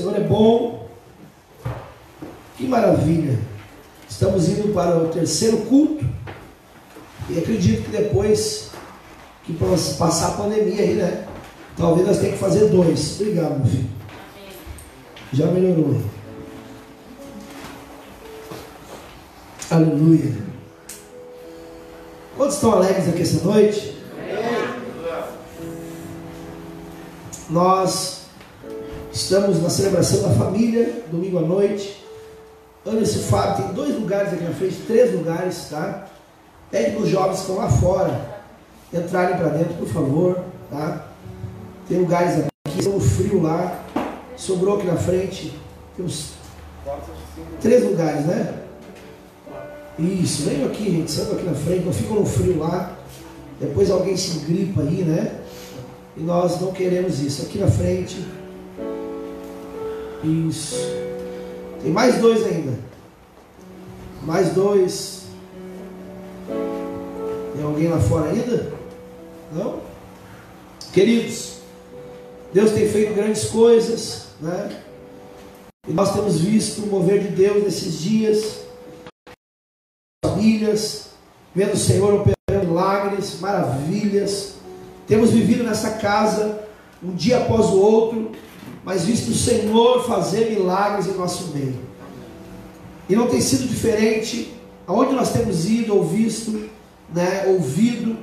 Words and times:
Senhor 0.00 0.16
é 0.16 0.20
bom. 0.20 0.88
Que 2.56 2.66
maravilha. 2.66 3.38
Estamos 4.08 4.48
indo 4.48 4.72
para 4.72 4.96
o 4.96 5.08
terceiro 5.08 5.58
culto. 5.58 6.06
E 7.28 7.38
acredito 7.38 7.84
que 7.84 7.90
depois 7.90 8.70
que 9.44 9.52
passar 9.98 10.28
a 10.28 10.30
pandemia 10.32 10.80
aí, 10.80 10.94
né? 10.94 11.26
Talvez 11.76 12.06
nós 12.06 12.16
tenhamos 12.16 12.40
que 12.40 12.44
fazer 12.44 12.68
dois. 12.68 13.20
Obrigado, 13.20 13.58
meu 13.58 13.66
filho. 13.66 13.90
Já 15.34 15.46
melhorou. 15.48 16.00
Aleluia. 19.70 20.34
Quantos 22.38 22.54
estão 22.54 22.72
alegres 22.72 23.06
aqui 23.06 23.20
essa 23.20 23.44
noite? 23.44 23.98
Nós 27.50 28.19
estamos 29.22 29.62
na 29.62 29.68
celebração 29.68 30.22
da 30.22 30.30
família, 30.30 31.04
domingo 31.10 31.38
à 31.38 31.42
noite. 31.42 32.04
Anderson 32.86 33.20
Fábio 33.20 33.64
tem 33.64 33.74
dois 33.74 33.94
lugares 33.94 34.32
aqui 34.32 34.44
na 34.44 34.54
frente, 34.54 34.76
três 34.86 35.12
lugares, 35.12 35.66
tá? 35.68 36.06
Pede 36.70 36.92
para 36.92 37.02
os 37.02 37.08
jovens 37.08 37.34
que 37.34 37.40
estão 37.40 37.56
lá 37.56 37.68
fora 37.68 38.40
entrarem 38.92 39.36
para 39.36 39.48
dentro, 39.48 39.74
por 39.74 39.88
favor, 39.88 40.44
tá? 40.70 41.06
Tem 41.88 41.98
lugares 41.98 42.40
aqui, 42.40 42.78
estão 42.78 42.94
no 42.94 43.00
frio 43.00 43.42
lá. 43.42 43.84
Sobrou 44.36 44.78
aqui 44.78 44.86
na 44.86 44.96
frente. 44.96 45.52
Temos 45.96 46.30
três 47.60 47.84
lugares, 47.84 48.24
né? 48.24 48.54
Isso, 49.98 50.44
venham 50.44 50.68
aqui, 50.68 50.90
gente, 50.90 51.10
saiam 51.10 51.32
aqui 51.32 51.44
na 51.44 51.54
frente, 51.54 51.84
não 51.84 51.92
ficam 51.92 52.16
no 52.20 52.26
frio 52.26 52.58
lá. 52.58 52.96
Depois 53.60 53.90
alguém 53.90 54.16
se 54.16 54.38
gripa 54.38 54.80
aí, 54.80 55.04
né? 55.04 55.40
E 56.16 56.22
nós 56.22 56.58
não 56.60 56.72
queremos 56.72 57.20
isso. 57.20 57.42
Aqui 57.42 57.58
na 57.58 57.68
frente. 57.68 58.39
Isso. 60.22 60.76
Tem 61.82 61.90
mais 61.90 62.18
dois 62.18 62.44
ainda. 62.44 62.78
Mais 64.22 64.52
dois. 64.52 65.24
Tem 67.54 67.64
alguém 67.64 67.88
lá 67.88 67.98
fora 67.98 68.30
ainda? 68.30 68.72
Não? 69.52 69.80
Queridos, 70.92 71.58
Deus 72.52 72.72
tem 72.72 72.88
feito 72.88 73.14
grandes 73.14 73.44
coisas, 73.44 74.26
né? 74.40 74.82
E 75.88 75.92
nós 75.92 76.12
temos 76.12 76.40
visto 76.40 76.82
o 76.82 76.86
mover 76.86 77.20
de 77.20 77.28
Deus 77.28 77.62
nesses 77.64 77.98
dias, 78.00 78.60
famílias, 80.24 81.10
vendo 81.54 81.72
o 81.72 81.78
Senhor 81.78 82.14
operando 82.14 82.66
milagres, 82.66 83.40
maravilhas. 83.40 84.54
Temos 85.06 85.30
vivido 85.30 85.64
nessa 85.64 85.92
casa 85.92 86.68
um 87.02 87.14
dia 87.14 87.38
após 87.38 87.66
o 87.66 87.80
outro, 87.80 88.32
mas 88.84 89.04
visto 89.04 89.30
o 89.30 89.34
Senhor 89.34 90.06
fazer 90.06 90.50
milagres 90.50 91.06
em 91.06 91.12
nosso 91.12 91.48
meio. 91.48 91.78
E 93.08 93.16
não 93.16 93.26
tem 93.26 93.40
sido 93.40 93.68
diferente 93.68 94.54
aonde 94.86 95.14
nós 95.14 95.32
temos 95.32 95.68
ido 95.68 95.94
ou 95.94 96.04
visto, 96.04 96.68
né, 97.14 97.44
ouvido 97.46 98.16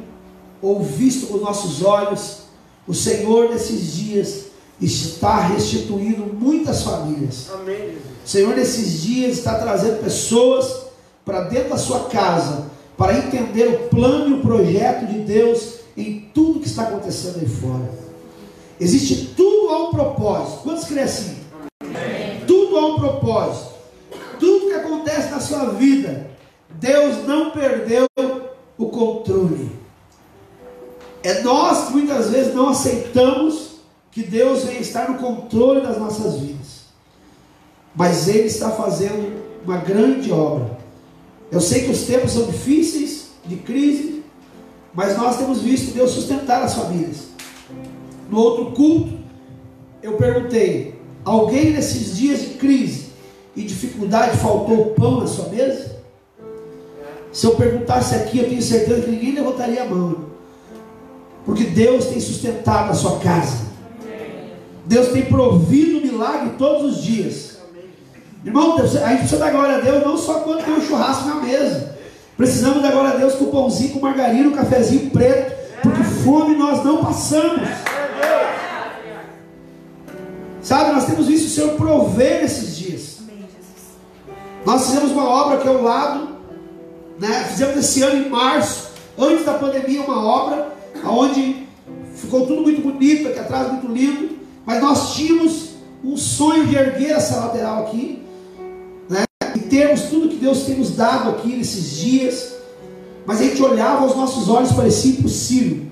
ou 0.61 0.83
visto 0.83 1.27
com 1.27 1.37
nossos 1.37 1.83
olhos, 1.83 2.39
o 2.87 2.93
Senhor 2.93 3.49
nesses 3.49 3.93
dias 3.93 4.45
está 4.81 5.39
restituindo 5.39 6.25
muitas 6.25 6.83
famílias. 6.83 7.49
Amém. 7.53 7.97
O 8.25 8.27
Senhor 8.27 8.55
nesses 8.55 9.01
dias 9.01 9.37
está 9.37 9.55
trazendo 9.55 10.03
pessoas 10.03 10.87
para 11.25 11.41
dentro 11.41 11.69
da 11.69 11.77
sua 11.77 12.05
casa 12.05 12.65
para 12.97 13.17
entender 13.17 13.67
o 13.67 13.89
plano 13.89 14.35
e 14.35 14.39
o 14.39 14.41
projeto 14.41 15.05
de 15.05 15.19
Deus 15.19 15.75
em 15.95 16.29
tudo 16.33 16.59
que 16.59 16.67
está 16.67 16.83
acontecendo 16.83 17.39
aí 17.39 17.47
fora. 17.47 18.06
Existe 18.79 19.33
tudo 19.35 19.69
a 19.69 19.87
um 19.87 19.91
propósito. 19.91 20.63
Quantos 20.63 20.85
creem 20.85 21.03
assim? 21.03 21.37
Tudo 22.45 22.77
a 22.77 22.85
um 22.87 22.95
propósito. 22.99 23.75
Tudo 24.39 24.67
que 24.67 24.73
acontece 24.73 25.31
na 25.31 25.39
sua 25.39 25.71
vida, 25.71 26.29
Deus 26.69 27.25
não 27.25 27.51
perdeu 27.51 28.05
o 28.77 28.85
controle. 28.87 29.71
É 31.23 31.41
nós 31.41 31.87
que 31.87 31.93
muitas 31.93 32.29
vezes 32.29 32.53
não 32.53 32.69
aceitamos 32.69 33.77
que 34.11 34.23
Deus 34.23 34.63
venha 34.63 34.79
estar 34.79 35.09
no 35.09 35.17
controle 35.17 35.81
das 35.81 35.97
nossas 35.97 36.39
vidas. 36.39 36.87
Mas 37.95 38.27
Ele 38.27 38.47
está 38.47 38.69
fazendo 38.71 39.43
uma 39.65 39.77
grande 39.77 40.31
obra. 40.31 40.77
Eu 41.51 41.59
sei 41.59 41.83
que 41.83 41.91
os 41.91 42.03
tempos 42.03 42.31
são 42.31 42.45
difíceis, 42.45 43.27
de 43.45 43.55
crise, 43.57 44.23
mas 44.93 45.17
nós 45.17 45.37
temos 45.37 45.61
visto 45.61 45.93
Deus 45.93 46.11
sustentar 46.11 46.63
as 46.63 46.75
famílias. 46.75 47.27
No 48.29 48.39
outro 48.39 48.71
culto, 48.71 49.17
eu 50.01 50.13
perguntei: 50.13 50.95
alguém 51.23 51.71
nesses 51.71 52.17
dias 52.17 52.41
de 52.41 52.47
crise 52.55 53.07
e 53.55 53.63
dificuldade 53.63 54.37
faltou 54.37 54.87
pão 54.87 55.21
na 55.21 55.27
sua 55.27 55.49
mesa? 55.49 55.97
Se 57.31 57.45
eu 57.45 57.55
perguntasse 57.55 58.15
aqui, 58.15 58.39
eu 58.39 58.49
tenho 58.49 58.61
certeza 58.61 59.01
que 59.01 59.11
ninguém 59.11 59.33
levantaria 59.33 59.83
a 59.83 59.85
mão. 59.85 60.27
Porque 61.45 61.65
Deus 61.65 62.07
tem 62.07 62.19
sustentado 62.19 62.91
a 62.91 62.93
sua 62.93 63.19
casa. 63.19 63.67
Deus 64.85 65.09
tem 65.09 65.25
provido 65.25 66.05
milagre 66.05 66.51
todos 66.57 66.97
os 66.97 67.03
dias. 67.03 67.57
Irmão, 68.43 68.77
a 68.77 68.85
gente 68.85 69.19
precisa 69.19 69.37
dar 69.37 69.51
glória 69.51 69.75
a 69.75 69.79
Deus 69.81 70.03
não 70.03 70.17
só 70.17 70.39
quando 70.39 70.63
tem 70.63 70.73
um 70.73 70.81
churrasco 70.81 71.27
na 71.27 71.35
mesa. 71.35 71.97
Precisamos 72.37 72.81
dar 72.81 72.91
glória 72.91 73.11
a 73.11 73.15
Deus 73.17 73.35
com 73.35 73.45
pãozinho, 73.45 73.93
com 73.93 73.99
margarina, 73.99 74.49
um 74.49 74.53
cafezinho 74.53 75.09
preto. 75.09 75.55
Porque 75.81 76.03
fome 76.03 76.55
nós 76.55 76.83
não 76.83 77.03
passamos. 77.03 77.67
Sabe, 80.61 80.91
nós 80.91 81.05
temos 81.05 81.27
visto 81.27 81.45
o 81.45 81.49
Senhor 81.49 81.75
prover 81.75 82.41
nesses 82.41 82.77
dias. 82.77 83.17
Nós 84.65 84.85
fizemos 84.87 85.11
uma 85.11 85.23
obra 85.23 85.57
aqui 85.57 85.67
ao 85.69 85.81
lado, 85.81 86.27
né? 87.17 87.45
Fizemos 87.49 87.77
esse 87.77 88.03
ano 88.03 88.25
em 88.25 88.29
março, 88.29 88.89
antes 89.17 89.45
da 89.45 89.53
pandemia, 89.53 90.01
uma 90.01 90.21
obra 90.21 90.75
onde 91.05 91.65
ficou 92.13 92.45
tudo 92.45 92.63
muito 92.63 92.81
bonito, 92.81 93.29
aqui 93.29 93.39
atrás 93.39 93.71
muito 93.71 93.87
lindo, 93.87 94.37
mas 94.65 94.81
nós 94.81 95.15
tínhamos 95.15 95.69
um 96.03 96.17
sonho 96.17 96.67
de 96.67 96.75
erguer 96.75 97.11
essa 97.11 97.39
lateral 97.39 97.85
aqui, 97.85 98.21
né? 99.09 99.23
E 99.55 99.59
termos 99.59 100.01
tudo 100.01 100.27
que 100.27 100.35
Deus 100.35 100.63
tem 100.63 100.75
nos 100.75 100.97
dado 100.97 101.29
aqui 101.29 101.55
nesses 101.55 101.91
dias, 101.91 102.55
mas 103.25 103.39
a 103.39 103.43
gente 103.43 103.63
olhava 103.63 104.03
aos 104.03 104.17
nossos 104.17 104.49
olhos 104.49 104.73
parecia 104.73 105.11
impossível. 105.11 105.85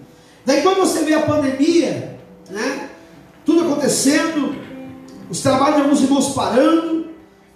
Daí 0.46 0.62
quando 0.62 0.80
você 0.80 1.04
vê 1.04 1.14
a 1.14 1.22
pandemia, 1.22 2.15
né? 2.50 2.90
Tudo 3.46 3.66
acontecendo, 3.66 4.56
os 5.30 5.42
trabalhos 5.42 5.76
de 5.76 5.82
alguns 5.82 6.02
irmãos 6.02 6.30
parando, 6.34 7.08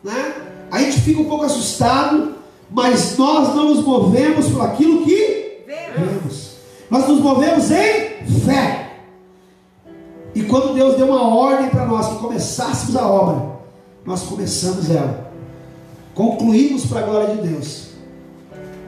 né? 0.03 0.35
A 0.71 0.79
gente 0.79 1.01
fica 1.01 1.19
um 1.19 1.25
pouco 1.25 1.45
assustado, 1.45 2.35
mas 2.69 3.17
nós 3.17 3.55
não 3.55 3.73
nos 3.73 3.83
movemos 3.83 4.47
por 4.49 4.61
aquilo 4.61 5.03
que 5.03 5.63
vemos. 5.65 6.51
Nós 6.89 7.07
nos 7.07 7.19
movemos 7.19 7.71
em 7.71 8.25
fé. 8.45 8.97
E 10.35 10.43
quando 10.43 10.75
Deus 10.75 10.95
deu 10.95 11.07
uma 11.07 11.35
ordem 11.35 11.69
para 11.69 11.85
nós 11.85 12.07
que 12.07 12.15
começássemos 12.19 12.95
a 12.95 13.07
obra, 13.07 13.59
nós 14.05 14.23
começamos 14.23 14.89
ela. 14.89 15.31
Concluímos 16.13 16.85
para 16.85 16.99
a 16.99 17.03
glória 17.03 17.35
de 17.35 17.47
Deus. 17.47 17.89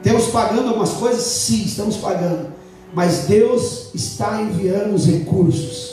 Temos 0.02 0.26
pagando 0.26 0.68
algumas 0.68 0.92
coisas? 0.92 1.22
Sim, 1.22 1.62
estamos 1.64 1.96
pagando. 1.96 2.52
Mas 2.94 3.26
Deus 3.26 3.94
está 3.94 4.40
enviando 4.42 4.94
os 4.94 5.06
recursos. 5.06 5.91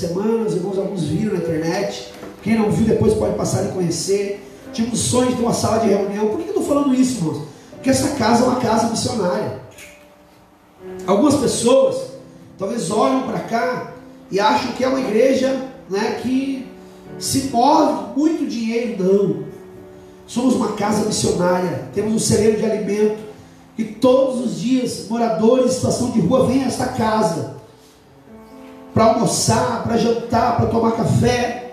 E 0.00 0.08
semanas, 0.08 0.54
irmãos, 0.54 0.78
alguns 0.78 1.04
viram 1.04 1.34
na 1.34 1.40
internet. 1.40 2.10
Quem 2.42 2.58
não 2.58 2.70
viu, 2.70 2.86
depois 2.86 3.12
pode 3.12 3.34
passar 3.34 3.66
e 3.66 3.68
conhecer. 3.68 4.42
Tive 4.72 4.92
um 4.92 4.96
sonho 4.96 5.34
de 5.36 5.42
uma 5.42 5.52
sala 5.52 5.80
de 5.80 5.88
reunião. 5.88 6.28
Por 6.28 6.38
que 6.38 6.44
eu 6.44 6.48
estou 6.48 6.64
falando 6.64 6.94
isso, 6.94 7.18
irmãos? 7.18 7.42
Porque 7.72 7.90
essa 7.90 8.16
casa 8.16 8.44
é 8.44 8.46
uma 8.46 8.60
casa 8.60 8.88
missionária. 8.88 9.60
Algumas 11.06 11.34
pessoas 11.34 12.12
talvez 12.58 12.90
olham 12.90 13.24
para 13.24 13.40
cá 13.40 13.92
e 14.30 14.40
acham 14.40 14.72
que 14.72 14.82
é 14.82 14.88
uma 14.88 15.00
igreja 15.00 15.68
né, 15.90 16.18
que 16.22 16.66
se 17.18 17.50
move 17.50 18.18
muito 18.18 18.46
dinheiro. 18.46 19.04
Não. 19.04 19.44
Somos 20.26 20.54
uma 20.54 20.72
casa 20.72 21.04
missionária, 21.04 21.88
temos 21.92 22.14
um 22.14 22.18
celeiro 22.18 22.56
de 22.56 22.64
alimento, 22.64 23.18
e 23.76 23.84
todos 23.84 24.40
os 24.46 24.60
dias 24.60 25.06
moradores 25.10 25.66
em 25.66 25.74
situação 25.74 26.10
de 26.10 26.20
rua 26.20 26.46
vêm 26.46 26.64
a 26.64 26.68
esta 26.68 26.86
casa 26.86 27.59
para 29.00 29.14
almoçar, 29.14 29.82
para 29.82 29.96
jantar, 29.96 30.58
para 30.58 30.66
tomar 30.66 30.92
café. 30.92 31.72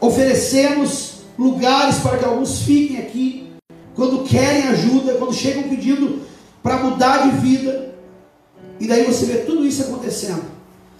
Oferecemos 0.00 1.22
lugares 1.36 1.98
para 1.98 2.16
que 2.16 2.24
alguns 2.24 2.62
fiquem 2.62 2.98
aqui 2.98 3.52
quando 3.92 4.22
querem 4.22 4.68
ajuda, 4.68 5.14
quando 5.14 5.34
chegam 5.34 5.64
pedindo 5.64 6.20
para 6.62 6.76
mudar 6.76 7.28
de 7.28 7.38
vida. 7.38 7.92
E 8.78 8.86
daí 8.86 9.02
você 9.02 9.26
vê 9.26 9.38
tudo 9.38 9.66
isso 9.66 9.82
acontecendo. 9.82 10.44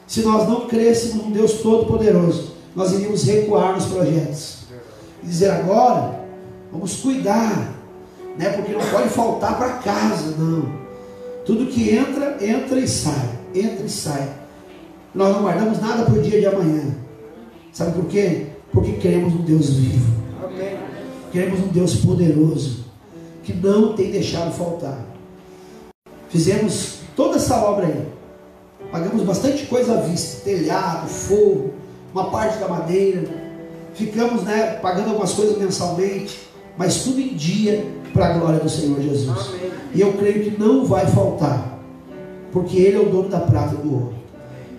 Se 0.09 0.23
nós 0.23 0.49
não 0.49 0.67
crêssemos 0.67 1.15
num 1.15 1.31
Deus 1.31 1.61
Todo-Poderoso, 1.63 2.55
nós 2.75 2.91
iríamos 2.91 3.23
recuar 3.23 3.75
nos 3.75 3.87
projetos. 3.87 4.65
E 5.23 5.27
dizer 5.27 5.53
agora, 5.53 6.19
vamos 6.73 6.97
cuidar, 6.97 7.75
né? 8.37 8.49
porque 8.57 8.73
não 8.73 8.85
pode 8.91 9.09
faltar 9.11 9.57
para 9.57 9.75
casa, 9.75 10.35
não. 10.37 10.69
Tudo 11.47 11.67
que 11.67 11.95
entra, 11.95 12.39
entra 12.45 12.81
e 12.81 12.89
sai. 12.89 13.39
Entra 13.55 13.87
e 13.87 13.89
sai. 13.89 14.48
Nós 15.15 15.35
não 15.35 15.43
guardamos 15.43 15.81
nada 15.81 16.05
para 16.05 16.15
o 16.15 16.23
dia 16.23 16.41
de 16.41 16.47
amanhã. 16.47 16.95
Sabe 17.73 17.93
por 17.93 18.07
quê? 18.07 18.47
Porque 18.73 18.93
queremos 18.93 19.35
um 19.35 19.43
Deus 19.43 19.71
vivo. 19.71 20.13
Amém. 20.45 20.77
Queremos 21.33 21.61
um 21.61 21.69
Deus 21.69 21.97
poderoso. 21.97 22.85
Que 23.43 23.53
não 23.55 23.95
tem 23.95 24.11
deixado 24.11 24.53
faltar. 24.53 24.99
Fizemos 26.29 26.99
toda 27.17 27.37
essa 27.37 27.57
obra 27.57 27.87
aí. 27.87 28.07
Pagamos 28.93 29.23
bastante 29.23 29.67
coisa 29.67 29.95
à 29.95 30.01
vista: 30.03 30.45
telhado, 30.45 31.09
fogo, 31.09 31.73
uma 32.13 32.31
parte 32.31 32.59
da 32.59 32.69
madeira. 32.69 33.25
Ficamos 33.95 34.43
né, 34.43 34.75
pagando 34.83 35.09
algumas 35.09 35.33
coisas 35.33 35.57
mensalmente. 35.57 36.49
Mas 36.77 37.03
tudo 37.03 37.21
em 37.21 37.35
dia 37.35 37.85
para 38.13 38.27
a 38.27 38.39
glória 38.39 38.61
do 38.61 38.69
Senhor 38.69 39.01
Jesus. 39.01 39.49
Amém. 39.49 39.73
E 39.95 40.01
eu 40.01 40.13
creio 40.13 40.45
que 40.45 40.59
não 40.59 40.85
vai 40.85 41.07
faltar. 41.07 41.79
Porque 42.53 42.77
Ele 42.77 42.97
é 42.97 43.01
o 43.01 43.09
dono 43.09 43.29
da 43.29 43.41
prata 43.41 43.75
e 43.75 43.79
do 43.79 43.93
ouro. 43.93 44.18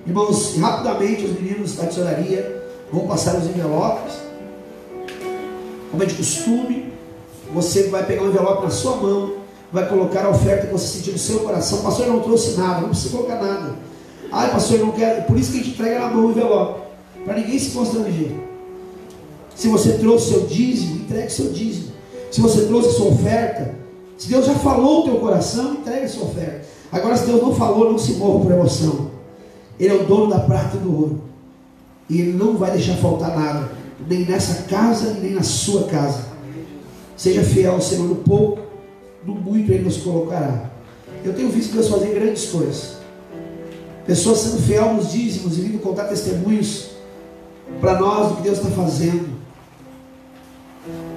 Irmãos, 0.10 0.56
rapidamente 0.58 1.24
os 1.24 1.40
meninos 1.40 1.76
da 1.76 1.86
tesouraria 1.86 2.64
vão 2.92 3.06
passar 3.06 3.38
os 3.38 3.46
envelopes. 3.46 4.16
Como 5.92 6.02
é 6.02 6.06
de 6.08 6.16
costume, 6.16 6.92
você 7.54 7.90
vai 7.90 8.04
pegar 8.04 8.24
um 8.24 8.30
envelope 8.30 8.64
na 8.64 8.72
sua 8.72 8.96
mão, 8.96 9.34
vai 9.72 9.88
colocar 9.88 10.26
a 10.26 10.30
oferta 10.30 10.66
que 10.66 10.74
você 10.74 10.98
sentiu 10.98 11.14
no 11.14 11.20
seu 11.20 11.42
coração. 11.42 11.84
Pastor, 11.84 12.08
eu 12.08 12.14
não 12.14 12.22
trouxe 12.22 12.58
nada, 12.58 12.82
não 12.82 12.90
precisa 12.90 13.16
colocar 13.16 13.36
nada. 13.36 13.76
Ai, 14.32 14.50
pastor, 14.50 14.80
eu 14.80 14.88
não 14.88 14.94
quero. 14.94 15.26
Por 15.26 15.38
isso 15.38 15.52
que 15.52 15.60
a 15.60 15.62
gente 15.62 15.76
entrega 15.76 16.00
na 16.00 16.10
mão 16.10 16.26
o 16.26 16.32
envelope, 16.32 16.82
para 17.24 17.36
ninguém 17.36 17.60
se 17.60 17.70
constranger. 17.70 18.32
Se 19.56 19.68
você 19.68 19.92
trouxe 20.00 20.30
seu 20.30 20.48
dízimo, 20.48 21.02
entregue 21.02 21.30
seu 21.30 21.52
dízimo. 21.52 21.92
Se 22.32 22.42
você 22.42 22.66
trouxe 22.66 22.96
sua 22.96 23.10
oferta, 23.10 23.76
se 24.18 24.28
Deus 24.28 24.48
já 24.48 24.56
falou 24.56 25.02
o 25.02 25.04
teu 25.04 25.20
coração, 25.20 25.74
entregue 25.74 26.08
sua 26.08 26.24
oferta. 26.24 26.62
Agora, 26.92 27.16
se 27.16 27.28
Deus 27.28 27.44
não 27.44 27.54
falou, 27.54 27.92
não 27.92 28.00
se 28.00 28.14
mova 28.14 28.40
por 28.40 28.52
emoção. 28.52 29.09
Ele 29.80 29.94
é 29.94 30.02
o 30.02 30.06
dono 30.06 30.28
da 30.28 30.40
prata 30.40 30.76
e 30.76 30.80
do 30.80 30.94
ouro. 30.94 31.22
E 32.10 32.20
Ele 32.20 32.34
não 32.34 32.58
vai 32.58 32.72
deixar 32.72 32.96
faltar 32.96 33.38
nada, 33.38 33.72
nem 34.08 34.26
nessa 34.26 34.64
casa, 34.64 35.14
nem 35.14 35.34
na 35.34 35.44
sua 35.44 35.84
casa. 35.84 36.26
Seja 37.16 37.44
fiel 37.44 37.74
ao 37.74 37.82
Senhor 37.82 38.08
no 38.08 38.16
pouco, 38.16 38.60
no 39.26 39.36
muito 39.36 39.72
Ele 39.72 39.84
nos 39.84 39.98
colocará. 39.98 40.70
Eu 41.24 41.34
tenho 41.34 41.50
visto 41.50 41.74
Deus 41.74 41.88
fazer 41.88 42.14
grandes 42.14 42.48
coisas. 42.48 42.98
Pessoas 44.06 44.40
sendo 44.40 44.62
fiel 44.64 44.94
nos 44.94 45.12
dízimos 45.12 45.58
e 45.58 45.62
vindo 45.62 45.80
contar 45.82 46.06
testemunhos 46.06 46.90
para 47.80 48.00
nós 48.00 48.30
do 48.30 48.36
que 48.38 48.42
Deus 48.42 48.58
está 48.58 48.72
fazendo. 48.72 49.40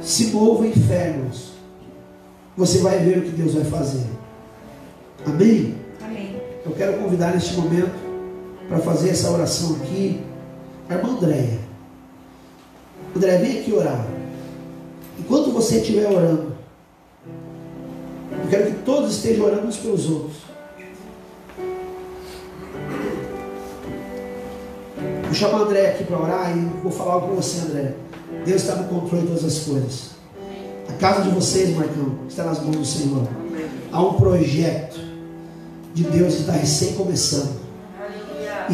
Se 0.02 0.26
mova 0.26 0.66
em 0.66 0.72
fé, 0.72 1.10
irmãos. 1.10 1.52
Você 2.56 2.78
vai 2.78 2.98
ver 2.98 3.18
o 3.18 3.22
que 3.22 3.30
Deus 3.30 3.54
vai 3.54 3.64
fazer. 3.64 4.04
Amém? 5.24 5.74
Amém. 6.04 6.36
Eu 6.66 6.72
quero 6.72 6.98
convidar 6.98 7.32
neste 7.32 7.54
momento 7.54 8.11
para 8.68 8.78
fazer 8.78 9.10
essa 9.10 9.30
oração 9.30 9.76
aqui 9.76 10.22
a 10.88 10.94
irmã 10.94 11.10
Andréia. 11.10 11.58
André, 13.16 13.38
vem 13.38 13.60
aqui 13.60 13.72
orar. 13.72 14.06
Enquanto 15.18 15.52
você 15.52 15.78
estiver 15.78 16.08
orando, 16.08 16.52
eu 18.42 18.50
quero 18.50 18.66
que 18.66 18.82
todos 18.82 19.16
estejam 19.16 19.46
orando 19.46 19.66
uns 19.66 19.76
pelos 19.76 20.08
outros. 20.08 20.36
Vou 25.24 25.34
chamar 25.34 25.58
a 25.58 25.62
André 25.62 25.90
aqui 25.90 26.04
para 26.04 26.18
orar 26.18 26.56
e 26.56 26.60
vou 26.82 26.92
falar 26.92 27.14
algo 27.14 27.28
com 27.28 27.36
você, 27.36 27.60
André. 27.60 27.94
Deus 28.44 28.62
está 28.62 28.76
no 28.76 28.88
controle 28.88 29.22
de 29.22 29.28
todas 29.28 29.44
as 29.44 29.58
coisas. 29.60 30.10
A 30.88 30.92
casa 30.94 31.22
de 31.22 31.30
vocês, 31.30 31.74
Marcão, 31.76 32.18
está 32.28 32.44
nas 32.44 32.60
mãos 32.60 32.76
do 32.76 32.84
Senhor. 32.84 33.26
Há 33.90 34.02
um 34.02 34.14
projeto 34.14 35.00
de 35.94 36.04
Deus 36.04 36.34
que 36.34 36.40
está 36.40 36.52
recém 36.52 36.94
começando. 36.94 37.60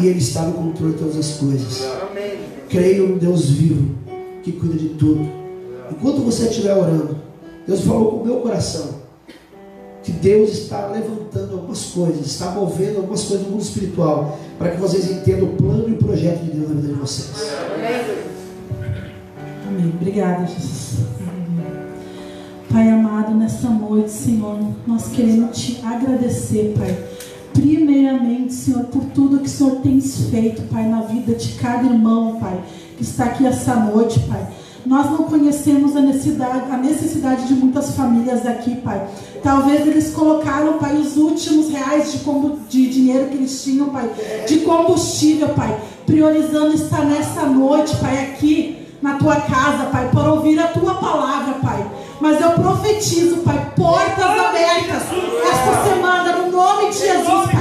E 0.01 0.07
Ele 0.07 0.19
está 0.19 0.43
no 0.43 0.53
controle 0.53 0.93
de 0.93 0.99
todas 0.99 1.17
as 1.17 1.37
coisas. 1.37 1.83
Creio 2.69 3.09
no 3.09 3.19
Deus 3.19 3.49
vivo 3.49 3.95
que 4.43 4.53
cuida 4.53 4.77
de 4.77 4.89
tudo. 4.89 5.27
Enquanto 5.91 6.21
você 6.21 6.47
estiver 6.47 6.73
orando, 6.75 7.17
Deus 7.67 7.81
falou 7.81 8.11
com 8.11 8.17
o 8.17 8.25
meu 8.25 8.37
coração 8.37 8.99
que 10.03 10.11
Deus 10.13 10.51
está 10.51 10.87
levantando 10.87 11.55
algumas 11.55 11.85
coisas, 11.85 12.25
está 12.25 12.51
movendo 12.51 12.97
algumas 12.97 13.23
coisas 13.23 13.45
no 13.45 13.51
mundo 13.51 13.61
espiritual, 13.61 14.39
para 14.57 14.71
que 14.71 14.77
vocês 14.77 15.09
entendam 15.11 15.49
o 15.49 15.55
plano 15.55 15.89
e 15.89 15.93
o 15.93 15.97
projeto 15.97 16.45
de 16.45 16.51
Deus 16.51 16.69
na 16.69 16.75
vida 16.75 16.93
de 16.93 16.99
vocês. 16.99 17.51
Amém. 19.67 19.93
Obrigada, 19.99 20.47
Jesus. 20.47 21.05
Pai 22.71 22.89
amado, 22.89 23.35
nessa 23.35 23.69
noite, 23.69 24.11
Senhor, 24.11 24.57
nós 24.87 25.09
queremos 25.09 25.57
te 25.57 25.81
agradecer, 25.83 26.73
Pai 26.77 26.97
Senhor, 28.53 28.85
por 28.85 29.03
tudo 29.13 29.39
que 29.39 29.47
o 29.47 29.49
Senhor 29.49 29.77
tem 29.77 29.99
feito, 30.01 30.61
Pai, 30.63 30.87
na 30.87 31.01
vida 31.01 31.33
de 31.33 31.53
cada 31.53 31.85
irmão, 31.85 32.37
Pai, 32.39 32.59
que 32.97 33.03
está 33.03 33.25
aqui 33.25 33.45
essa 33.45 33.75
noite, 33.75 34.19
Pai. 34.21 34.47
Nós 34.85 35.11
não 35.11 35.23
conhecemos 35.23 35.95
a 35.95 36.01
necessidade, 36.01 36.71
a 36.71 36.77
necessidade 36.77 37.47
de 37.47 37.53
muitas 37.53 37.95
famílias 37.95 38.45
aqui, 38.45 38.75
Pai. 38.75 39.07
Talvez 39.43 39.85
eles 39.85 40.11
colocaram, 40.11 40.79
Pai, 40.79 40.95
os 40.95 41.17
últimos 41.17 41.69
reais 41.69 42.11
de, 42.11 42.19
de 42.69 42.89
dinheiro 42.89 43.27
que 43.27 43.35
eles 43.35 43.63
tinham, 43.63 43.89
Pai, 43.89 44.09
de 44.47 44.59
combustível, 44.59 45.49
Pai, 45.49 45.79
priorizando 46.05 46.73
estar 46.73 47.05
nessa 47.05 47.45
noite, 47.45 47.95
Pai, 47.97 48.31
aqui 48.31 48.87
na 49.01 49.15
tua 49.15 49.35
casa, 49.35 49.85
Pai, 49.91 50.09
para 50.11 50.33
ouvir 50.33 50.59
a 50.59 50.67
tua 50.67 50.95
palavra, 50.95 51.55
Pai. 51.55 51.85
Mas 52.19 52.41
eu 52.41 52.51
profetizo, 52.51 53.37
Pai, 53.37 53.71
portas 53.75 54.25
abertas 54.25 55.03
esta 55.51 55.83
semana, 55.89 56.37
no 56.37 56.51
nome 56.51 56.89
de 56.89 56.97
Jesus, 56.97 57.51
Pai. 57.51 57.58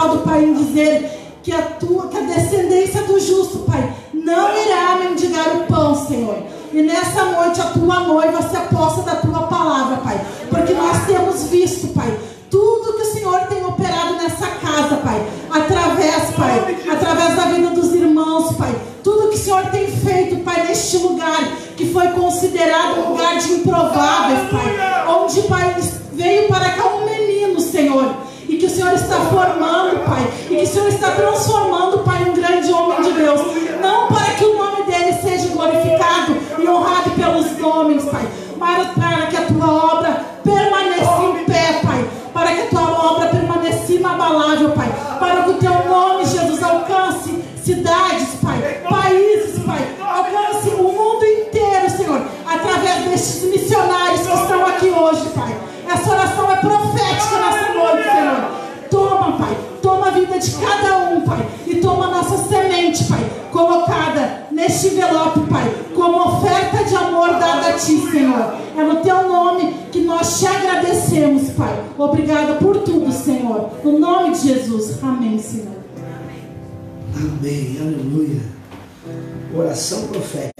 Respaldo, 0.00 0.18
Pai, 0.20 0.44
em 0.44 0.54
dizer 0.54 1.38
que 1.42 1.52
a 1.52 1.62
tua, 1.62 2.08
que 2.08 2.16
a 2.16 2.20
descendência 2.20 3.02
do 3.02 3.20
justo, 3.20 3.60
Pai, 3.60 3.94
não 4.12 4.56
irá 4.56 4.96
mendigar 4.96 5.56
o 5.56 5.66
pão, 5.66 5.94
Senhor. 6.06 6.38
E 6.72 6.82
nessa 6.82 7.24
noite 7.24 7.60
a 7.60 7.64
tua 7.64 8.00
noiva 8.00 8.42
se 8.42 8.56
aposta 8.56 9.02
da 9.02 9.16
tua 9.16 9.42
palavra, 9.42 9.98
Pai. 9.98 10.20
Porque 10.48 10.72
nós 10.72 11.04
temos 11.06 11.44
visto, 11.44 11.88
Pai, 11.88 12.18
tudo 12.50 12.94
que 12.94 13.02
o 13.02 13.12
Senhor 13.12 13.40
tem 13.42 13.64
operado 13.64 14.14
nessa 14.14 14.46
casa, 14.46 14.96
Pai. 14.96 15.26
Através, 15.50 16.30
Pai, 16.36 16.78
através 16.90 17.36
da 17.36 17.44
vida 17.46 17.70
dos 17.70 17.92
irmãos, 17.94 18.54
Pai. 18.56 18.74
Tudo 19.02 19.28
que 19.28 19.36
o 19.36 19.38
Senhor 19.38 19.66
tem 19.66 19.86
feito, 19.86 20.44
Pai, 20.44 20.66
neste 20.66 20.98
lugar, 20.98 21.42
que 21.76 21.86
foi 21.86 22.08
considerado 22.08 23.00
um 23.00 23.10
lugar 23.10 23.38
de 23.38 23.52
improváveis, 23.52 24.50
Pai. 24.50 25.06
Onde, 25.08 25.42
Pai, 25.42 25.76
veio 26.12 26.48
para 26.48 26.70
cá 26.70 26.86
um 26.86 27.04
menino, 27.04 27.60
Senhor. 27.60 28.29
Que 28.60 28.66
o 28.66 28.70
Senhor 28.70 28.92
está 28.92 29.16
formando, 29.16 30.04
Pai. 30.04 30.30
E 30.50 30.56
que 30.56 30.62
o 30.62 30.66
Senhor 30.66 30.88
está 30.88 31.12
transformando, 31.12 32.00
Pai, 32.00 32.28
um 32.28 32.34
grande 32.34 32.70
homem 32.70 33.00
de 33.00 33.12
Deus. 33.12 33.40
Não 33.80 34.08
para 34.08 34.34
que 34.34 34.44
o 34.44 34.58
nome 34.58 34.82
dele 34.82 35.14
seja 35.14 35.48
glorificado 35.48 36.36
e 36.58 36.68
honrado 36.68 37.10
pelos 37.12 37.58
homens, 37.62 38.04
Pai. 38.04 38.28
Mas 38.58 38.88
para 38.88 39.26
que 39.28 39.36
a 39.38 39.46
tua 39.46 39.94
obra 39.94 40.24
permaneça 40.44 41.22
em 41.22 41.44
pé, 41.46 41.80
Pai 41.82 42.04
para 42.34 42.52
que 42.52 42.60
a 42.60 42.66
tua 42.66 43.12
obra 43.12 43.28
permaneça 43.28 43.92
inabalável, 43.92 44.70
Pai. 44.72 44.88
Para 45.18 45.42
que 45.42 45.50
o 45.50 45.54
teu 45.54 45.84
nome, 45.88 46.24
Jesus, 46.26 46.62
alcance 46.62 47.42
cidades, 47.64 48.28
Pai, 48.42 48.82
países, 48.88 49.64
Pai. 49.64 49.96
Alcance 50.00 50.68
o 50.68 50.82
mundo 50.82 51.24
inteiro, 51.24 51.90
Senhor, 51.90 52.22
através 52.46 53.04
destes 53.06 53.42
missionários 53.44 54.20
que 54.20 54.34
estão 54.34 54.66
aqui 54.66 54.90
hoje, 54.90 55.28
Pai. 55.34 55.69
Essa 55.92 56.10
oração 56.12 56.52
é 56.52 56.56
profética 56.56 57.38
nessa 57.38 57.74
noite, 57.74 58.04
Senhor. 58.04 58.50
Toma, 58.90 59.38
Pai, 59.38 59.56
toma 59.82 60.06
a 60.06 60.10
vida 60.10 60.38
de 60.38 60.50
cada 60.52 60.98
um, 61.10 61.20
Pai, 61.22 61.46
e 61.66 61.76
toma 61.76 62.06
a 62.06 62.10
nossa 62.10 62.38
semente, 62.48 63.04
Pai, 63.04 63.28
colocada 63.50 64.46
neste 64.52 64.88
envelope, 64.88 65.40
Pai, 65.50 65.68
como 65.94 66.28
oferta 66.28 66.84
de 66.84 66.94
amor 66.94 67.30
dada 67.30 67.68
a 67.68 67.72
Ti, 67.72 67.98
Senhor. 68.10 68.54
É 68.76 68.82
no 68.84 68.96
Teu 68.96 69.28
nome 69.28 69.74
que 69.90 70.00
nós 70.02 70.38
te 70.38 70.46
agradecemos, 70.46 71.50
Pai. 71.50 71.84
Obrigada 71.98 72.54
por 72.54 72.78
tudo, 72.78 73.10
Senhor. 73.12 73.70
No 73.82 73.98
nome 73.98 74.30
de 74.30 74.48
Jesus. 74.48 74.96
Amém, 75.02 75.38
Senhor. 75.38 75.76
Amém. 77.16 77.78
Aleluia. 77.80 78.42
Oração 79.56 80.06
profética. 80.06 80.59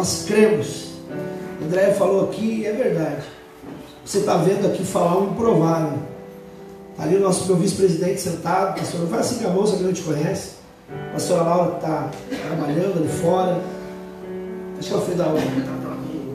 Nós 0.00 0.24
cremos. 0.26 0.92
André 1.62 1.92
falou 1.92 2.30
aqui, 2.30 2.64
é 2.64 2.72
verdade. 2.72 3.22
Você 4.02 4.20
está 4.20 4.38
vendo 4.38 4.66
aqui 4.66 4.82
falar 4.82 5.18
um 5.18 5.32
improvável. 5.32 5.98
Tá 6.96 7.02
ali 7.02 7.16
o 7.16 7.20
nosso 7.20 7.46
meu 7.46 7.56
vice-presidente 7.56 8.18
sentado, 8.18 8.78
pastor. 8.78 9.00
Não 9.02 9.08
faz 9.08 9.26
assim 9.26 9.44
com 9.44 9.50
a 9.50 9.52
moça 9.52 9.76
que 9.76 9.82
não 9.82 9.92
te 9.92 10.00
conhece. 10.00 10.52
A 10.90 11.12
pastora 11.12 11.42
Laura 11.42 11.76
está 11.76 12.10
trabalhando 12.48 12.98
ali 12.98 13.08
fora. 13.08 13.60
Acho 14.78 14.88
que 14.88 14.94
ela 14.94 15.04
fez 15.04 15.18
da 15.18 15.24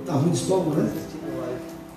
tá 0.06 0.14
ruim 0.14 0.30
de 0.30 0.38
estômago, 0.38 0.70
né? 0.76 0.94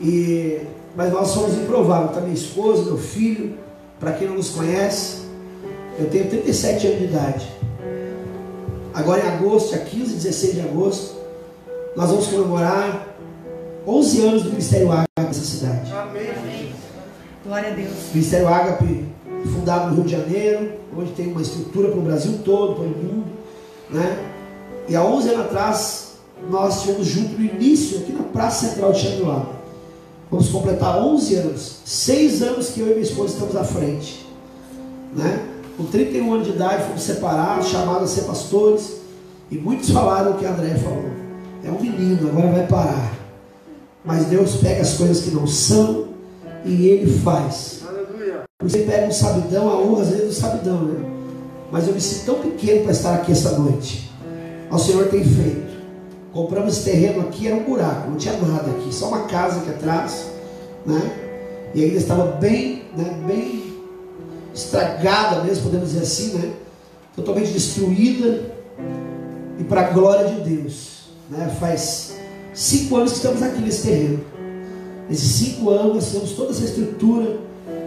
E, 0.00 0.62
mas 0.96 1.12
nós 1.12 1.28
somos 1.28 1.52
improváveis. 1.52 2.12
Tá 2.12 2.22
minha 2.22 2.32
esposa, 2.32 2.84
meu 2.84 2.96
filho. 2.96 3.58
Para 4.00 4.12
quem 4.12 4.26
não 4.26 4.36
nos 4.36 4.48
conhece, 4.52 5.18
eu 5.98 6.08
tenho 6.08 6.30
37 6.30 6.86
anos 6.86 6.98
de 6.98 7.04
idade. 7.04 7.52
Agora 8.94 9.22
em 9.22 9.28
agosto, 9.28 9.74
dia 9.74 9.84
15 9.84 10.12
e 10.12 10.16
16 10.16 10.54
de 10.54 10.60
agosto, 10.62 11.17
nós 11.98 12.10
vamos 12.10 12.28
comemorar 12.28 13.08
11 13.84 14.20
anos 14.20 14.42
do 14.44 14.50
Ministério 14.50 14.92
Ágape 14.92 15.08
nessa 15.16 15.44
cidade. 15.44 15.92
Amém. 15.92 16.72
Glória 17.44 17.72
a 17.72 17.74
Deus. 17.74 17.92
Ministério 18.14 18.46
Ágape, 18.46 19.04
fundado 19.52 19.88
no 19.88 19.94
Rio 19.96 20.04
de 20.04 20.12
Janeiro, 20.12 20.74
onde 20.96 21.10
tem 21.10 21.26
uma 21.26 21.42
estrutura 21.42 21.88
para 21.88 21.98
o 21.98 22.02
Brasil 22.02 22.38
todo, 22.44 22.76
para 22.76 22.84
o 22.84 22.88
mundo. 22.88 23.26
Né? 23.90 24.16
E 24.88 24.94
há 24.94 25.02
11 25.02 25.28
anos 25.30 25.40
atrás, 25.46 26.12
nós 26.48 26.76
estivemos 26.76 27.04
juntos 27.04 27.36
no 27.36 27.44
início, 27.44 27.98
aqui 27.98 28.12
na 28.12 28.22
Praça 28.22 28.68
Central 28.68 28.92
de 28.92 29.00
Xangri-Lá. 29.00 29.46
Vamos 30.30 30.48
completar 30.50 31.02
11 31.02 31.34
anos. 31.34 31.80
Seis 31.84 32.42
anos 32.42 32.68
que 32.68 32.78
eu 32.78 32.86
e 32.86 32.90
minha 32.90 33.02
esposa 33.02 33.32
estamos 33.32 33.56
à 33.56 33.64
frente. 33.64 34.24
Né? 35.16 35.44
Com 35.76 35.84
31 35.86 36.32
anos 36.32 36.46
de 36.46 36.52
idade, 36.52 36.84
fomos 36.84 37.02
separados, 37.02 37.66
chamados 37.66 38.12
a 38.12 38.14
ser 38.14 38.22
pastores. 38.22 38.98
E 39.50 39.58
muitos 39.58 39.90
falaram 39.90 40.30
o 40.30 40.34
que 40.38 40.46
André 40.46 40.76
falou. 40.76 41.27
É 41.64 41.70
um 41.70 41.80
menino, 41.80 42.28
agora 42.28 42.52
vai 42.52 42.66
parar. 42.66 43.12
Mas 44.04 44.26
Deus 44.26 44.56
pega 44.56 44.80
as 44.80 44.94
coisas 44.94 45.22
que 45.22 45.30
não 45.30 45.46
são 45.46 46.08
e 46.64 46.86
Ele 46.86 47.18
faz. 47.20 47.82
Aleluia. 47.86 48.44
Você 48.62 48.78
pega 48.78 49.06
um 49.06 49.12
sabidão, 49.12 49.68
a 49.68 49.78
honra 49.78 50.02
às 50.02 50.08
vezes 50.08 50.26
do 50.26 50.32
sabidão, 50.32 50.82
né? 50.82 51.10
Mas 51.70 51.86
eu 51.86 51.94
me 51.94 52.00
sinto 52.00 52.26
tão 52.26 52.40
pequeno 52.40 52.82
para 52.82 52.92
estar 52.92 53.14
aqui 53.14 53.32
esta 53.32 53.58
noite. 53.58 54.10
O 54.70 54.78
Senhor 54.78 55.08
tem 55.08 55.24
feito. 55.24 55.68
Compramos 56.32 56.76
esse 56.76 56.90
terreno 56.90 57.22
aqui, 57.22 57.46
era 57.46 57.56
um 57.56 57.64
buraco, 57.64 58.10
não 58.10 58.16
tinha 58.16 58.36
nada 58.36 58.70
aqui, 58.70 58.94
só 58.94 59.08
uma 59.08 59.24
casa 59.24 59.60
aqui 59.60 59.70
atrás, 59.70 60.26
né? 60.86 61.00
E 61.74 61.84
ainda 61.84 61.96
estava 61.96 62.24
bem, 62.32 62.84
né, 62.96 63.18
bem 63.26 63.74
estragada 64.54 65.42
mesmo, 65.42 65.64
podemos 65.64 65.88
dizer 65.90 66.02
assim, 66.02 66.38
né? 66.38 66.52
Totalmente 67.16 67.50
destruída. 67.50 68.52
E 69.58 69.64
para 69.64 69.82
a 69.82 69.90
glória 69.90 70.34
de 70.34 70.40
Deus, 70.48 70.97
né? 71.28 71.54
Faz 71.60 72.14
cinco 72.54 72.96
anos 72.96 73.12
que 73.12 73.18
estamos 73.18 73.42
aqui 73.42 73.60
nesse 73.60 73.86
terreno. 73.86 74.24
Nesses 75.08 75.30
cinco 75.32 75.70
anos 75.70 75.94
nós 75.94 76.12
temos 76.12 76.32
toda 76.32 76.50
essa 76.50 76.64
estrutura. 76.64 77.38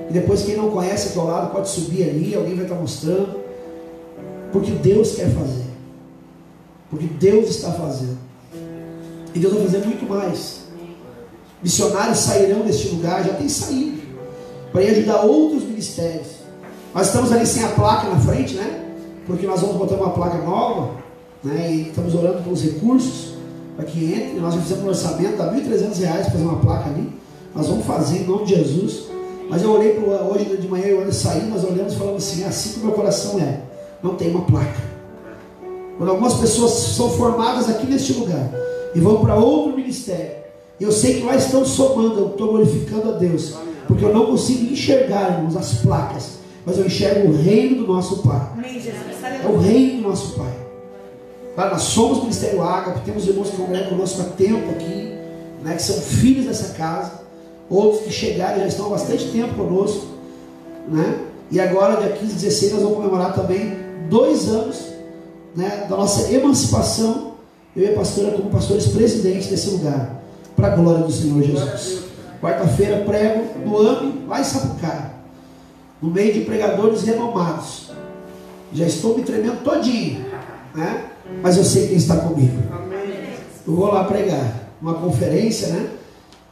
E 0.10 0.14
depois 0.14 0.44
quem 0.44 0.58
não 0.58 0.70
conhece 0.70 1.10
aqui 1.10 1.20
ao 1.20 1.28
lado 1.28 1.52
pode 1.52 1.70
subir 1.70 2.04
ali, 2.04 2.36
alguém 2.36 2.56
vai 2.56 2.66
estar 2.66 2.76
mostrando. 2.76 3.40
Porque 4.52 4.72
Deus 4.72 5.16
quer 5.16 5.30
fazer. 5.30 5.66
Porque 6.90 7.06
Deus 7.06 7.50
está 7.50 7.72
fazendo. 7.72 8.18
E 9.34 9.40
Deus 9.40 9.54
vai 9.54 9.64
fazer 9.64 9.86
muito 9.86 10.08
mais. 10.10 10.62
Missionários 11.64 12.18
sairão 12.18 12.62
deste 12.62 12.90
lugar, 12.90 13.24
já 13.24 13.34
tem 13.34 13.48
saído. 13.48 14.02
Para 14.72 14.84
ir 14.84 14.90
ajudar 14.90 15.22
outros 15.22 15.64
ministérios. 15.64 16.28
Nós 16.94 17.08
estamos 17.08 17.32
ali 17.32 17.46
sem 17.46 17.64
a 17.64 17.70
placa 17.70 18.10
na 18.10 18.20
frente, 18.20 18.56
né? 18.56 18.86
Porque 19.26 19.48
nós 19.48 19.62
vamos 19.62 19.78
botar 19.78 19.96
uma 19.96 20.10
placa 20.10 20.38
nova. 20.40 20.96
Né? 21.44 21.72
E 21.72 21.82
estamos 21.90 22.14
orando 22.14 22.44
pelos 22.44 22.62
recursos 22.62 23.31
que 23.86 24.14
entre. 24.14 24.40
Nós 24.40 24.56
já 24.56 24.62
fizemos 24.62 24.84
um 24.84 24.88
orçamento, 24.88 25.38
dá 25.38 25.52
R$ 25.52 25.62
1.300 25.62 26.00
para 26.00 26.24
fazer 26.24 26.44
uma 26.44 26.60
placa 26.60 26.90
ali. 26.90 27.10
Nós 27.56 27.68
vamos 27.68 27.86
fazer 27.86 28.20
em 28.20 28.24
nome 28.26 28.46
de 28.46 28.56
Jesus. 28.56 29.06
Mas 29.50 29.62
eu 29.62 29.72
olhei 29.72 29.94
para 29.94 30.24
hoje 30.24 30.46
de 30.58 30.68
manhã, 30.68 30.86
eu 30.86 31.00
olhei 31.00 31.12
saí, 31.12 31.44
nós 31.50 31.64
olhamos 31.64 31.94
e 31.94 31.98
falamos 31.98 32.24
assim: 32.24 32.44
é 32.44 32.48
assim 32.48 32.74
que 32.74 32.80
o 32.80 32.86
meu 32.86 32.94
coração 32.94 33.40
é. 33.40 33.62
Não 34.02 34.16
tem 34.16 34.32
uma 34.32 34.42
placa. 34.42 34.92
Quando 35.98 36.10
algumas 36.10 36.36
pessoas 36.36 36.72
são 36.72 37.10
formadas 37.12 37.70
aqui 37.70 37.86
neste 37.86 38.14
lugar 38.14 38.50
e 38.96 39.00
vão 39.00 39.22
para 39.22 39.36
outro 39.36 39.76
ministério, 39.76 40.38
eu 40.80 40.92
sei 40.92 41.20
que 41.20 41.28
lá 41.28 41.36
estão 41.36 41.64
somando, 41.64 42.20
eu 42.20 42.28
estou 42.30 42.54
glorificando 42.54 43.10
a 43.10 43.12
Deus, 43.18 43.54
porque 43.88 44.04
eu 44.04 44.12
não 44.12 44.26
consigo 44.26 44.72
enxergar, 44.72 45.34
irmãos, 45.34 45.56
as 45.56 45.76
placas, 45.76 46.40
mas 46.66 46.80
eu 46.80 46.88
enxergo 46.88 47.30
o 47.30 47.36
reino 47.36 47.84
do 47.84 47.94
nosso 47.94 48.24
Pai. 48.24 48.54
É 49.44 49.48
o 49.48 49.58
reino 49.58 50.02
do 50.02 50.08
nosso 50.08 50.34
Pai. 50.34 50.61
Nós 51.55 51.81
somos 51.84 52.20
o 52.20 52.22
Ministério 52.22 52.63
Ágape, 52.63 53.01
temos 53.01 53.27
irmãos 53.27 53.50
que 53.50 53.58
congregam 53.58 53.89
conosco 53.89 54.22
há 54.22 54.25
tempo 54.25 54.70
aqui, 54.72 55.15
né, 55.62 55.75
que 55.75 55.84
são 55.84 55.98
filhos 55.98 56.46
dessa 56.46 56.74
casa, 56.74 57.22
outros 57.70 58.03
que 58.03 58.12
chegaram 58.12 58.60
já 58.60 58.67
estão 58.67 58.88
há 58.88 58.89
bastante 58.89 59.29
tempo 59.31 59.55
conosco, 59.55 60.08
né? 60.88 61.20
E 61.51 61.60
agora, 61.60 62.01
dia 62.01 62.15
15 62.15 62.34
16, 62.34 62.72
nós 62.72 62.81
vamos 62.81 62.98
comemorar 62.98 63.34
também 63.34 63.77
dois 64.10 64.48
anos 64.48 64.91
né, 65.55 65.86
da 65.89 65.98
nossa 65.98 66.31
emancipação, 66.31 67.34
eu 67.75 67.84
e 67.84 67.89
a 67.89 67.93
pastora 67.93 68.31
como 68.31 68.50
pastores 68.50 68.88
presidentes 68.88 69.48
desse 69.48 69.70
lugar, 69.70 70.22
para 70.55 70.67
a 70.67 70.75
glória 70.75 71.03
do 71.03 71.12
Senhor 71.12 71.41
Jesus. 71.43 72.03
Quarta-feira 72.41 73.03
prego 73.05 73.60
no 73.65 73.77
AME, 73.77 74.25
lá 74.27 74.39
em 74.39 74.43
Sapucaia, 74.43 75.12
no 76.01 76.10
meio 76.10 76.34
de 76.34 76.41
pregadores 76.41 77.03
renomados. 77.03 77.91
Já 78.74 78.86
estou 78.86 79.17
me 79.17 79.24
tremendo 79.24 79.63
todinho, 79.63 80.25
né? 80.74 81.05
Mas 81.42 81.58
eu 81.58 81.64
sei 81.64 81.88
quem 81.88 81.98
está 81.98 82.18
comigo. 82.18 82.58
Eu 83.68 83.76
vou 83.76 83.88
lá 83.88 84.04
pregar 84.04 84.70
uma 84.82 84.96
conferência, 84.96 85.68
né? 85.70 85.90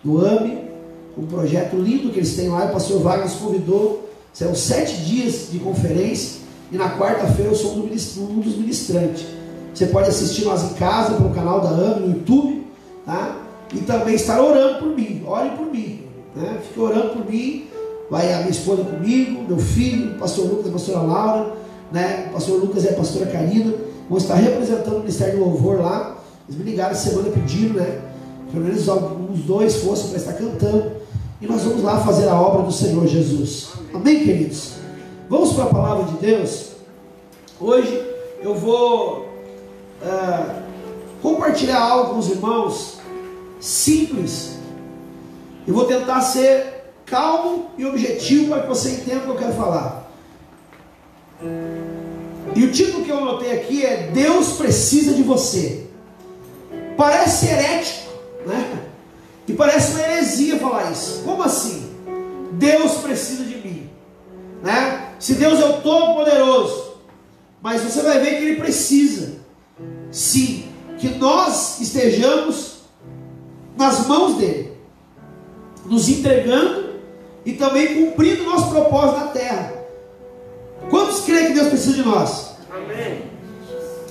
No 0.04 0.24
AME, 0.24 0.70
um 1.18 1.26
projeto 1.26 1.76
lindo 1.76 2.12
que 2.12 2.20
eles 2.20 2.36
têm 2.36 2.50
lá. 2.50 2.66
O 2.66 2.72
pastor 2.72 3.02
Vargas 3.02 3.34
convidou. 3.34 4.10
Serão 4.32 4.56
sete 4.56 4.96
dias 4.98 5.50
de 5.52 5.60
conferência. 5.60 6.40
E 6.72 6.78
na 6.78 6.98
quarta-feira 6.98 7.52
eu 7.52 7.56
sou 7.56 7.76
um 7.78 8.40
dos 8.40 8.56
ministrantes. 8.56 9.26
Você 9.74 9.88
pode 9.88 10.10
assistir 10.10 10.46
nós 10.46 10.72
em 10.72 10.74
casa, 10.76 11.16
pelo 11.16 11.32
canal 11.32 11.62
da 11.62 11.70
AME, 11.70 12.08
no 12.08 12.16
YouTube. 12.16 12.68
Tá? 13.06 13.38
E 13.74 13.80
também 13.80 14.16
estar 14.16 14.42
orando 14.42 14.80
por 14.80 14.96
mim. 14.96 15.24
Ore 15.26 15.50
por 15.50 15.66
mim. 15.66 16.04
Né? 16.36 16.60
Fique 16.68 16.80
orando 16.80 17.10
por 17.10 17.30
mim. 17.30 17.68
Vai 18.10 18.34
a 18.34 18.38
minha 18.38 18.50
esposa 18.50 18.84
comigo, 18.84 19.44
meu 19.48 19.60
filho, 19.60 20.16
o 20.16 20.20
pastor 20.20 20.46
Lucas 20.48 20.68
a 20.68 20.72
pastora 20.72 21.00
Laura. 21.02 21.54
Né? 21.92 22.28
O 22.30 22.34
pastor 22.34 22.60
Lucas 22.60 22.84
e 22.84 22.90
a 22.90 22.94
pastora 22.94 23.26
Karina 23.28 23.89
vão 24.10 24.18
estar 24.18 24.36
representando 24.36 24.96
o 24.96 25.00
Ministério 25.00 25.38
do 25.38 25.46
Louvor 25.46 25.80
lá. 25.82 26.18
Eles 26.48 26.60
me 26.60 26.70
ligaram 26.70 26.92
essa 26.92 27.10
semana 27.10 27.30
pedindo, 27.30 27.76
né? 27.76 28.02
Pelo 28.52 28.66
menos 28.66 28.90
alguns 28.90 29.42
dois 29.42 29.84
fossem 29.84 30.10
para 30.10 30.18
estar 30.18 30.34
cantando. 30.34 30.92
E 31.40 31.46
nós 31.46 31.62
vamos 31.62 31.84
lá 31.84 32.00
fazer 32.00 32.28
a 32.28 32.42
obra 32.42 32.64
do 32.64 32.72
Senhor 32.72 33.06
Jesus. 33.08 33.70
Amém, 33.94 34.24
queridos? 34.24 34.74
Vamos 35.30 35.54
para 35.54 35.66
a 35.66 35.68
palavra 35.68 36.06
de 36.06 36.18
Deus. 36.18 36.72
Hoje 37.60 38.04
eu 38.42 38.56
vou 38.56 39.28
uh, 40.02 40.62
compartilhar 41.22 41.80
algo 41.80 42.14
com 42.14 42.20
os 42.20 42.30
irmãos 42.30 42.98
simples. 43.60 44.58
Eu 45.68 45.74
vou 45.74 45.86
tentar 45.86 46.22
ser 46.22 46.92
calmo 47.06 47.68
e 47.78 47.86
objetivo 47.86 48.50
para 48.50 48.64
que 48.64 48.68
você 48.68 48.92
entenda 48.92 49.20
o 49.20 49.22
que 49.22 49.30
eu 49.30 49.36
quero 49.36 49.54
falar. 49.54 50.10
E 52.56 52.64
o 52.64 52.72
título 52.72 53.04
que 53.04 53.12
eu 53.12 53.18
anotei 53.18 53.52
aqui 53.54 53.86
é 53.86 54.10
Deus 54.14 54.54
precisa 54.54 55.14
de 55.14 55.24
você. 55.24 55.88
Parece 56.98 57.48
herético, 57.48 58.10
né? 58.46 58.80
E 59.48 59.54
parece 59.54 59.94
uma 59.94 60.02
heresia 60.02 60.60
falar 60.60 60.92
isso. 60.92 61.22
Como 61.24 61.42
assim? 61.42 61.90
Deus 62.54 62.98
precisa 62.98 63.44
de 63.44 63.56
mim, 63.56 63.90
né? 64.62 65.14
Se 65.20 65.36
Deus 65.36 65.60
é 65.60 65.66
o 65.66 65.82
Todo-Poderoso, 65.82 66.96
mas 67.62 67.82
você 67.82 68.02
vai 68.02 68.20
ver 68.20 68.38
que 68.38 68.46
Ele 68.46 68.56
precisa, 68.56 69.38
sim, 70.12 70.66
que 70.98 71.10
nós 71.10 71.80
estejamos 71.80 72.80
nas 73.78 74.08
mãos 74.08 74.36
dele, 74.38 74.74
nos 75.86 76.10
entregando 76.10 76.90
e 77.46 77.54
também 77.54 77.96
cumprindo 77.96 78.44
nosso 78.44 78.70
propósito 78.70 79.20
na 79.20 79.28
terra. 79.28 79.79
Quantos 80.90 81.22
creem 81.22 81.48
que 81.48 81.54
Deus 81.54 81.68
precisa 81.70 81.96
de 81.96 82.04
nós? 82.04 82.52
Amém. 82.72 83.24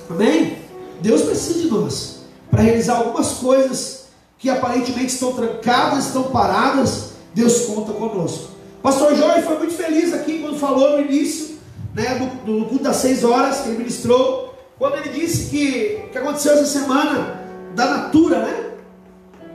Amém? 0.09 0.57
Deus 1.01 1.21
precisa 1.21 1.59
de 1.59 1.67
nós 1.67 2.19
para 2.51 2.61
realizar 2.61 2.97
algumas 2.97 3.33
coisas 3.33 4.05
que 4.37 4.49
aparentemente 4.49 5.13
estão 5.13 5.33
trancadas, 5.33 6.07
estão 6.07 6.23
paradas. 6.23 7.11
Deus 7.33 7.65
conta 7.65 7.93
conosco. 7.93 8.49
Pastor 8.81 9.15
Jorge 9.15 9.43
foi 9.43 9.57
muito 9.57 9.73
feliz 9.73 10.13
aqui 10.13 10.39
quando 10.39 10.57
falou 10.57 10.97
no 10.97 11.05
início, 11.05 11.57
né, 11.93 12.15
do, 12.15 12.59
do 12.59 12.65
culto 12.65 12.83
das 12.83 12.97
seis 12.97 13.23
horas 13.23 13.61
que 13.61 13.69
ele 13.69 13.77
ministrou, 13.79 14.55
quando 14.77 14.95
ele 14.95 15.09
disse 15.09 15.49
que 15.49 15.99
que 16.11 16.17
aconteceu 16.17 16.53
essa 16.53 16.65
semana 16.65 17.43
da 17.75 17.85
Natura, 17.85 18.39
né? 18.39 18.71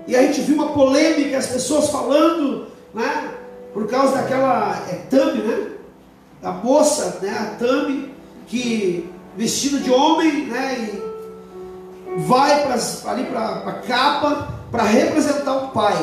E 0.07 0.15
a 0.15 0.23
gente 0.23 0.43
viu 0.43 0.55
uma 0.57 0.69
polêmica, 0.69 1.39
as 1.39 1.47
pessoas 1.47 1.89
falando, 1.89 2.67
né? 2.93 3.31
Por 3.73 3.87
causa 3.89 4.15
daquela 4.15 4.85
é, 4.89 4.97
Tami, 5.11 5.41
né? 5.41 5.74
A 6.45 6.53
moça, 6.53 7.19
né, 7.23 7.31
a 7.31 7.57
Tami, 7.59 8.13
que 8.47 9.11
vestida 9.37 9.79
de 9.79 9.91
homem, 9.91 10.47
né, 10.47 10.77
e 10.79 12.21
vai 12.21 12.63
pra, 12.63 12.75
ali 13.11 13.25
para 13.25 13.41
a 13.67 13.73
capa 13.87 14.49
para 14.71 14.85
representar 14.85 15.57
o 15.57 15.69
pai. 15.69 15.97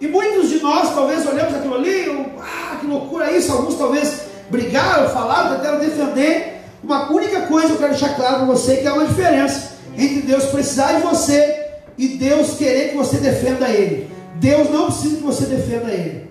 E 0.00 0.06
muitos 0.06 0.50
de 0.50 0.60
nós 0.60 0.94
talvez 0.94 1.26
olhamos 1.26 1.54
aquilo 1.54 1.74
ali, 1.74 2.32
ah, 2.40 2.76
que 2.80 2.86
loucura 2.86 3.30
isso, 3.30 3.52
alguns 3.52 3.76
talvez 3.76 4.22
brigaram, 4.50 5.08
falaram, 5.10 5.56
tentaram 5.56 5.78
defender. 5.78 6.62
Uma 6.82 7.10
única 7.10 7.42
coisa 7.42 7.72
eu 7.72 7.76
quero 7.76 7.90
deixar 7.90 8.14
claro 8.14 8.36
para 8.36 8.46
você 8.46 8.76
que 8.76 8.86
há 8.86 8.94
uma 8.94 9.06
diferença 9.06 9.72
entre 9.96 10.22
Deus 10.22 10.46
precisar 10.46 10.92
de 10.92 11.02
você 11.02 11.66
e 11.96 12.08
Deus 12.08 12.56
querer 12.56 12.90
que 12.90 12.96
você 12.96 13.16
defenda 13.16 13.68
Ele. 13.68 14.08
Deus 14.36 14.70
não 14.70 14.86
precisa 14.86 15.16
que 15.16 15.22
você 15.22 15.46
defenda 15.46 15.90
Ele. 15.90 16.30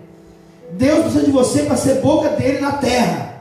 Deus 0.72 1.00
precisa 1.00 1.26
de 1.26 1.32
você 1.32 1.64
para 1.64 1.76
ser 1.76 1.96
boca 1.96 2.30
dele 2.30 2.60
na 2.60 2.74
terra. 2.74 3.37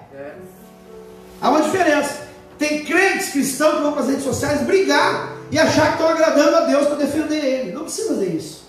Há 1.40 1.50
uma 1.50 1.62
diferença. 1.62 2.26
Tem 2.58 2.84
crentes 2.84 3.30
cristãos 3.30 3.76
que 3.76 3.82
vão 3.82 3.92
para 3.92 4.02
as 4.02 4.08
redes 4.08 4.24
sociais 4.24 4.62
brigar 4.62 5.36
e 5.50 5.58
achar 5.58 5.88
que 5.88 5.92
estão 5.92 6.08
agradando 6.08 6.56
a 6.56 6.60
Deus 6.60 6.86
para 6.86 6.96
defender 6.96 7.44
Ele. 7.44 7.72
Não 7.72 7.82
precisa 7.82 8.08
fazer 8.08 8.28
isso. 8.28 8.64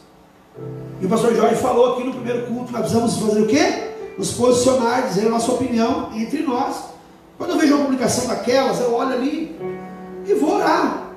E 1.00 1.06
o 1.06 1.10
pastor 1.10 1.36
Jorge 1.36 1.56
falou 1.56 1.94
aqui 1.94 2.04
no 2.04 2.14
primeiro 2.14 2.48
culto, 2.48 2.72
nós 2.72 2.82
precisamos 2.82 3.18
fazer 3.18 3.42
o 3.42 3.48
quê? 3.48 3.92
Nos 4.18 4.32
posicionar, 4.32 5.08
dizer 5.08 5.28
a 5.28 5.30
nossa 5.30 5.52
opinião 5.52 6.12
entre 6.14 6.42
nós. 6.42 6.76
Quando 7.38 7.52
eu 7.52 7.58
vejo 7.58 7.76
uma 7.76 7.86
publicação 7.86 8.28
daquelas, 8.28 8.80
eu 8.80 8.94
olho 8.94 9.14
ali 9.14 9.56
e 10.26 10.34
vou 10.34 10.56
orar. 10.56 11.12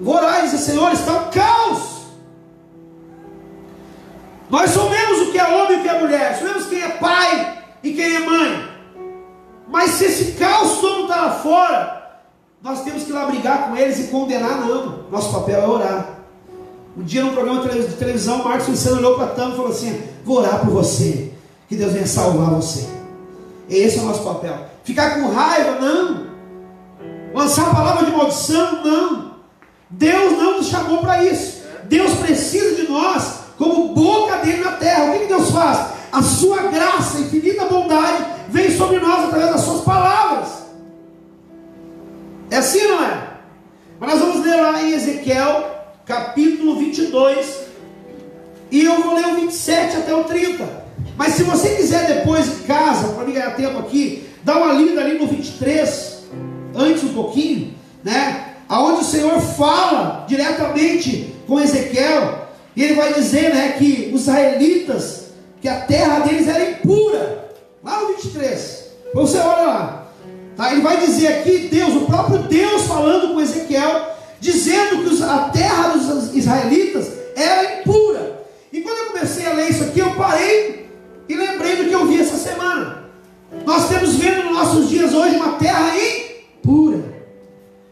Vou 0.00 0.16
orar 0.16 0.40
e 0.40 0.42
dizer, 0.42 0.58
Senhor, 0.58 0.92
está 0.92 1.12
um 1.12 1.30
caos. 1.30 1.94
Nós 4.50 4.70
sabemos 4.70 5.28
o 5.28 5.32
que 5.32 5.38
é 5.38 5.44
homem 5.44 5.78
e 5.78 5.80
o 5.80 5.82
que 5.82 5.88
é 5.88 6.00
mulher, 6.00 6.38
sabemos 6.38 6.66
quem 6.66 6.82
é 6.82 6.88
pai 6.88 7.64
e 7.82 7.92
quem 7.92 8.16
é 8.16 8.20
mãe. 8.20 8.73
Mas 9.74 9.90
se 9.90 10.04
esse 10.04 10.24
caos 10.34 10.78
todo 10.80 11.02
está 11.02 11.16
lá 11.16 11.30
fora, 11.32 12.20
nós 12.62 12.84
temos 12.84 13.02
que 13.02 13.10
ir 13.10 13.12
lá 13.12 13.26
brigar 13.26 13.68
com 13.68 13.76
eles 13.76 13.98
e 13.98 14.04
condenar, 14.04 14.60
não. 14.60 15.00
Nosso 15.10 15.32
papel 15.32 15.60
é 15.60 15.66
orar. 15.66 16.10
Um 16.96 17.02
dia, 17.02 17.24
num 17.24 17.34
programa 17.34 17.60
de 17.60 17.96
televisão, 17.96 18.44
Marcos 18.44 18.68
Luciano 18.68 18.98
olhou 18.98 19.16
para 19.16 19.24
a 19.24 19.30
Tama 19.30 19.54
e 19.54 19.56
falou 19.56 19.72
assim: 19.72 20.00
Vou 20.24 20.38
orar 20.38 20.60
por 20.60 20.70
você, 20.70 21.32
que 21.68 21.74
Deus 21.74 21.92
venha 21.92 22.06
salvar 22.06 22.50
você. 22.50 22.86
Esse 23.68 23.98
é 23.98 24.02
o 24.02 24.04
nosso 24.04 24.22
papel. 24.22 24.56
Ficar 24.84 25.16
com 25.16 25.32
raiva, 25.32 25.80
não. 25.80 26.26
Lançar 27.34 27.74
palavra 27.74 28.06
de 28.06 28.12
maldição, 28.12 28.84
não. 28.84 29.32
Deus 29.90 30.38
não 30.38 30.58
nos 30.58 30.68
chamou 30.68 30.98
para 30.98 31.24
isso. 31.24 31.64
Deus 31.86 32.14
precisa 32.14 32.76
de 32.76 32.88
nós 32.88 33.38
como 33.58 33.92
boca 33.92 34.36
dele 34.36 34.62
na 34.62 34.72
terra. 34.76 35.06
O 35.06 35.12
que, 35.14 35.18
que 35.18 35.26
Deus 35.26 35.50
faz? 35.50 35.94
A 36.12 36.22
sua 36.22 36.68
graça, 36.68 37.18
infinita 37.18 37.64
bondade, 37.64 38.33
vem 38.54 38.70
sobre 38.70 39.00
nós 39.00 39.24
através 39.24 39.50
das 39.50 39.60
suas 39.62 39.80
palavras. 39.80 40.48
É 42.48 42.56
assim, 42.58 42.86
não 42.86 43.04
é? 43.04 43.30
Mas 43.98 44.10
nós 44.10 44.20
vamos 44.20 44.46
ler 44.46 44.60
lá 44.60 44.80
em 44.80 44.92
Ezequiel 44.92 45.74
capítulo 46.06 46.78
22, 46.78 47.64
e 48.70 48.84
eu 48.84 49.02
vou 49.02 49.16
ler 49.16 49.26
o 49.26 49.34
27 49.40 49.96
até 49.96 50.14
o 50.14 50.22
30. 50.22 50.84
Mas 51.16 51.32
se 51.32 51.42
você 51.42 51.74
quiser 51.74 52.06
depois 52.06 52.46
em 52.46 52.62
casa, 52.64 53.08
para 53.08 53.24
me 53.24 53.32
ganhar 53.32 53.56
tempo 53.56 53.78
aqui, 53.78 54.28
dá 54.44 54.56
uma 54.56 54.72
lida 54.74 55.00
ali 55.00 55.18
no 55.18 55.26
23, 55.26 56.24
antes 56.76 57.02
um 57.02 57.12
pouquinho, 57.12 57.74
né? 58.04 58.54
Aonde 58.68 59.00
o 59.00 59.04
Senhor 59.04 59.40
fala 59.40 60.26
diretamente 60.28 61.34
com 61.48 61.60
Ezequiel, 61.60 62.46
e 62.76 62.84
ele 62.84 62.94
vai 62.94 63.14
dizer, 63.14 63.52
né, 63.52 63.74
que 63.78 64.12
os 64.14 64.22
israelitas, 64.22 65.26
que 65.60 65.68
a 65.68 65.80
terra 65.80 66.20
deles 66.20 66.46
era 66.46 66.70
impura. 66.70 67.43
Lá 67.84 68.00
no 68.00 68.08
23. 68.08 68.84
Você 69.14 69.38
olha 69.38 69.66
lá. 69.66 70.06
Tá? 70.56 70.72
Ele 70.72 70.80
vai 70.80 70.96
dizer 70.96 71.28
aqui, 71.28 71.68
Deus, 71.70 71.94
o 71.94 72.06
próprio 72.06 72.38
Deus 72.38 72.82
falando 72.82 73.34
com 73.34 73.40
Ezequiel, 73.40 74.16
dizendo 74.40 75.04
que 75.04 75.22
a 75.22 75.50
terra 75.50 75.88
dos 75.88 76.34
israelitas 76.34 77.12
era 77.36 77.80
impura. 77.80 78.44
E 78.72 78.80
quando 78.80 78.98
eu 78.98 79.06
comecei 79.12 79.46
a 79.46 79.52
ler 79.52 79.70
isso 79.70 79.84
aqui, 79.84 80.00
eu 80.00 80.14
parei 80.14 80.88
e 81.28 81.34
lembrei 81.34 81.76
do 81.76 81.84
que 81.84 81.92
eu 81.92 82.06
vi 82.06 82.20
essa 82.20 82.36
semana. 82.36 83.04
Nós 83.64 83.88
temos 83.88 84.16
vendo 84.16 84.44
nos 84.44 84.52
nossos 84.52 84.88
dias 84.88 85.12
hoje 85.12 85.36
uma 85.36 85.52
terra 85.52 85.92
impura. 85.96 87.04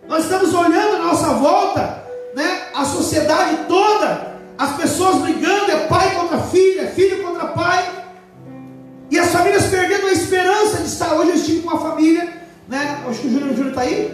Nós 0.09 0.25
estamos 0.25 0.53
olhando 0.55 0.97
à 0.97 0.99
nossa 0.99 1.29
volta, 1.35 2.05
né, 2.35 2.63
a 2.75 2.85
sociedade 2.85 3.65
toda, 3.69 4.37
as 4.59 4.77
pessoas 4.77 5.17
brigando, 5.17 5.71
é 5.71 5.87
pai 5.87 6.15
contra 6.15 6.39
filho, 6.39 6.81
é 6.81 6.87
filho 6.87 7.23
contra 7.23 7.49
pai. 7.49 8.02
E 9.12 9.19
as 9.19 9.28
famílias 9.28 9.66
perdendo 9.66 10.07
a 10.07 10.12
esperança 10.12 10.78
de 10.78 10.87
estar. 10.87 11.12
Hoje 11.12 11.28
eu 11.28 11.35
estive 11.35 11.61
com 11.61 11.69
uma 11.69 11.78
família, 11.78 12.33
né? 12.66 13.04
Acho 13.07 13.21
que 13.21 13.26
o 13.26 13.31
Júnior 13.31 13.69
está 13.69 13.83
aí. 13.83 14.11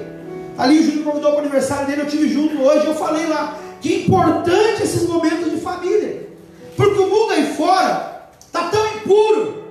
Ali 0.58 0.80
o 0.80 0.82
Júnior 0.82 1.04
convidou 1.04 1.30
para 1.30 1.38
o 1.38 1.42
aniversário 1.42 1.86
dele, 1.86 2.02
eu 2.02 2.08
tive 2.08 2.28
junto 2.28 2.60
hoje, 2.60 2.84
eu 2.84 2.96
falei 2.96 3.28
lá, 3.28 3.56
que 3.80 4.02
importante 4.02 4.82
esses 4.82 5.08
momentos 5.08 5.52
de 5.52 5.58
família. 5.60 6.28
Porque 6.76 6.98
o 6.98 7.08
mundo 7.08 7.30
aí 7.30 7.54
fora 7.54 8.28
está 8.44 8.70
tão 8.70 8.84
impuro. 8.96 9.62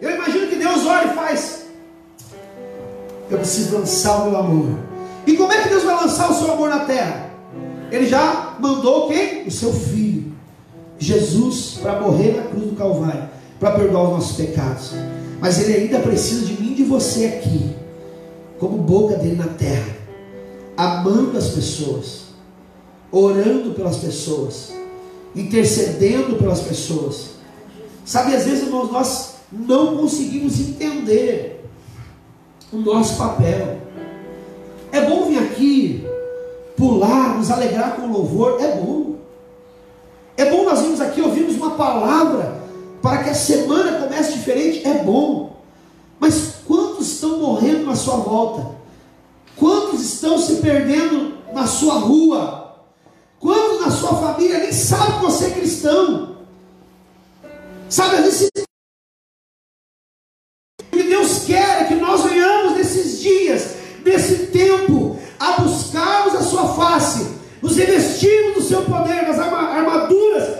Eu 0.00 0.12
imagino 0.12 0.46
que 0.46 0.56
Deus 0.56 0.86
olha 0.86 1.08
e 1.08 1.14
faz. 1.14 1.66
Eu 3.30 3.36
preciso 3.36 3.76
lançar 3.76 4.22
o 4.22 4.30
meu 4.30 4.40
amor. 4.40 4.78
E 5.26 5.36
como 5.36 5.52
é 5.52 5.60
que 5.60 5.68
Deus 5.68 5.82
vai 5.82 5.94
lançar 5.94 6.30
o 6.30 6.34
seu 6.34 6.54
amor 6.54 6.70
na 6.70 6.86
terra? 6.86 7.28
Ele 7.92 8.06
já 8.06 8.54
mandou 8.58 9.08
quem? 9.08 9.46
O 9.46 9.50
seu 9.50 9.74
filho. 9.74 10.32
Jesus 10.98 11.80
para 11.82 12.00
morrer 12.00 12.38
na 12.38 12.44
cruz 12.44 12.64
do 12.64 12.76
Calvário, 12.76 13.28
para 13.60 13.72
perdoar 13.72 14.04
os 14.04 14.10
nossos 14.10 14.36
pecados. 14.36 14.94
Mas 15.40 15.60
ele 15.60 15.84
ainda 15.84 16.00
precisa 16.00 16.44
de 16.44 16.60
mim 16.60 16.72
e 16.72 16.74
de 16.74 16.84
você 16.84 17.26
aqui, 17.26 17.70
como 18.58 18.78
boca 18.78 19.14
dele 19.16 19.36
na 19.36 19.46
terra 19.46 20.00
amando 20.80 21.36
as 21.36 21.50
pessoas, 21.50 22.22
orando 23.12 23.74
pelas 23.74 23.98
pessoas, 23.98 24.72
intercedendo 25.36 26.36
pelas 26.36 26.60
pessoas. 26.60 27.32
Sabe, 28.04 28.34
às 28.34 28.46
vezes, 28.46 28.64
irmãos, 28.64 28.90
nós 28.90 29.34
não 29.52 29.98
conseguimos 29.98 30.58
entender 30.58 31.62
o 32.72 32.78
nosso 32.78 33.18
papel. 33.18 33.78
É 34.90 35.02
bom 35.02 35.26
vir 35.26 35.38
aqui, 35.38 36.06
pular, 36.78 37.36
nos 37.36 37.50
alegrar 37.50 37.96
com 37.96 38.10
louvor, 38.10 38.58
é 38.60 38.76
bom. 38.76 39.16
É 40.34 40.50
bom 40.50 40.64
nós 40.64 40.80
virmos 40.80 41.00
aqui 41.02 41.20
ouvirmos 41.20 41.56
uma 41.56 41.72
palavra 41.72 42.59
para 43.02 43.24
que 43.24 43.30
a 43.30 43.34
semana 43.34 44.00
comece 44.00 44.34
diferente, 44.34 44.86
é 44.86 45.02
bom. 45.02 45.60
Mas 46.18 46.56
quantos 46.66 47.12
estão 47.12 47.38
morrendo 47.38 47.86
na 47.86 47.96
sua 47.96 48.16
volta? 48.16 48.78
Quantos 49.56 50.02
estão 50.02 50.38
se 50.38 50.56
perdendo 50.56 51.38
na 51.52 51.66
sua 51.66 51.94
rua? 51.94 52.76
Quantos 53.38 53.80
na 53.80 53.90
sua 53.90 54.14
família 54.16 54.58
nem 54.58 54.72
sabem 54.72 55.18
que 55.18 55.24
você 55.24 55.46
é 55.46 55.50
cristão? 55.50 56.36
Sabe, 57.88 58.16
às 58.16 58.24
vezes 58.24 58.50
o 60.80 60.96
que 60.96 61.02
Deus 61.02 61.44
quer 61.44 61.82
é 61.82 61.84
que 61.84 61.94
nós 61.94 62.22
venhamos 62.22 62.76
nesses 62.76 63.20
dias, 63.20 63.76
nesse 64.04 64.46
tempo, 64.48 65.18
a 65.38 65.60
buscarmos 65.62 66.34
a 66.34 66.42
sua 66.42 66.74
face, 66.74 67.36
nos 67.62 67.76
revestirmos 67.76 68.54
do 68.54 68.62
seu 68.62 68.82
poder, 68.84 69.26
nas 69.26 69.38
armaduras, 69.38 70.59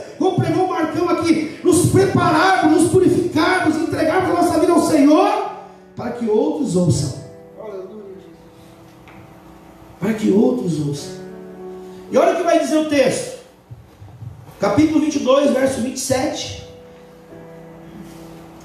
nos 2.21 2.31
prepararmos, 2.31 2.83
nos 2.83 2.91
purificarmos, 2.91 3.77
entregarmos 3.77 4.31
a 4.31 4.43
nossa 4.43 4.59
vida 4.61 4.73
ao 4.73 4.83
Senhor, 4.83 5.51
para 5.97 6.11
que 6.13 6.29
outros 6.29 6.77
ouçam 6.77 7.21
para 10.01 10.15
que 10.15 10.31
outros 10.31 10.81
ouçam. 10.87 11.21
E 12.11 12.17
olha 12.17 12.33
o 12.33 12.37
que 12.37 12.43
vai 12.43 12.59
dizer 12.59 12.79
o 12.79 12.89
texto, 12.89 13.39
capítulo 14.59 15.01
22, 15.01 15.51
verso 15.51 15.83
27. 15.83 16.67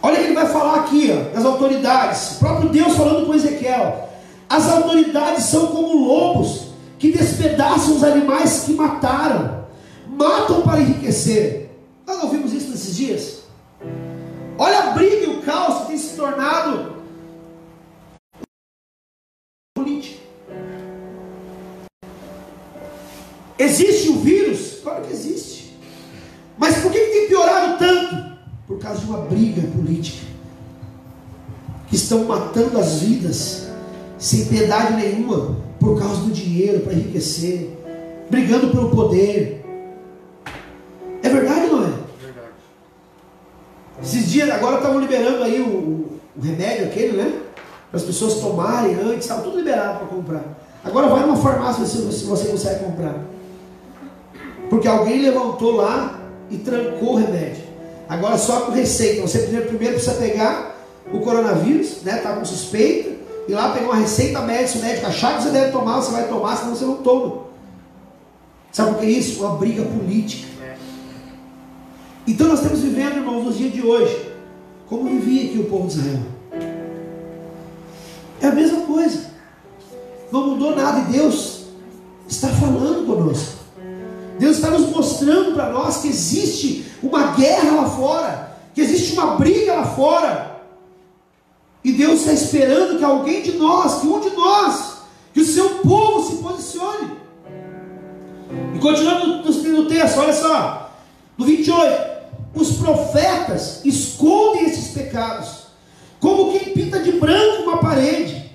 Olha 0.02 0.16
o 0.16 0.18
que 0.18 0.24
ele 0.24 0.34
vai 0.34 0.48
falar 0.48 0.80
aqui, 0.82 1.12
ó, 1.12 1.36
das 1.36 1.46
autoridades. 1.46 2.32
O 2.32 2.40
próprio 2.40 2.70
Deus 2.70 2.96
falando 2.96 3.26
com 3.26 3.34
Ezequiel. 3.34 4.10
As 4.48 4.70
autoridades 4.70 5.44
são 5.46 5.68
como 5.68 6.08
lobos 6.08 6.68
que 6.98 7.12
despedaçam 7.12 7.98
os 7.98 8.04
animais 8.04 8.64
que 8.66 8.74
mataram, 8.74 9.66
matam 10.08 10.62
para 10.62 10.80
enriquecer. 10.80 11.70
Nós 12.08 12.20
não 12.20 12.30
vimos 12.30 12.54
isso 12.54 12.70
nesses 12.70 12.96
dias? 12.96 13.35
Olha 14.58 14.80
a 14.80 14.92
briga 14.92 15.26
e 15.26 15.30
o 15.38 15.42
caos 15.42 15.82
que 15.82 15.88
tem 15.88 15.98
se 15.98 16.16
tornado 16.16 16.96
Existe 23.58 24.10
o 24.10 24.20
vírus? 24.20 24.80
Claro 24.84 25.04
que 25.04 25.12
existe. 25.12 25.76
Mas 26.58 26.78
por 26.78 26.92
que 26.92 27.00
tem 27.00 27.28
piorado 27.28 27.80
tanto? 27.80 28.38
Por 28.68 28.78
causa 28.80 29.00
de 29.00 29.08
uma 29.08 29.22
briga 29.22 29.62
política. 29.62 30.26
Que 31.88 31.96
estão 31.96 32.26
matando 32.26 32.78
as 32.78 33.00
vidas 33.00 33.68
sem 34.20 34.46
piedade 34.46 34.94
nenhuma 34.94 35.58
por 35.80 36.00
causa 36.00 36.22
do 36.22 36.32
dinheiro 36.32 36.82
para 36.82 36.94
enriquecer, 36.94 37.70
brigando 38.30 38.70
pelo 38.70 38.92
poder. 38.92 39.65
Dias, 44.46 44.58
agora 44.58 44.78
estavam 44.78 45.00
liberando 45.00 45.44
aí 45.44 45.60
o, 45.60 46.20
o 46.38 46.42
remédio 46.42 46.86
aquele, 46.86 47.18
né? 47.18 47.42
Para 47.90 48.00
as 48.00 48.06
pessoas 48.06 48.36
tomarem 48.36 48.96
antes, 48.96 49.20
estava 49.20 49.42
tudo 49.42 49.58
liberado 49.58 50.00
para 50.00 50.08
comprar. 50.08 50.44
Agora 50.84 51.08
vai 51.08 51.22
numa 51.22 51.38
farmácia 51.38 51.86
se 51.86 52.26
você 52.26 52.48
consegue 52.48 52.84
comprar. 52.84 53.16
Porque 54.70 54.88
alguém 54.88 55.22
levantou 55.22 55.76
lá 55.76 56.20
e 56.50 56.58
trancou 56.58 57.14
o 57.14 57.16
remédio. 57.16 57.64
Agora 58.08 58.38
só 58.38 58.62
com 58.62 58.72
receita. 58.72 59.22
Você 59.22 59.40
primeiro, 59.40 59.68
primeiro 59.68 59.96
precisa 59.96 60.16
pegar 60.16 60.76
o 61.12 61.20
coronavírus, 61.20 62.04
né? 62.04 62.18
Tá 62.18 62.34
com 62.34 62.46
suspeita, 62.46 63.16
e 63.48 63.54
lá 63.54 63.72
pegar 63.72 63.86
uma 63.86 63.96
receita 63.96 64.42
médica, 64.42 64.68
se 64.68 64.78
o 64.78 64.82
médico 64.82 65.08
achar 65.08 65.38
que 65.38 65.44
você 65.44 65.50
deve 65.50 65.72
tomar, 65.72 66.02
você 66.02 66.12
vai 66.12 66.28
tomar, 66.28 66.56
senão 66.56 66.76
você 66.76 66.86
não 66.86 66.98
toma. 66.98 67.46
Sabe 68.72 68.92
o 68.92 68.96
que 68.96 69.06
é 69.06 69.10
isso? 69.10 69.44
Uma 69.44 69.56
briga 69.56 69.84
política. 69.84 70.48
Então 72.28 72.48
nós 72.48 72.60
estamos 72.60 72.82
vivendo, 72.82 73.18
irmãos, 73.18 73.44
nos 73.44 73.58
dias 73.58 73.72
de 73.72 73.86
hoje, 73.86 74.35
como 74.88 75.10
vivia 75.10 75.50
aqui 75.50 75.60
o 75.60 75.70
povo 75.70 75.88
de 75.88 75.98
Israel. 75.98 76.22
É 78.42 78.48
a 78.48 78.52
mesma 78.52 78.82
coisa. 78.82 79.32
Não 80.32 80.50
mudou 80.50 80.76
nada 80.76 81.00
e 81.00 81.14
Deus 81.14 81.66
está 82.28 82.50
falando 82.50 83.06
conosco. 83.06 83.56
Deus 84.38 84.58
está 84.58 84.70
nos 84.70 84.90
mostrando 84.90 85.54
para 85.54 85.70
nós 85.72 85.98
que 85.98 86.10
existe 86.10 86.86
uma 87.02 87.32
guerra 87.36 87.82
lá 87.82 87.90
fora, 87.90 88.58
que 88.74 88.82
existe 88.82 89.14
uma 89.14 89.36
briga 89.38 89.74
lá 89.76 89.86
fora. 89.86 90.62
E 91.84 91.92
Deus 91.92 92.22
está 92.22 92.34
esperando 92.34 92.98
que 92.98 93.06
alguém 93.06 93.42
de 93.42 93.54
nós, 93.54 94.02
que 94.02 94.08
um 94.08 94.20
de 94.20 94.32
nós, 94.32 94.98
que 95.34 95.40
o 95.40 95.46
seu 95.46 95.70
povo 95.80 96.28
se 96.28 96.42
posicione. 96.42 97.12
E 98.76 98.80
continuando 98.80 99.44
no 99.46 99.86
texto, 99.88 100.20
olha 100.20 100.34
só, 100.34 100.92
no 101.38 101.46
28, 101.46 102.15
os 102.56 102.78
profetas 102.78 103.82
escondem 103.84 104.66
esses 104.66 104.94
pecados, 104.94 105.66
como 106.20 106.52
quem 106.52 106.74
pinta 106.74 107.00
de 107.00 107.12
branco 107.14 107.64
uma 107.64 107.78
parede. 107.78 108.50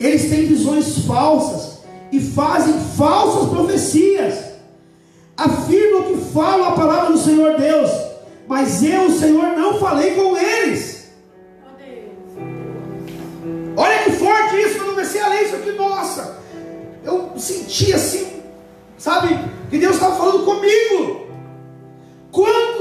Eles 0.00 0.28
têm 0.28 0.46
visões 0.46 0.98
falsas 1.06 1.78
e 2.10 2.20
fazem 2.20 2.74
falsas 2.96 3.48
profecias 3.48 4.54
afirmam 5.36 6.04
que 6.04 6.32
falam 6.32 6.68
a 6.68 6.72
palavra 6.72 7.12
do 7.12 7.18
Senhor 7.18 7.56
Deus, 7.56 7.90
mas 8.46 8.82
eu, 8.82 9.10
Senhor, 9.10 9.56
não 9.56 9.78
falei 9.78 10.14
com 10.14 10.36
eles. 10.36 11.04
Olha 13.76 14.04
que 14.04 14.12
forte 14.12 14.56
isso, 14.56 14.76
quando 14.76 14.88
eu 14.88 14.94
comecei 14.94 15.20
a 15.20 15.28
ler 15.28 15.42
isso 15.42 15.56
aqui, 15.56 15.72
nossa, 15.72 16.38
eu 17.04 17.32
senti 17.36 17.92
assim, 17.92 18.40
sabe, 18.96 19.36
que 19.68 19.78
Deus 19.78 19.96
estava 19.96 20.16
falando 20.16 20.44
comigo. 20.44 21.23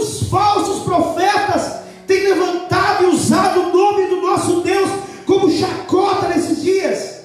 Quantos 0.04 0.28
falsos 0.28 0.84
profetas 0.84 1.76
têm 2.06 2.28
levantado 2.28 3.04
e 3.04 3.06
usado 3.06 3.62
o 3.62 3.72
nome 3.72 4.08
do 4.08 4.18
nosso 4.18 4.60
Deus 4.60 4.90
como 5.26 5.50
chacota 5.50 6.28
nesses 6.28 6.62
dias? 6.62 7.22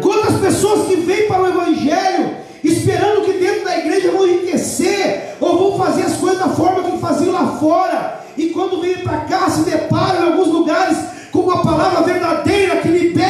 Quantas 0.00 0.38
pessoas 0.40 0.86
que 0.86 0.94
vêm 0.94 1.26
para 1.26 1.42
o 1.42 1.48
Evangelho 1.48 2.36
esperando 2.62 3.24
que 3.24 3.32
dentro 3.32 3.64
da 3.64 3.78
igreja 3.78 4.12
vão 4.12 4.28
enriquecer 4.28 5.34
ou 5.40 5.58
vão 5.58 5.78
fazer 5.84 6.02
as 6.02 6.18
coisas 6.18 6.38
da 6.38 6.50
forma 6.50 6.88
que 6.88 6.98
faziam 6.98 7.32
lá 7.32 7.58
fora. 7.58 8.20
E 8.36 8.50
quando 8.50 8.80
vêm 8.80 8.98
para 8.98 9.22
cá, 9.22 9.50
se 9.50 9.62
deparam 9.62 10.20
em 10.20 10.32
alguns 10.32 10.48
lugares 10.48 10.98
com 11.32 11.40
uma 11.40 11.64
palavra 11.64 12.02
verdadeira 12.02 12.76
que 12.76 12.88
liberta, 12.88 13.25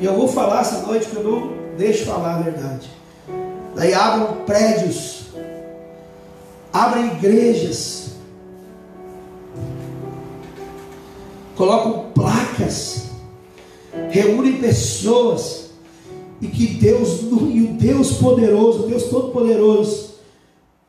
E 0.00 0.04
eu 0.04 0.14
vou 0.14 0.26
falar 0.26 0.62
essa 0.62 0.86
noite 0.86 1.06
que 1.06 1.16
eu 1.16 1.22
não 1.22 1.76
deixo 1.76 2.06
falar 2.06 2.36
a 2.36 2.42
verdade. 2.42 2.90
Daí 3.76 3.94
abram 3.94 4.44
prédios, 4.44 5.26
abrem 6.72 7.06
igrejas 7.06 8.00
colocam 11.60 12.06
placas, 12.14 13.10
reúnem 14.08 14.62
pessoas, 14.62 15.72
e 16.40 16.46
que 16.46 16.68
Deus, 16.68 17.20
e 17.20 17.60
o 17.60 17.74
Deus 17.74 18.14
poderoso, 18.14 18.84
o 18.84 18.88
Deus 18.88 19.02
todo-poderoso, 19.10 20.14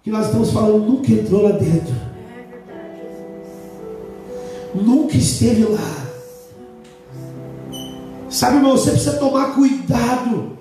que 0.01 0.09
nós 0.09 0.27
estamos 0.27 0.49
falando, 0.51 0.85
nunca 0.85 1.11
entrou 1.11 1.41
lá 1.41 1.51
dentro, 1.51 1.93
nunca 4.73 5.17
esteve 5.17 5.65
lá. 5.65 6.00
Sabe, 8.31 8.55
irmão, 8.55 8.71
você 8.71 8.91
precisa 8.91 9.17
tomar 9.17 9.53
cuidado 9.53 10.57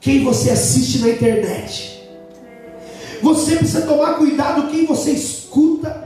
quem 0.00 0.24
você 0.24 0.50
assiste 0.50 0.98
na 0.98 1.10
internet. 1.10 2.02
Você 3.22 3.56
precisa 3.56 3.82
tomar 3.82 4.14
cuidado 4.14 4.68
quem 4.68 4.84
você 4.84 5.12
escuta. 5.12 6.04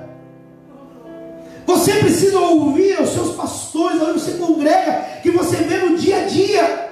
Você 1.66 1.94
precisa 1.94 2.38
ouvir 2.38 3.00
os 3.00 3.10
seus 3.10 3.34
pastores, 3.34 4.00
onde 4.02 4.20
você 4.20 4.32
congrega, 4.32 5.20
que 5.22 5.30
você 5.30 5.56
vê 5.56 5.78
no 5.78 5.96
dia 5.96 6.18
a 6.18 6.26
dia. 6.26 6.90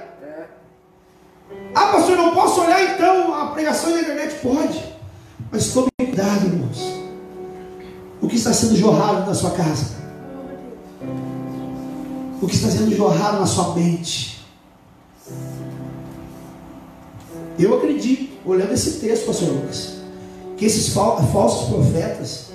Ah, 1.74 1.88
pastor, 1.88 2.16
não 2.16 2.34
posso 2.34 2.62
olhar 2.62 2.94
então 2.94 3.34
a 3.34 3.48
pregação 3.48 3.90
na 3.90 4.00
internet? 4.00 4.36
Pode, 4.36 4.82
mas 5.52 5.72
tome 5.72 5.88
cuidado, 5.98 6.46
irmãos. 6.46 6.98
O 8.22 8.26
que 8.26 8.36
está 8.36 8.54
sendo 8.54 8.74
jorrado 8.74 9.26
na 9.26 9.34
sua 9.34 9.50
casa? 9.50 10.07
O 12.40 12.46
que 12.46 12.54
está 12.54 12.68
sendo 12.68 12.94
jorrado 12.94 13.40
na 13.40 13.46
sua 13.46 13.74
mente? 13.74 14.38
Eu 17.58 17.76
acredito, 17.76 18.38
olhando 18.48 18.72
esse 18.72 19.00
texto, 19.00 19.26
pastor 19.26 19.48
Lucas, 19.48 19.94
que 20.56 20.64
esses 20.64 20.94
falsos 20.94 21.68
profetas 21.68 22.50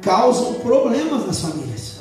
causam 0.00 0.54
problemas 0.54 1.26
nas 1.26 1.40
famílias. 1.40 1.98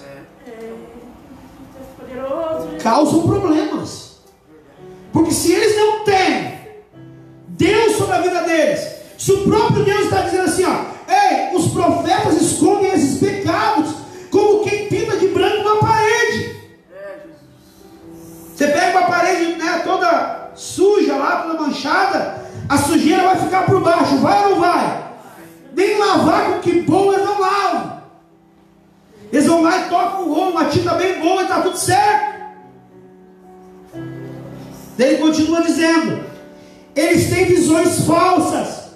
Causam 2.81 3.23
problemas. 3.23 4.17
Porque 5.11 5.31
se 5.31 5.51
eles 5.51 5.75
não 5.75 6.05
têm 6.05 6.59
Deus 7.49 7.97
sobre 7.97 8.13
a 8.13 8.21
vida 8.21 8.43
deles, 8.43 8.87
se 9.17 9.33
o 9.33 9.43
próprio 9.43 9.83
Deus 9.83 10.05
está 10.05 10.21
dizendo 10.21 10.43
assim, 10.43 10.63
ó, 10.63 10.85
ei, 11.11 11.55
os 11.55 11.71
profetas 11.71 12.41
escondem 12.41 12.93
esses 12.93 13.16
toda 19.97 20.51
suja 20.55 21.15
lá, 21.15 21.43
toda 21.43 21.61
manchada, 21.61 22.45
a 22.69 22.77
sujeira 22.77 23.23
vai 23.23 23.35
ficar 23.37 23.65
por 23.65 23.81
baixo, 23.81 24.17
vai 24.17 24.43
ou 24.43 24.49
não 24.51 24.59
vai? 24.59 25.07
Nem 25.73 25.97
lavar 25.97 26.53
com 26.53 26.59
que 26.59 26.81
bom 26.81 27.13
eles 27.13 27.25
não 27.25 27.39
lavam. 27.39 27.97
Eles 29.31 29.45
vão 29.45 29.61
lá 29.61 29.77
e 29.77 29.89
tocam 29.89 30.23
o 30.23 30.33
rolo, 30.33 30.51
uma 30.51 30.65
tinta 30.65 30.93
bem 30.95 31.19
boa 31.19 31.41
e 31.41 31.43
está 31.43 31.61
tudo 31.61 31.77
certo. 31.77 32.37
Ele 34.97 35.17
continua 35.17 35.61
dizendo: 35.61 36.23
eles 36.95 37.29
têm 37.29 37.45
visões 37.45 38.05
falsas 38.05 38.87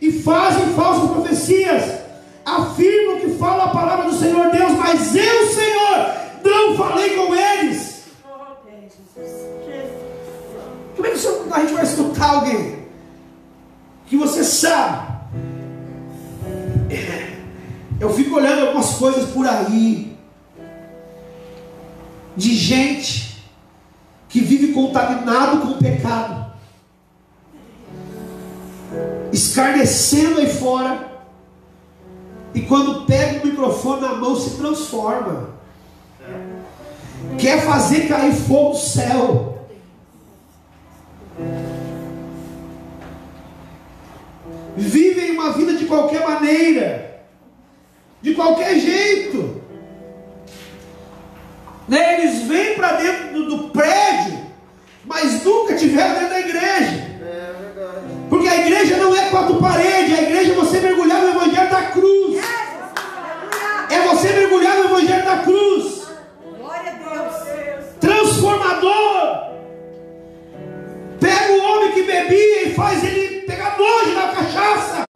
e 0.00 0.12
fazem 0.12 0.74
falsas 0.74 1.10
profecias, 1.10 2.00
afirmam 2.44 3.20
que 3.20 3.30
falam 3.38 3.66
a 3.66 3.68
palavra 3.68 4.10
do 4.10 4.16
Senhor 4.16 4.50
Deus, 4.50 4.72
mas 4.72 5.14
eu, 5.14 5.46
Senhor, 5.46 6.14
não 6.44 6.76
falei 6.76 7.16
com 7.16 7.34
eles. 7.34 7.96
É 9.16 9.55
a 11.52 11.60
gente 11.60 11.72
vai 11.72 11.84
escutar 11.84 12.34
alguém 12.34 12.86
que 14.06 14.16
você 14.16 14.44
sabe? 14.44 15.16
Eu 17.98 18.12
fico 18.12 18.36
olhando 18.36 18.66
algumas 18.66 18.94
coisas 18.94 19.30
por 19.30 19.46
aí, 19.46 20.16
de 22.36 22.54
gente 22.54 23.42
que 24.28 24.40
vive 24.40 24.72
contaminado 24.72 25.62
com 25.62 25.68
o 25.68 25.78
pecado, 25.78 26.52
escarnecendo 29.32 30.40
aí 30.40 30.52
fora, 30.52 31.06
e 32.54 32.60
quando 32.62 33.06
pega 33.06 33.42
o 33.42 33.46
microfone 33.46 34.02
na 34.02 34.14
mão 34.14 34.36
se 34.36 34.56
transforma, 34.56 35.50
quer 37.38 37.64
fazer 37.64 38.08
cair 38.08 38.34
fogo 38.34 38.70
do 38.70 38.78
céu. 38.78 39.55
Vivem 44.76 45.32
uma 45.32 45.52
vida 45.52 45.74
de 45.74 45.86
qualquer 45.86 46.26
maneira 46.26 47.06
de 48.26 48.34
qualquer 48.34 48.78
jeito. 48.78 49.62
Né? 51.88 52.20
Eles 52.20 52.42
vêm 52.42 52.74
para 52.74 52.92
dentro 52.92 53.32
do, 53.34 53.56
do, 53.56 53.70
prédio, 53.70 54.36
mas 55.04 55.44
nunca 55.44 55.76
tiveram 55.76 56.14
dentro 56.14 56.30
da 56.30 56.40
igreja. 56.40 57.06
É 57.22 57.54
Porque 58.28 58.48
a 58.48 58.66
igreja 58.66 58.96
não 58.96 59.14
é 59.14 59.30
quatro 59.30 59.56
paredes, 59.60 60.18
a 60.18 60.22
igreja 60.22 60.52
é 60.52 60.54
você 60.56 60.80
mergulhar 60.80 61.20
no 61.20 61.28
Evangelho 61.28 61.70
da 61.70 61.82
cruz. 61.82 62.44
É 63.88 64.00
você 64.08 64.32
mergulhar 64.32 64.76
no 64.76 64.84
Evangelho 64.86 65.24
da 65.24 65.36
cruz. 65.38 66.06
Glória 66.58 66.90
a 66.90 66.94
Deus. 66.94 67.86
Transformador. 68.00 69.15
Pega 71.56 71.68
o 71.68 71.72
homem 71.72 71.92
que 71.92 72.02
bebia 72.02 72.62
e 72.64 72.74
faz 72.74 73.02
ele 73.02 73.40
pegar 73.42 73.78
nojo 73.78 74.12
na 74.12 74.28
cachaça. 74.28 75.06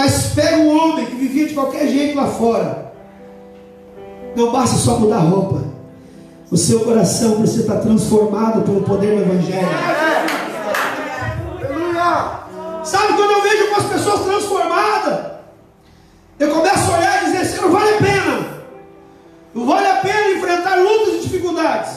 Mas 0.00 0.28
pega 0.34 0.56
um 0.56 0.74
homem 0.74 1.04
que 1.04 1.14
vivia 1.14 1.46
de 1.46 1.52
qualquer 1.52 1.86
jeito 1.86 2.16
lá 2.16 2.26
fora. 2.26 2.92
Não 4.34 4.50
basta 4.50 4.78
só 4.78 4.98
mudar 4.98 5.16
a 5.16 5.20
roupa. 5.20 5.62
O 6.50 6.56
seu 6.56 6.80
coração 6.80 7.36
precisa 7.36 7.60
estar 7.60 7.80
transformado 7.80 8.62
pelo 8.62 8.80
poder 8.80 9.16
do 9.16 9.22
Evangelho. 9.22 9.99
Pessoas 14.00 14.24
transformadas? 14.24 15.30
Eu 16.38 16.50
começo 16.50 16.90
a 16.90 16.96
olhar 16.96 17.22
e 17.22 17.24
dizer 17.26 17.38
assim, 17.38 17.60
não 17.60 17.70
vale 17.70 17.94
a 17.94 17.98
pena. 17.98 18.60
Não 19.54 19.66
vale 19.66 19.86
a 19.86 19.96
pena 19.96 20.30
enfrentar 20.30 20.76
lutas 20.76 21.14
e 21.14 21.18
dificuldades. 21.20 21.92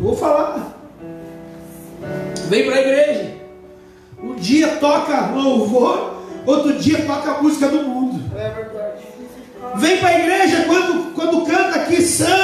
Vou 0.00 0.16
falar. 0.16 0.76
Vem 2.48 2.66
para 2.66 2.76
a 2.76 2.80
igreja. 2.80 3.36
Um 4.22 4.34
dia 4.34 4.76
toca 4.76 5.32
louvor, 5.34 6.22
outro 6.46 6.74
dia 6.74 7.04
toca 7.04 7.32
a 7.32 7.42
música 7.42 7.68
do 7.68 7.82
mundo. 7.82 8.22
É. 8.36 8.70
Vem 9.76 9.98
para 9.98 10.08
a 10.08 10.18
igreja 10.18 10.64
quando, 10.66 11.14
quando 11.14 11.46
canta 11.46 11.80
aqui, 11.80 12.02
santo, 12.02 12.39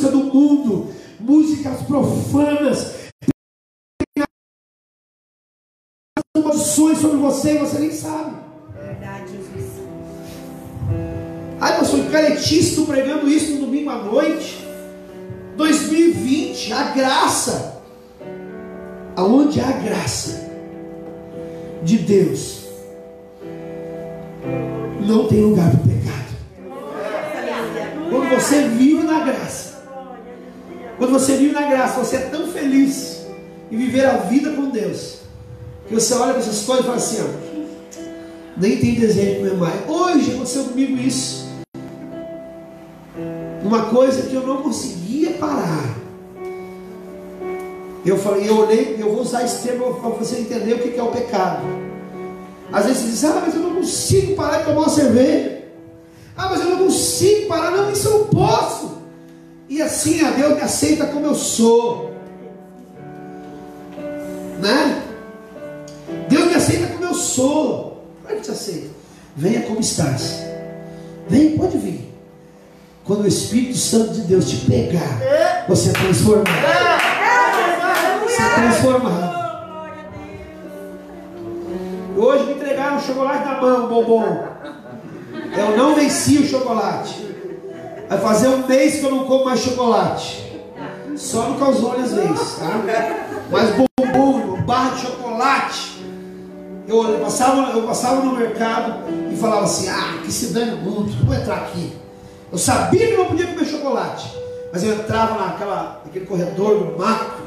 música 0.00 0.10
do 0.10 0.24
mundo, 0.24 0.88
músicas 1.18 1.82
profanas, 1.82 2.94
maldições 6.36 6.98
sobre 6.98 7.18
você 7.18 7.54
e 7.54 7.58
você 7.58 7.78
nem 7.78 7.92
sabe. 7.92 8.36
Verdade, 8.74 9.32
Jesus. 9.32 9.80
Ai, 11.60 11.78
pastor, 11.78 12.10
caretisto 12.10 12.86
pregando 12.86 13.28
isso 13.28 13.56
no 13.56 13.66
domingo 13.66 13.90
à 13.90 14.02
noite. 14.02 14.64
2020, 15.56 16.72
a 16.72 16.82
graça. 16.92 17.82
Aonde 19.16 19.60
há 19.60 19.72
graça 19.72 20.48
de 21.82 21.98
Deus, 21.98 22.64
não 25.06 25.28
tem 25.28 25.42
lugar 25.42 25.70
para 25.70 25.80
o 25.80 25.82
pecado. 25.82 26.20
Quando 28.08 28.30
você 28.30 28.68
vive 28.68 29.02
na 29.02 29.24
graça, 29.24 29.69
quando 31.00 31.12
você 31.12 31.34
vive 31.34 31.54
na 31.54 31.62
graça, 31.62 31.98
você 31.98 32.16
é 32.16 32.20
tão 32.30 32.48
feliz 32.48 33.22
em 33.72 33.76
viver 33.78 34.04
a 34.04 34.18
vida 34.18 34.50
com 34.50 34.68
Deus, 34.68 35.20
que 35.88 35.94
você 35.94 36.12
olha 36.12 36.34
para 36.34 36.42
essas 36.42 36.62
coisas 36.62 36.84
e 36.84 36.86
fala 36.86 36.98
assim: 36.98 37.22
ó, 37.22 38.00
nem 38.58 38.76
tem 38.76 38.96
desejo 38.96 39.30
de 39.30 39.36
comer 39.38 39.54
mais. 39.54 39.88
Hoje 39.88 40.32
aconteceu 40.32 40.64
comigo 40.64 40.98
isso. 40.98 41.48
Uma 43.64 43.86
coisa 43.86 44.28
que 44.28 44.34
eu 44.34 44.46
não 44.46 44.58
conseguia 44.58 45.30
parar. 45.38 45.88
Eu 48.04 48.18
falei, 48.18 48.46
eu 48.46 48.58
olhei, 48.58 48.96
eu 48.98 49.10
vou 49.10 49.22
usar 49.22 49.42
esse 49.42 49.66
termo 49.66 49.94
para 49.94 50.10
você 50.10 50.36
entender 50.36 50.74
o 50.74 50.78
que 50.80 50.98
é 50.98 51.02
o 51.02 51.10
pecado. 51.10 51.62
Às 52.70 52.84
vezes 52.84 53.02
você 53.02 53.10
diz, 53.10 53.24
ah, 53.24 53.42
mas 53.46 53.54
eu 53.54 53.62
não 53.62 53.76
consigo 53.76 54.34
parar 54.34 54.58
de 54.58 54.64
tomar 54.64 54.80
uma 54.80 54.88
cerveja. 54.90 55.62
Ah, 56.36 56.48
mas 56.50 56.60
eu 56.60 56.68
não 56.68 56.78
consigo 56.78 57.46
parar. 57.48 57.70
Não. 57.70 57.79
Assim, 59.82 60.24
a 60.24 60.30
Deus 60.30 60.54
me 60.54 60.60
aceita 60.60 61.06
como 61.06 61.26
eu 61.26 61.34
sou. 61.34 62.12
Né? 64.60 65.02
Deus 66.28 66.46
me 66.46 66.54
aceita 66.54 66.86
como 66.88 67.04
eu 67.04 67.14
sou. 67.14 68.04
Como 68.22 68.34
é 68.34 68.36
que 68.36 68.42
te 68.42 68.50
aceita? 68.50 68.90
Venha 69.36 69.62
como 69.62 69.80
estás. 69.80 70.42
Vem, 71.28 71.56
pode 71.56 71.78
vir. 71.78 72.12
Quando 73.04 73.22
o 73.22 73.28
Espírito 73.28 73.76
Santo 73.76 74.12
de 74.12 74.20
Deus 74.22 74.48
te 74.48 74.56
pegar, 74.66 75.64
você 75.68 75.90
é 75.90 75.92
transformado. 75.92 76.50
Você 78.24 78.42
é 78.42 78.54
transformado. 78.54 79.40
Hoje 82.16 82.44
me 82.44 82.52
entregaram 82.52 82.96
um 82.96 83.00
chocolate 83.00 83.44
na 83.44 83.60
mão, 83.60 83.88
bombom. 83.88 84.44
Eu 85.56 85.76
não 85.76 85.94
venci 85.94 86.38
o 86.38 86.46
chocolate. 86.46 87.29
Vai 88.10 88.18
fazer 88.18 88.48
um 88.48 88.66
mês 88.66 88.98
que 88.98 89.04
eu 89.04 89.10
não 89.12 89.24
como 89.24 89.44
mais 89.44 89.60
chocolate. 89.60 90.44
Só 91.16 91.48
no 91.48 91.60
calzone 91.60 92.02
às 92.02 92.12
vezes, 92.12 92.56
tá? 92.58 92.82
Mas 93.48 93.70
bombom, 93.70 94.60
barra 94.62 94.96
de 94.96 95.02
chocolate. 95.02 96.04
Eu, 96.88 97.20
passava, 97.20 97.70
eu 97.70 97.82
passava 97.82 98.24
no 98.24 98.36
mercado 98.36 99.04
e 99.30 99.36
falava 99.36 99.62
assim, 99.62 99.88
ah, 99.88 100.18
que 100.24 100.32
se 100.32 100.52
dane 100.52 100.72
o 100.72 100.78
mundo, 100.78 101.24
vou 101.24 101.36
entrar 101.36 101.58
aqui. 101.58 101.92
Eu 102.50 102.58
sabia 102.58 103.06
que 103.06 103.16
não 103.16 103.26
podia 103.26 103.46
comer 103.46 103.64
chocolate. 103.64 104.36
Mas 104.72 104.82
eu 104.82 104.92
entrava 104.92 105.46
naquela, 105.46 106.02
naquele 106.04 106.26
corredor 106.26 106.78
do 106.78 106.98
mato, 106.98 107.42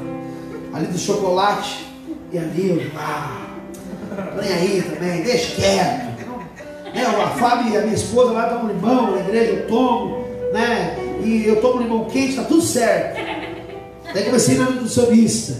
ali 0.72 0.86
do 0.86 0.98
chocolate, 0.98 1.92
e 2.32 2.38
ali 2.38 2.70
eu, 2.70 2.98
ah, 2.98 3.48
nem 4.40 4.50
aí 4.50 4.82
também, 4.82 5.20
deixa 5.20 5.56
quieto. 5.56 6.14
Né, 6.94 7.04
a 7.04 7.28
Fábio 7.38 7.70
e 7.70 7.76
a 7.76 7.82
minha 7.82 7.94
esposa 7.94 8.32
lá 8.32 8.48
tomam 8.48 8.68
limão 8.68 9.10
na 9.10 9.20
igreja, 9.20 9.52
eu 9.52 9.66
tomo, 9.66 10.23
né? 10.54 10.96
E 11.22 11.46
eu 11.46 11.60
tomo 11.60 11.82
limão 11.82 12.04
quente, 12.04 12.30
está 12.30 12.44
tudo 12.44 12.62
certo. 12.62 13.18
Daí 14.14 14.24
comecei 14.24 14.56
na 14.56 14.70
nutricionista. 14.70 15.54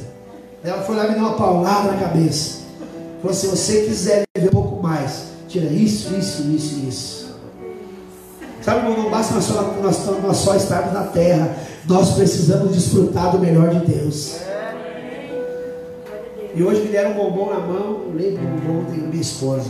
Ela 0.63 0.83
foi 0.83 0.97
lá 0.97 1.07
e 1.07 1.09
me 1.09 1.15
deu 1.15 1.25
uma 1.25 1.37
paulada 1.37 1.91
na 1.93 1.99
cabeça. 1.99 2.61
Falou: 3.21 3.35
se 3.35 3.49
você 3.49 3.83
quiser 3.83 4.23
viver 4.37 4.49
um 4.49 4.53
pouco 4.53 4.83
mais, 4.83 5.25
tira 5.49 5.67
isso, 5.67 6.15
isso, 6.15 6.43
isso, 6.43 6.89
isso. 6.89 7.25
Sabe, 8.63 8.87
irmão, 8.87 9.03
não 9.03 9.11
basta 9.11 9.35
nós 9.35 9.45
só, 9.45 9.63
nós, 9.83 10.07
nós 10.23 10.37
só 10.39 10.55
estarmos 10.55 10.95
na 10.95 11.03
terra, 11.05 11.55
nós 11.87 12.13
precisamos 12.15 12.73
desfrutar 12.73 13.33
do 13.33 13.39
melhor 13.39 13.69
de 13.71 13.93
Deus. 13.93 14.39
E 16.55 16.63
hoje 16.63 16.83
me 16.83 16.89
deram 16.89 17.11
um 17.11 17.15
bombom 17.15 17.53
na 17.53 17.59
mão, 17.59 18.05
eu 18.07 18.13
lembro 18.15 18.47
do 18.47 18.63
bombom 18.63 18.85
da 18.85 18.97
minha 19.09 19.21
esposa. 19.21 19.69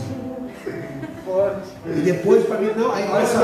E 1.85 2.01
depois 2.01 2.45
para 2.45 2.57
mim, 2.57 2.71
não, 2.75 2.91
aí 2.91 3.07
olha 3.11 3.25
só, 3.25 3.39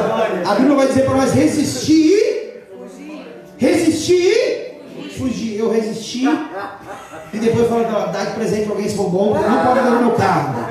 a 0.49 0.56
Bíblia 0.56 0.75
vai 0.75 0.88
dizer 0.88 1.06
para 1.06 1.15
nós 1.15 1.32
resistir, 1.32 2.63
resistir, 3.58 4.82
fugir. 5.17 5.60
Eu 5.60 5.71
resisti 5.71 6.25
e 7.34 7.38
depois 7.38 7.67
falou, 7.67 7.84
não, 7.84 8.12
dá 8.12 8.25
de 8.25 8.34
presente 8.34 8.63
para 8.63 8.71
alguém 8.71 8.88
esse 8.88 8.95
bombom, 8.95 9.34
não 9.34 9.65
pode 9.65 9.80
dar 9.80 9.91
no 9.91 10.08
meu 10.08 10.15
carro. 10.15 10.67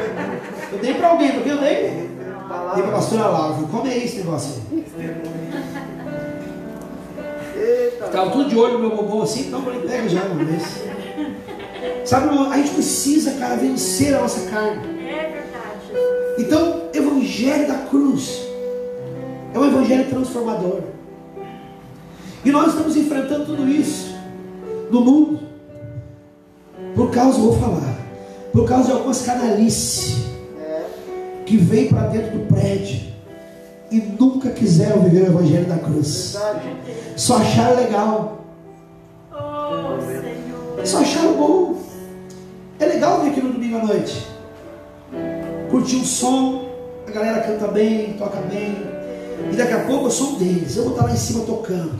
Eu 0.72 0.78
dei 0.78 0.94
para 0.94 1.08
alguém, 1.08 1.32
porque 1.32 1.50
eu 1.50 1.58
dei. 1.58 2.10
Dei 2.74 2.82
para 2.82 2.88
a 2.88 2.92
pastora 2.92 3.26
Laura, 3.28 3.66
como 3.70 3.86
é 3.86 3.96
esse 3.96 4.18
negócio 4.18 4.62
aí? 4.72 4.84
Estava 8.04 8.30
tudo 8.30 8.48
de 8.48 8.56
olho 8.56 8.78
no 8.78 8.88
meu 8.88 8.96
bombom 8.96 9.22
assim, 9.22 9.46
então 9.46 9.60
eu 9.60 9.64
falei, 9.64 9.80
pega 9.80 10.08
já 10.08 10.22
uma 10.22 10.44
vez. 10.44 10.62
Sabe, 12.04 12.36
a 12.36 12.56
gente 12.56 12.70
precisa, 12.70 13.32
cara, 13.32 13.56
vencer 13.56 14.14
a 14.16 14.22
nossa 14.22 14.50
carne. 14.50 14.82
É 15.08 15.30
verdade. 15.30 15.80
Então, 16.38 16.79
evangelho 17.40 17.68
da 17.68 17.78
cruz 17.86 18.46
é 19.54 19.58
um 19.58 19.66
evangelho 19.66 20.08
transformador. 20.08 20.80
E 22.44 22.50
nós 22.50 22.68
estamos 22.68 22.96
enfrentando 22.96 23.46
tudo 23.46 23.68
isso 23.68 24.14
no 24.90 25.00
mundo. 25.00 25.40
Por 26.94 27.10
causa, 27.10 27.38
vou 27.38 27.58
falar, 27.58 27.98
por 28.52 28.66
causa 28.66 28.86
de 28.86 28.92
algumas 28.92 29.22
canalices 29.22 30.26
que 31.46 31.56
vêm 31.56 31.88
para 31.88 32.08
dentro 32.08 32.38
do 32.38 32.46
prédio 32.46 33.10
e 33.90 34.00
nunca 34.00 34.50
quiseram 34.50 35.02
viver 35.02 35.22
o 35.22 35.26
evangelho 35.26 35.66
da 35.66 35.78
cruz. 35.78 36.36
Só 37.16 37.36
acharam 37.38 37.76
legal. 37.76 38.44
Só 40.84 40.98
acharam 40.98 41.34
bom. 41.34 41.76
É 42.78 42.86
legal 42.86 43.22
vir 43.22 43.30
aqui 43.30 43.40
no 43.40 43.52
domingo 43.52 43.78
à 43.78 43.84
noite. 43.84 44.26
Curtir 45.70 45.96
um 45.96 46.04
som, 46.04 46.69
a 47.10 47.12
galera 47.12 47.40
canta 47.40 47.68
bem, 47.68 48.14
toca 48.14 48.40
bem. 48.42 48.76
E 49.52 49.56
daqui 49.56 49.72
a 49.72 49.80
pouco 49.80 50.06
eu 50.06 50.10
sou 50.10 50.34
um 50.34 50.38
deles. 50.38 50.76
Eu 50.76 50.84
vou 50.84 50.92
estar 50.92 51.06
lá 51.06 51.12
em 51.12 51.16
cima 51.16 51.44
tocando. 51.44 51.98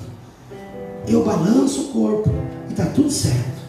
Eu 1.08 1.24
balanço 1.24 1.82
o 1.82 1.88
corpo 1.88 2.30
e 2.68 2.72
está 2.72 2.86
tudo 2.86 3.10
certo. 3.10 3.60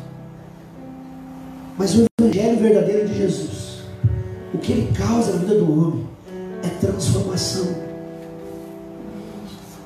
Mas 1.77 1.95
o 1.95 2.05
Evangelho 2.19 2.59
verdadeiro 2.59 3.07
de 3.07 3.17
Jesus, 3.17 3.79
o 4.53 4.59
que 4.59 4.71
ele 4.71 4.93
causa 4.95 5.33
na 5.33 5.39
vida 5.39 5.55
do 5.55 5.71
homem, 5.71 6.07
é 6.63 6.67
transformação. 6.79 7.67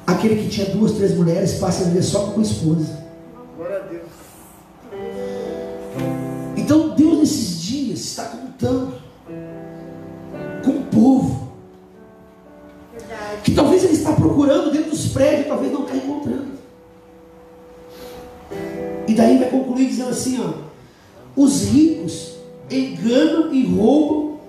Aquele 0.06 0.44
que 0.44 0.50
tinha 0.50 0.70
duas, 0.72 0.92
três 0.94 1.16
mulheres 1.16 1.54
passa 1.54 1.84
a 1.84 1.88
viver 1.88 2.04
só 2.04 2.26
com 2.26 2.34
uma 2.34 2.44
esposa. 2.44 3.06
Glória 3.56 3.78
a 3.78 3.80
Deus. 3.80 4.04
Então 6.58 6.90
Deus 6.96 7.20
nesses 7.20 7.62
dias 7.62 8.00
está 8.00 8.26
contando 8.26 8.96
com 10.64 10.72
o 10.72 10.84
povo. 10.88 11.45
Que 13.46 13.52
talvez 13.52 13.84
ele 13.84 13.94
está 13.94 14.12
procurando 14.12 14.72
dentro 14.72 14.90
dos 14.90 15.08
prédios, 15.08 15.48
talvez 15.48 15.72
não 15.72 15.84
está 15.84 15.96
encontrando. 15.96 16.56
E 19.08 19.14
daí 19.14 19.38
vai 19.38 19.50
concluir 19.50 19.88
dizendo 19.88 20.10
assim, 20.10 20.42
ó, 20.44 20.54
os 21.36 21.64
ricos 21.70 22.34
enganam 22.70 23.54
e 23.54 23.66
roubam, 23.66 24.40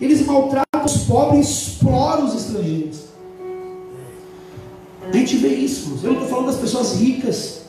eles 0.00 0.26
maltratam 0.26 0.84
os 0.84 1.04
pobres 1.04 1.48
exploram 1.48 2.24
os 2.24 2.34
estrangeiros. 2.34 3.00
A 5.02 5.16
gente 5.16 5.36
vê 5.36 5.48
isso, 5.48 6.00
eu 6.02 6.14
não 6.14 6.22
estou 6.22 6.28
falando 6.28 6.46
das 6.46 6.56
pessoas 6.56 6.94
ricas 6.94 7.60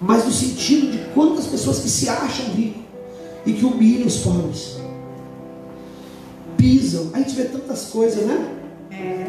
mas 0.00 0.24
no 0.24 0.32
sentido 0.32 0.90
de 0.90 0.98
quantas 1.12 1.46
pessoas 1.46 1.80
que 1.80 1.90
se 1.90 2.08
acham 2.08 2.46
ricos 2.54 2.82
e 3.44 3.52
que 3.52 3.64
humilham 3.64 4.06
os 4.06 4.16
pobres. 4.18 4.78
Pisam. 6.56 7.10
A 7.12 7.18
gente 7.18 7.34
vê 7.34 7.44
tantas 7.44 7.86
coisas, 7.86 8.24
né? 8.24 8.59
É. 8.90 9.26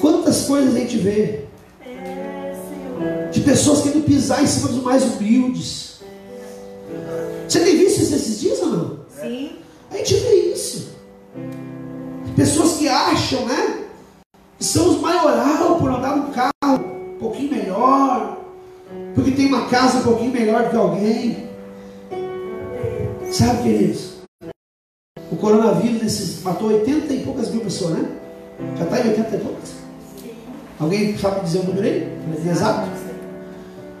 Quantas 0.00 0.46
coisas 0.46 0.74
a 0.74 0.78
gente 0.78 0.98
vê? 0.98 1.44
É, 1.80 3.28
de 3.30 3.40
pessoas 3.40 3.82
querendo 3.82 4.04
pisar 4.04 4.42
em 4.42 4.46
cima 4.46 4.68
dos 4.68 4.82
mais 4.82 5.02
humildes. 5.02 6.00
Você 7.48 7.60
tem 7.60 7.76
visto 7.76 8.02
isso 8.02 8.14
esses 8.14 8.40
dias 8.40 8.60
ou 8.60 8.68
não? 8.68 8.98
Sim. 9.08 9.56
A 9.90 9.96
gente 9.98 10.14
vê 10.14 10.34
isso. 10.52 10.94
Pessoas 12.36 12.78
que 12.78 12.88
acham, 12.88 13.46
né? 13.46 13.84
Que 14.58 14.64
são 14.64 14.90
os 14.90 15.00
maioral 15.00 15.78
por 15.78 15.90
andar 15.90 16.16
num 16.16 16.32
carro 16.32 16.52
um 17.14 17.18
pouquinho 17.18 17.52
melhor, 17.52 18.38
porque 19.14 19.30
tem 19.30 19.46
uma 19.46 19.66
casa 19.66 19.98
um 19.98 20.02
pouquinho 20.02 20.32
melhor 20.32 20.64
do 20.64 20.70
que 20.70 20.76
alguém. 20.76 21.48
Sabe, 23.30 23.62
queridos? 23.62 24.14
O 25.30 25.36
coronavírus 25.36 26.42
matou 26.42 26.68
80 26.68 27.12
e 27.12 27.24
poucas 27.24 27.50
mil 27.50 27.60
pessoas, 27.60 27.98
né? 27.98 28.23
Já 28.76 28.84
está 28.84 29.00
em 29.00 29.10
80 29.10 29.36
e 29.36 29.38
poucas? 29.40 29.72
Alguém 30.78 31.16
sabe 31.16 31.44
dizer 31.44 31.60
o 31.60 31.64
número 31.64 31.86
aí? 31.86 32.08
Exato? 32.48 32.88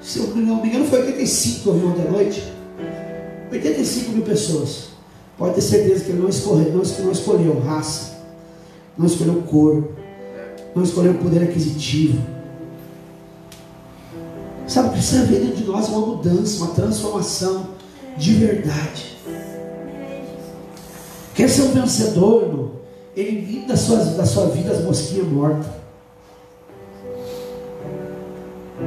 Se 0.02 0.18
eu 0.18 0.26
não 0.36 0.60
me 0.60 0.68
engano, 0.68 0.84
foi 0.84 1.00
85 1.00 1.62
que 1.62 1.66
eu 1.66 1.74
vi 1.74 1.86
ontem 1.86 2.06
à 2.06 2.10
noite. 2.10 2.52
85 3.50 4.12
mil 4.12 4.22
pessoas. 4.22 4.88
Pode 5.38 5.54
ter 5.54 5.62
certeza 5.62 6.04
que 6.04 6.10
ele 6.10 6.20
não 6.20 6.28
escolheu, 6.28 6.72
não, 6.72 6.82
não 7.04 7.12
escolheu 7.12 7.60
raça, 7.60 8.18
não 8.96 9.06
escolheu 9.06 9.42
cor, 9.42 9.88
não 10.74 10.82
escolheu 10.82 11.14
poder 11.14 11.42
aquisitivo. 11.42 12.22
Sabe, 14.66 14.90
precisa 14.90 15.22
haver 15.22 15.40
dentro 15.40 15.56
de 15.56 15.64
nós 15.64 15.88
uma 15.88 16.06
mudança, 16.06 16.64
uma 16.64 16.74
transformação 16.74 17.68
de 18.16 18.34
verdade. 18.34 19.16
Quer 21.34 21.48
ser 21.48 21.62
um 21.62 21.72
vencedor, 21.72 22.42
irmão? 22.42 22.83
Elimine 23.16 23.66
da 23.66 23.76
sua, 23.76 23.98
da 23.98 24.26
sua 24.26 24.46
vida 24.46 24.72
as 24.72 24.82
mosquinhas 24.82 25.28
mortas. 25.28 25.66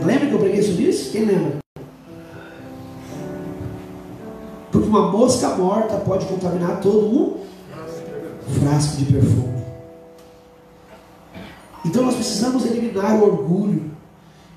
Lembra 0.05 0.27
que 0.27 0.33
eu 0.33 0.39
preguei 0.39 0.61
sobre 0.61 0.83
isso? 0.83 1.11
Quem 1.11 1.25
lembra? 1.25 1.57
Porque 4.71 4.87
uma 4.87 5.11
mosca 5.11 5.49
morta 5.55 5.97
pode 5.97 6.25
contaminar 6.25 6.81
todo 6.81 7.07
um 7.07 7.37
frasco 8.59 8.97
de 8.97 9.05
perfume. 9.05 9.57
Então 11.85 12.03
nós 12.03 12.15
precisamos 12.15 12.65
eliminar 12.65 13.15
o 13.15 13.23
orgulho. 13.23 13.91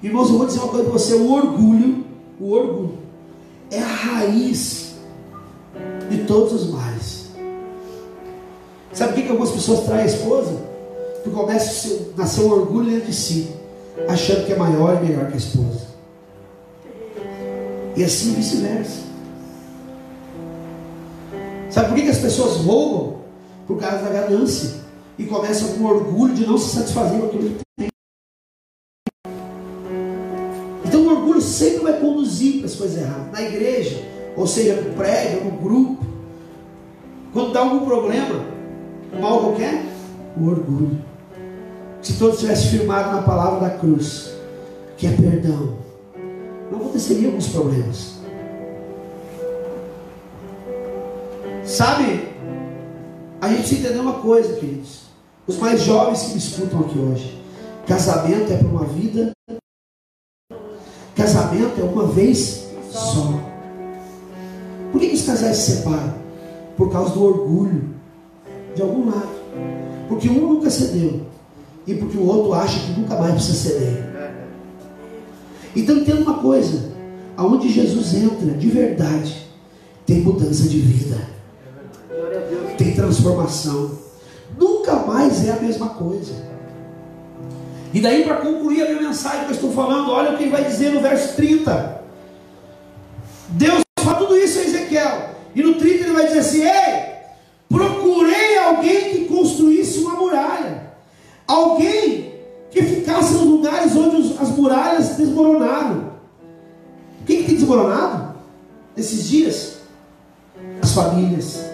Irmãos, 0.02 0.30
eu 0.30 0.38
vou 0.38 0.46
dizer 0.46 0.58
uma 0.58 0.68
coisa 0.68 0.84
para 0.84 0.92
você: 0.92 1.14
o 1.14 1.32
orgulho, 1.32 2.04
o 2.40 2.50
orgulho, 2.50 2.98
é 3.70 3.80
a 3.80 3.86
raiz 3.86 4.96
de 6.10 6.24
todos 6.24 6.52
os 6.52 6.70
males. 6.70 6.89
Sabe 9.00 9.12
o 9.12 9.24
que, 9.24 9.30
algumas 9.30 9.50
pessoas 9.50 9.86
traem 9.86 10.02
a 10.02 10.06
esposa? 10.06 10.52
Porque 11.14 11.30
começa 11.30 11.88
a 12.14 12.20
nascer 12.20 12.42
um 12.42 12.50
orgulho 12.50 12.90
dentro 12.90 13.06
de 13.06 13.14
si, 13.14 13.48
achando 14.06 14.44
que 14.44 14.52
é 14.52 14.56
maior 14.56 15.02
e 15.02 15.06
melhor 15.06 15.26
que 15.28 15.32
a 15.32 15.36
esposa. 15.38 15.86
E 17.96 18.04
assim 18.04 18.34
vice-versa. 18.34 19.00
Sabe 21.70 21.88
por 21.88 21.94
que, 21.94 22.02
que 22.02 22.10
as 22.10 22.18
pessoas 22.18 22.58
roubam? 22.58 23.20
Por 23.66 23.78
causa 23.78 24.04
da 24.04 24.10
ganância. 24.10 24.80
E 25.18 25.24
começam 25.24 25.78
com 25.78 25.84
orgulho 25.86 26.34
de 26.34 26.46
não 26.46 26.58
se 26.58 26.76
satisfazer 26.76 27.20
com 27.20 27.26
aquilo 27.28 27.42
que 27.42 27.64
tem. 27.78 27.88
Então 30.84 31.06
o 31.06 31.08
orgulho 31.08 31.40
sempre 31.40 31.84
vai 31.84 31.98
conduzir 31.98 32.58
para 32.58 32.66
as 32.66 32.74
coisas 32.74 33.00
erradas. 33.00 33.32
Na 33.32 33.40
igreja, 33.40 34.04
ou 34.36 34.46
seja, 34.46 34.78
no 34.78 34.92
prédio, 34.92 35.42
no 35.46 35.52
grupo. 35.52 36.04
Quando 37.32 37.54
dá 37.54 37.60
algum 37.60 37.86
problema, 37.86 38.59
mal 39.18 39.40
qualquer, 39.40 39.84
o 40.36 40.48
orgulho. 40.48 40.98
Se 42.02 42.14
todos 42.14 42.40
tivessem 42.40 42.78
firmado 42.78 43.14
na 43.14 43.22
palavra 43.22 43.68
da 43.68 43.76
cruz, 43.76 44.32
que 44.96 45.06
é 45.06 45.12
perdão, 45.12 45.76
não 46.70 46.80
aconteceriam 46.80 47.26
alguns 47.26 47.48
problemas. 47.48 48.20
Sabe, 51.64 52.28
a 53.40 53.48
gente 53.48 53.60
precisa 53.60 53.80
entender 53.86 54.00
uma 54.00 54.20
coisa, 54.20 54.54
queridos. 54.54 55.02
Os 55.46 55.56
mais 55.58 55.82
jovens 55.82 56.22
que 56.22 56.32
me 56.32 56.38
escutam 56.38 56.80
aqui 56.80 56.98
hoje. 56.98 57.40
Casamento 57.86 58.52
é 58.52 58.56
para 58.56 58.68
uma 58.68 58.84
vida. 58.84 59.32
Casamento 61.16 61.80
é 61.80 61.84
uma 61.84 62.06
vez 62.06 62.68
só. 62.90 63.40
Por 64.92 65.00
que, 65.00 65.08
que 65.08 65.14
os 65.14 65.26
casais 65.26 65.56
se 65.56 65.76
separam? 65.76 66.14
Por 66.76 66.90
causa 66.90 67.14
do 67.14 67.24
orgulho. 67.24 67.99
De 68.74 68.82
algum 68.82 69.10
lado. 69.10 69.28
Porque 70.08 70.28
um 70.28 70.54
nunca 70.54 70.70
cedeu. 70.70 71.22
E 71.86 71.94
porque 71.94 72.16
o 72.16 72.26
outro 72.26 72.52
acha 72.54 72.78
que 72.80 73.00
nunca 73.00 73.16
mais 73.16 73.34
precisa 73.34 73.68
ceder. 73.70 74.10
Então 75.74 75.96
entenda 75.96 76.22
uma 76.22 76.38
coisa. 76.38 76.90
Aonde 77.36 77.70
Jesus 77.70 78.14
entra 78.14 78.52
de 78.52 78.68
verdade, 78.68 79.46
tem 80.04 80.20
mudança 80.20 80.68
de 80.68 80.78
vida 80.78 81.30
tem 82.80 82.94
transformação. 82.94 83.98
Nunca 84.58 84.94
mais 84.96 85.46
é 85.46 85.52
a 85.52 85.56
mesma 85.56 85.90
coisa. 85.90 86.32
E 87.92 88.00
daí, 88.00 88.24
para 88.24 88.36
concluir 88.36 88.82
a 88.82 88.86
minha 88.86 89.08
mensagem 89.08 89.44
que 89.44 89.50
eu 89.50 89.54
estou 89.54 89.72
falando, 89.72 90.10
olha 90.10 90.32
o 90.32 90.36
que 90.38 90.44
ele 90.44 90.50
vai 90.50 90.64
dizer 90.64 90.90
no 90.90 91.00
verso 91.00 91.36
30. 91.36 92.00
Deus 93.50 93.80
fala 93.98 94.16
tudo 94.18 94.36
isso 94.36 94.58
a 94.58 94.62
Ezequiel. 94.62 95.30
E 95.54 95.62
no 95.62 95.74
30 95.74 96.04
ele 96.04 96.12
vai 96.12 96.26
dizer 96.26 96.38
assim: 96.38 96.62
Ei, 96.62 97.09
alguém 98.70 99.10
que 99.10 99.24
construísse 99.26 99.98
uma 100.00 100.14
muralha. 100.14 100.90
Alguém 101.46 102.34
que 102.70 102.82
ficasse 102.82 103.34
nos 103.34 103.44
lugares 103.44 103.94
onde 103.96 104.36
as 104.38 104.48
muralhas 104.50 105.16
desmoronaram. 105.16 106.10
O 107.20 107.24
que, 107.24 107.38
que 107.38 107.44
tem 107.44 107.54
desmoronado? 107.56 108.34
Nesses 108.96 109.28
dias? 109.28 109.80
As 110.80 110.92
famílias 110.92 111.70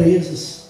empresas. 0.00 0.60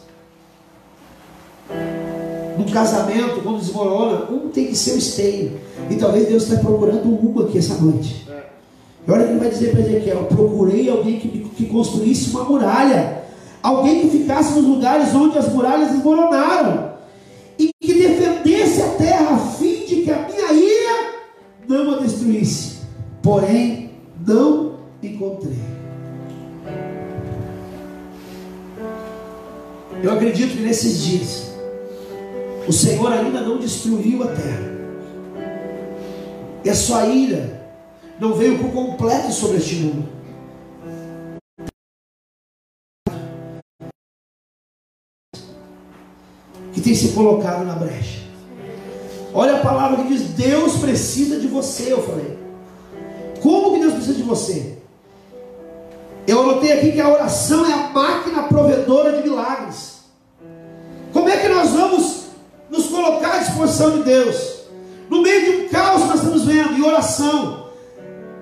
No 2.58 2.64
casamento, 2.70 3.42
quando 3.42 3.60
desmorona, 3.60 4.30
um 4.30 4.48
tem 4.48 4.66
que 4.66 4.76
ser 4.76 4.92
o 4.92 4.98
esteio. 4.98 5.60
E 5.88 5.96
talvez 5.96 6.28
Deus 6.28 6.42
está 6.44 6.56
procurando 6.56 7.06
um 7.06 7.40
aqui 7.42 7.58
essa 7.58 7.74
noite. 7.74 8.26
E 9.06 9.10
olha 9.10 9.24
que 9.24 9.30
ele 9.30 9.38
vai 9.38 9.48
dizer 9.48 9.70
para 9.70 9.80
Ezequiel: 9.80 10.24
procurei 10.24 10.90
alguém 10.90 11.18
que, 11.18 11.48
que 11.56 11.66
construísse 11.66 12.30
uma 12.30 12.44
muralha, 12.44 13.19
alguém 13.62 14.00
que 14.00 14.18
ficasse 14.18 14.58
nos 14.58 14.64
lugares 14.64 15.14
onde 15.14 15.38
as 15.38 15.52
muralhas 15.52 15.90
desmoronaram, 15.90 16.90
e 17.58 17.70
que 17.80 17.94
defendesse 17.94 18.82
a 18.82 18.88
terra, 18.90 19.34
a 19.34 19.38
fim 19.38 19.84
de 19.84 20.02
que 20.02 20.10
a 20.10 20.26
minha 20.26 20.52
ira 20.52 21.12
não 21.68 21.94
a 21.94 21.98
destruísse. 21.98 22.78
Porém, 23.22 23.90
não 24.26 24.76
encontrei. 25.02 25.58
Eu 30.02 30.12
acredito 30.12 30.56
que 30.56 30.62
nesses 30.62 31.02
dias, 31.02 31.50
o 32.66 32.72
Senhor 32.72 33.12
ainda 33.12 33.42
não 33.42 33.58
destruiu 33.58 34.22
a 34.22 34.28
terra. 34.28 34.70
E 36.64 36.70
a 36.70 36.74
sua 36.74 37.06
ira 37.06 37.60
não 38.18 38.32
veio 38.34 38.58
por 38.58 38.70
completo 38.70 39.32
sobre 39.32 39.58
este 39.58 39.76
mundo. 39.76 40.19
Tem 46.82 46.94
se 46.94 47.08
colocado 47.08 47.64
na 47.64 47.74
brecha. 47.74 48.20
Olha 49.34 49.56
a 49.56 49.60
palavra 49.60 50.02
que 50.02 50.08
diz: 50.08 50.22
Deus 50.30 50.78
precisa 50.78 51.38
de 51.38 51.46
você. 51.46 51.92
Eu 51.92 52.02
falei, 52.02 52.38
como 53.42 53.74
que 53.74 53.80
Deus 53.80 53.94
precisa 53.94 54.14
de 54.14 54.22
você? 54.22 54.78
Eu 56.26 56.42
anotei 56.42 56.72
aqui 56.72 56.92
que 56.92 57.00
a 57.00 57.08
oração 57.08 57.66
é 57.66 57.72
a 57.72 57.88
máquina 57.88 58.44
provedora 58.44 59.20
de 59.20 59.28
milagres. 59.28 60.00
Como 61.12 61.28
é 61.28 61.36
que 61.36 61.48
nós 61.48 61.70
vamos 61.70 62.24
nos 62.70 62.86
colocar 62.86 63.34
à 63.34 63.38
disposição 63.38 63.98
de 63.98 64.02
Deus? 64.04 64.60
No 65.08 65.22
meio 65.22 65.44
de 65.44 65.50
um 65.64 65.68
caos 65.68 66.02
que 66.02 66.08
nós 66.08 66.18
estamos 66.20 66.44
vendo, 66.44 66.74
em 66.74 66.82
oração. 66.82 67.66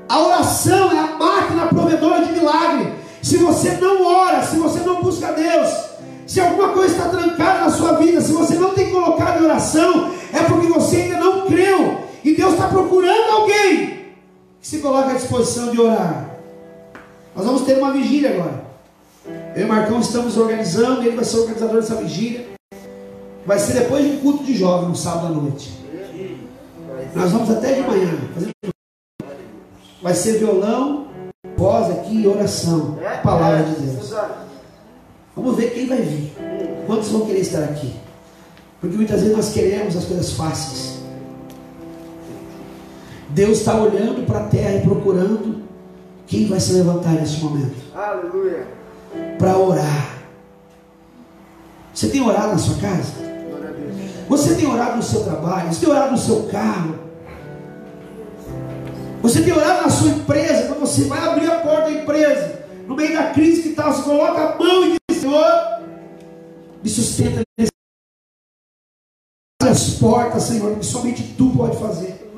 A 0.09 0.21
oração 0.21 0.93
é 0.93 0.99
a 0.99 1.17
máquina 1.19 1.67
provedora 1.67 2.25
de 2.25 2.33
milagre. 2.33 2.95
Se 3.23 3.37
você 3.39 3.73
não 3.73 4.05
ora, 4.05 4.43
se 4.43 4.57
você 4.57 4.81
não 4.81 5.03
busca 5.03 5.33
Deus, 5.33 5.88
se 6.29 6.41
alguma 6.41 6.74
coisa 6.74 6.95
está 6.95 7.09
trancada 7.09 7.61
na 7.61 7.70
sua 7.70 7.93
vida, 7.95 8.20
se 8.20 8.33
você 8.33 8.57
não 8.57 8.74
tem 8.74 8.91
colocado 8.91 9.41
em 9.41 9.47
oração, 9.47 10.12
é 10.31 10.43
porque 10.43 10.66
você 10.66 10.97
ainda 10.99 11.16
não 11.16 11.47
creu. 11.47 12.03
E 12.22 12.37
Deus 12.37 12.53
está 12.53 12.68
procurando 12.68 13.31
alguém 13.31 14.12
que 14.61 14.68
se 14.68 14.81
coloque 14.81 15.11
à 15.11 15.14
disposição 15.14 15.70
de 15.70 15.81
orar. 15.81 16.37
Nós 17.35 17.47
vamos 17.47 17.62
ter 17.62 17.79
uma 17.79 17.93
vigília 17.93 18.35
agora. 18.35 18.62
Eu 19.57 19.64
e 19.64 19.66
Marcão 19.66 20.01
estamos 20.01 20.37
organizando, 20.37 21.03
ele 21.03 21.16
vai 21.16 21.24
ser 21.24 21.39
o 21.39 21.41
organizador 21.41 21.81
dessa 21.81 21.95
vigília. 21.95 22.47
Vai 23.47 23.59
ser 23.59 23.72
depois 23.81 24.05
de 24.05 24.11
um 24.11 24.20
culto 24.20 24.45
de 24.45 24.55
jovem, 24.55 24.91
no 24.91 24.97
sábado 24.97 25.29
à 25.29 25.31
noite. 25.31 25.72
Nós 27.14 27.33
vamos 27.33 27.51
até 27.51 27.72
de 27.72 27.81
manhã. 27.81 28.12
Vai 30.03 30.14
ser 30.14 30.39
violão, 30.39 31.07
voz 31.57 31.91
aqui 31.91 32.20
e 32.20 32.29
oração. 32.29 32.99
Palavra 33.22 33.62
de 33.62 33.81
Deus. 33.81 34.12
Vamos 35.39 35.57
ver 35.57 35.70
quem 35.70 35.86
vai 35.86 36.03
vir. 36.03 36.32
Quantos 36.86 37.09
vão 37.11 37.24
querer 37.26 37.41
estar 37.41 37.62
aqui? 37.62 37.95
Porque 38.80 38.97
muitas 38.97 39.20
vezes 39.20 39.36
nós 39.36 39.53
queremos 39.53 39.97
as 39.97 40.05
coisas 40.05 40.32
fáceis. 40.32 40.99
Deus 43.30 43.59
está 43.59 43.74
olhando 43.76 44.26
para 44.26 44.41
a 44.41 44.49
terra 44.49 44.76
e 44.76 44.80
procurando 44.82 45.62
Quem 46.26 46.47
vai 46.47 46.61
se 46.61 46.72
levantar 46.74 47.12
neste 47.12 47.43
momento? 47.43 47.76
Aleluia. 47.95 48.66
Para 49.39 49.57
orar. 49.57 50.18
Você 51.95 52.09
tem 52.09 52.20
orado 52.20 52.49
na 52.49 52.59
sua 52.59 52.76
casa? 52.76 53.12
Você 54.28 54.55
tem 54.57 54.66
orado 54.66 54.97
no 54.97 55.03
seu 55.03 55.24
trabalho? 55.24 55.72
Você 55.72 55.86
tem 55.86 55.95
orado 55.95 56.11
no 56.12 56.18
seu 56.18 56.43
carro? 56.45 56.97
Você 59.22 59.41
tem 59.41 59.53
orado 59.53 59.82
na 59.82 59.91
sua 59.91 60.11
empresa? 60.11 60.68
Quando 60.68 60.80
você 60.80 61.05
vai 61.05 61.18
abrir 61.26 61.51
a 61.51 61.61
porta 61.61 61.84
da 61.84 61.93
empresa, 61.93 62.61
no 62.86 62.95
meio 62.95 63.14
da 63.14 63.30
crise 63.30 63.62
que 63.62 63.68
está, 63.70 63.91
você 63.91 64.03
coloca 64.03 64.39
a 64.39 64.59
mão 64.59 64.84
e 64.84 64.89
diz: 64.91 64.98
Senhor, 65.19 65.83
me 66.83 66.89
sustenta 66.89 67.43
as 69.62 69.91
portas, 69.95 70.45
Senhor, 70.45 70.79
que 70.79 70.87
somente 70.87 71.35
tu 71.37 71.51
pode 71.57 71.77
fazer. 71.79 72.29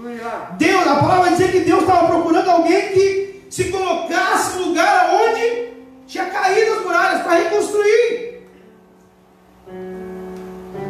Deus, 0.59 0.87
a 0.87 0.97
palavra 0.97 1.21
vai 1.21 1.33
dizer 1.33 1.53
que 1.53 1.61
Deus 1.61 1.83
estava 1.83 2.09
procurando 2.09 2.49
alguém 2.49 2.93
que 2.93 3.43
se 3.51 3.65
colocasse 3.65 4.59
no 4.59 4.69
lugar 4.69 5.15
onde 5.15 5.71
tinha 6.07 6.27
caído 6.27 6.73
as 6.75 6.85
muralhas 6.85 7.23
para 7.23 7.35
reconstruir. 7.35 8.41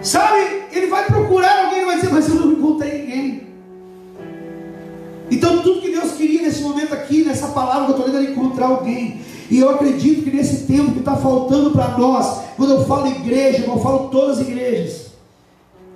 Sabe, 0.02 0.64
ele 0.72 0.86
vai 0.86 1.04
procurar 1.06 1.66
alguém 1.66 1.82
e 1.82 1.84
vai 1.84 1.96
dizer, 1.96 2.10
mas 2.10 2.28
eu 2.28 2.34
não 2.36 2.52
encontrei 2.52 3.02
ninguém. 3.02 3.48
Então 5.30 5.62
tudo 5.62 5.82
que 5.82 5.90
Deus 5.90 6.12
queria 6.12 6.42
nesse 6.42 6.62
momento 6.62 6.94
aqui, 6.94 7.24
nessa 7.24 7.48
palavra 7.48 7.86
que 7.86 7.92
eu 7.92 7.96
estou 7.96 8.06
lendo, 8.06 8.22
era 8.22 8.32
encontrar 8.32 8.66
alguém. 8.66 9.20
E 9.50 9.58
eu 9.58 9.70
acredito 9.70 10.22
que 10.22 10.30
nesse 10.30 10.66
tempo 10.66 10.92
que 10.92 11.00
está 11.00 11.16
faltando 11.16 11.72
para 11.72 11.98
nós, 11.98 12.42
quando 12.56 12.74
eu 12.74 12.84
falo 12.86 13.08
igreja, 13.08 13.64
eu 13.64 13.80
falo 13.80 14.08
todas 14.08 14.38
as 14.38 14.46
igrejas, 14.46 15.06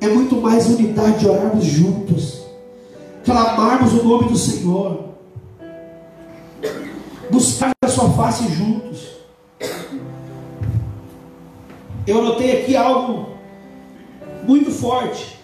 é 0.01 0.09
muito 0.09 0.37
mais 0.37 0.67
unidade 0.67 1.21
de 1.21 1.29
orarmos 1.29 1.65
juntos, 1.65 2.43
clamarmos 3.25 3.93
o 3.93 4.03
nome 4.03 4.29
do 4.29 4.37
Senhor, 4.37 5.05
buscar 7.31 7.71
a 7.81 7.89
sua 7.89 8.11
face 8.11 8.49
juntos. 8.49 9.15
Eu 12.07 12.19
anotei 12.19 12.61
aqui 12.63 12.77
algo 12.77 13.29
muito 14.47 14.71
forte. 14.71 15.39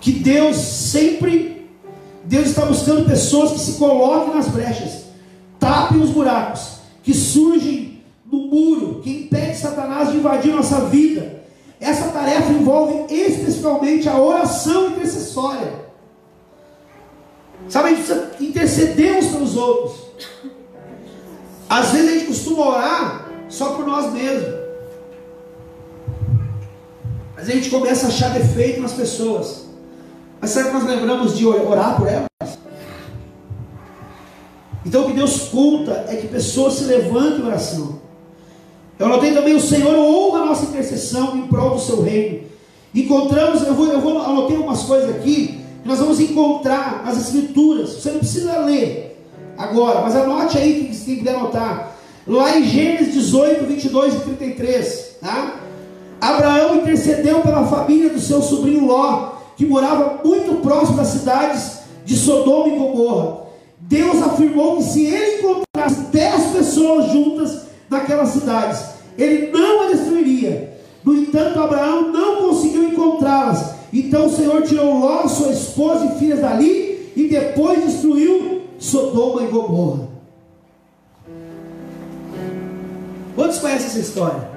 Que 0.00 0.12
Deus 0.12 0.56
sempre, 0.56 1.68
Deus 2.24 2.48
está 2.48 2.64
buscando 2.64 3.04
pessoas 3.04 3.52
que 3.52 3.60
se 3.60 3.72
coloquem 3.74 4.34
nas 4.34 4.48
brechas, 4.48 4.99
tapem 5.60 6.00
os 6.00 6.10
buracos, 6.10 6.80
que 7.02 7.14
surgem 7.14 8.02
no 8.24 8.38
muro, 8.46 9.00
que 9.02 9.24
impede 9.24 9.56
Satanás 9.56 10.10
de 10.10 10.16
invadir 10.16 10.52
nossa 10.52 10.86
vida. 10.86 11.40
Essa 11.78 12.08
tarefa 12.08 12.50
envolve 12.50 13.14
especificamente 13.14 14.08
a 14.08 14.18
oração 14.18 14.88
intercessória. 14.88 15.90
Sabe, 17.68 17.88
a 17.88 17.94
gente 17.94 18.04
precisa 18.04 18.30
interceder 18.40 19.18
uns 19.18 19.26
pelos 19.26 19.56
outros. 19.56 20.00
Às 21.68 21.90
vezes 21.90 22.08
a 22.08 22.12
gente 22.14 22.26
costuma 22.26 22.66
orar 22.66 23.30
só 23.48 23.74
por 23.74 23.86
nós 23.86 24.12
mesmos. 24.12 24.60
Mas 27.36 27.48
a 27.48 27.52
gente 27.52 27.70
começa 27.70 28.06
a 28.06 28.08
achar 28.08 28.32
defeito 28.32 28.80
nas 28.80 28.92
pessoas. 28.92 29.66
Mas 30.40 30.50
será 30.50 30.68
que 30.68 30.74
nós 30.74 30.84
lembramos 30.84 31.36
de 31.38 31.46
orar 31.46 31.96
por 31.96 32.08
elas? 32.08 32.28
Então 34.84 35.02
o 35.02 35.06
que 35.08 35.12
Deus 35.12 35.48
conta 35.48 36.06
é 36.08 36.16
que 36.16 36.28
pessoas 36.28 36.74
se 36.74 36.84
levantem 36.84 37.40
em 37.40 37.46
oração. 37.46 38.00
Eu 38.98 39.06
anotei 39.06 39.32
também, 39.32 39.54
o 39.54 39.60
Senhor 39.60 39.94
honra 39.94 40.40
a 40.40 40.44
nossa 40.46 40.64
intercessão 40.66 41.36
em 41.36 41.46
prol 41.46 41.70
do 41.70 41.80
seu 41.80 42.02
reino. 42.02 42.42
Encontramos, 42.94 43.62
eu 43.62 43.74
vou, 43.74 43.86
eu 43.86 44.00
vou 44.00 44.18
anotei 44.18 44.56
algumas 44.56 44.82
coisas 44.82 45.08
aqui, 45.10 45.60
que 45.82 45.88
nós 45.88 45.98
vamos 45.98 46.20
encontrar 46.20 47.02
nas 47.04 47.16
escrituras. 47.16 47.94
Você 47.94 48.10
não 48.10 48.18
precisa 48.18 48.58
ler 48.58 49.24
agora, 49.56 50.00
mas 50.00 50.16
anote 50.16 50.58
aí 50.58 50.84
que 50.84 51.04
quem 51.04 51.16
puder 51.16 51.34
anotar. 51.34 51.96
Lá 52.26 52.58
em 52.58 52.64
Gênesis 52.64 53.14
18, 53.14 53.64
22 53.64 54.14
e 54.14 54.18
33. 54.20 55.16
Tá? 55.20 55.60
Abraão 56.20 56.76
intercedeu 56.76 57.40
pela 57.40 57.66
família 57.66 58.10
do 58.10 58.20
seu 58.20 58.42
sobrinho 58.42 58.86
Ló, 58.86 59.32
que 59.56 59.64
morava 59.64 60.20
muito 60.24 60.60
próximo 60.60 60.98
das 60.98 61.08
cidades 61.08 61.80
de 62.04 62.16
Sodoma 62.16 62.68
e 62.68 62.78
Gomorra. 62.78 63.49
Deus 63.80 64.22
afirmou 64.22 64.76
que 64.76 64.84
se 64.84 65.06
ele 65.06 65.38
encontrasse 65.38 66.00
dez 66.12 66.52
pessoas 66.52 67.10
juntas 67.10 67.62
naquelas 67.88 68.28
cidades, 68.30 68.84
ele 69.18 69.50
não 69.50 69.82
a 69.82 69.90
destruiria. 69.90 70.78
No 71.04 71.16
entanto, 71.16 71.58
Abraão 71.58 72.12
não 72.12 72.48
conseguiu 72.48 72.84
encontrá-las. 72.84 73.74
Então 73.92 74.26
o 74.26 74.30
Senhor 74.30 74.62
tirou 74.62 75.00
Ló, 75.00 75.26
sua 75.26 75.50
esposa 75.50 76.04
e 76.06 76.18
filhas 76.18 76.40
dali 76.40 77.12
e 77.16 77.28
depois 77.28 77.84
destruiu 77.84 78.62
Sodoma 78.78 79.42
e 79.42 79.46
Gomorra. 79.46 80.08
Quantos 83.34 83.58
conhecem 83.58 83.86
essa 83.86 83.98
história? 83.98 84.48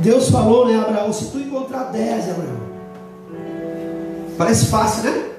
Deus 0.00 0.30
falou, 0.30 0.66
né, 0.66 0.78
Abraão? 0.78 1.12
Se 1.12 1.30
tu 1.30 1.38
encontrar 1.38 1.84
dez, 1.84 2.28
Abraão. 2.30 2.60
Parece 4.38 4.66
fácil, 4.66 5.10
né? 5.10 5.30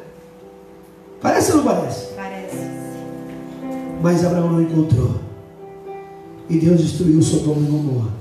Parece 1.75 2.07
parece? 2.07 2.07
Parece. 2.15 2.57
Mas 4.01 4.25
Abraão 4.25 4.51
não 4.51 4.61
encontrou. 4.61 5.15
E 6.49 6.57
Deus 6.57 6.81
destruiu 6.81 7.21
Sodoma 7.21 7.61
e 7.61 7.71
Gomorra. 7.71 8.11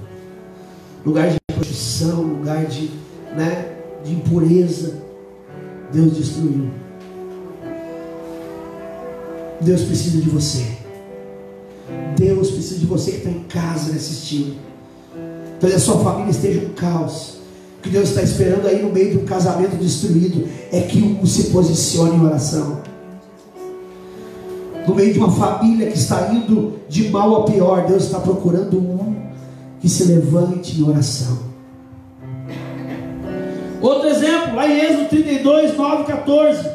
Lugar 1.05 1.31
de 1.31 1.39
prostituição, 1.53 2.23
lugar 2.23 2.67
de, 2.67 2.91
né, 3.37 3.73
de 4.05 4.13
impureza. 4.13 5.03
Deus 5.93 6.17
destruiu. 6.17 6.71
Deus 9.61 9.83
precisa 9.83 10.21
de 10.21 10.29
você. 10.29 10.65
Deus 12.17 12.51
precisa 12.51 12.79
de 12.79 12.87
você 12.87 13.13
que 13.13 13.17
está 13.19 13.31
em 13.31 13.43
casa 13.45 13.93
assistindo. 13.93 14.57
Talvez 15.59 15.83
a 15.83 15.85
sua 15.85 15.99
família 16.03 16.31
esteja 16.31 16.61
um 16.61 16.75
caos. 16.75 17.41
O 17.79 17.83
que 17.83 17.91
Deus 17.91 18.11
está 18.11 18.23
esperando 18.23 18.67
aí 18.67 18.83
no 18.83 18.91
meio 18.91 19.11
de 19.11 19.19
um 19.19 19.25
casamento 19.25 19.77
destruído 19.77 20.47
é 20.71 20.83
que 20.83 21.03
um 21.03 21.27
se 21.27 21.45
posicione 21.45 22.17
em 22.17 22.25
oração. 22.25 22.90
No 24.87 24.95
meio 24.95 25.13
de 25.13 25.19
uma 25.19 25.31
família 25.31 25.91
que 25.91 25.99
está 25.99 26.33
indo 26.33 26.81
de 26.89 27.09
mal 27.11 27.43
a 27.43 27.45
pior, 27.45 27.87
Deus 27.87 28.05
está 28.05 28.19
procurando 28.19 28.79
um 28.79 29.17
que 29.81 29.89
se 29.89 30.05
levante 30.05 30.79
em 30.79 30.89
oração. 30.89 31.51
Outro 33.81 34.09
exemplo, 34.09 34.57
lá 34.57 34.69
em 34.69 34.79
Êxodo 34.79 35.09
32, 35.09 35.77
9 35.77 36.05
14. 36.05 36.69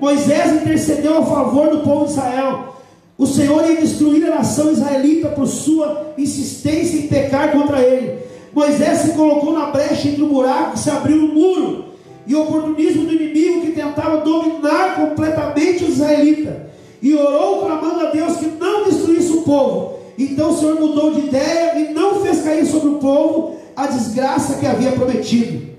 Moisés 0.00 0.62
intercedeu 0.62 1.18
a 1.18 1.26
favor 1.26 1.70
do 1.70 1.80
povo 1.80 2.06
de 2.06 2.12
Israel. 2.12 2.76
O 3.18 3.26
Senhor 3.26 3.68
ia 3.68 3.80
destruir 3.80 4.26
a 4.26 4.36
nação 4.36 4.72
israelita 4.72 5.28
por 5.28 5.46
sua 5.46 6.14
insistência 6.16 6.98
em 6.98 7.08
pecar 7.08 7.52
contra 7.52 7.80
ele. 7.80 8.18
Moisés 8.52 8.98
se 8.98 9.12
colocou 9.12 9.52
na 9.52 9.66
brecha 9.66 10.08
entre 10.08 10.22
o 10.22 10.28
buraco 10.28 10.78
se 10.78 10.90
abriu 10.90 11.16
no 11.16 11.34
muro 11.34 11.84
e 12.26 12.34
o 12.34 12.42
oportunismo 12.42 13.04
do 13.04 13.12
inimigo 13.12 13.60
que 13.62 13.72
tentava 13.72 14.18
dominar 14.18 14.96
completamente 14.96 15.84
os 15.84 15.90
israelitas. 15.96 16.69
E 17.02 17.14
orou 17.14 17.60
clamando 17.60 18.06
a 18.06 18.10
Deus 18.10 18.36
que 18.36 18.46
não 18.46 18.84
destruísse 18.84 19.32
o 19.32 19.42
povo. 19.42 20.00
Então 20.18 20.50
o 20.50 20.56
Senhor 20.56 20.78
mudou 20.78 21.12
de 21.14 21.20
ideia 21.20 21.78
e 21.78 21.94
não 21.94 22.20
fez 22.20 22.42
cair 22.42 22.66
sobre 22.66 22.90
o 22.90 22.98
povo 22.98 23.58
a 23.74 23.86
desgraça 23.86 24.58
que 24.58 24.66
havia 24.66 24.92
prometido. 24.92 25.70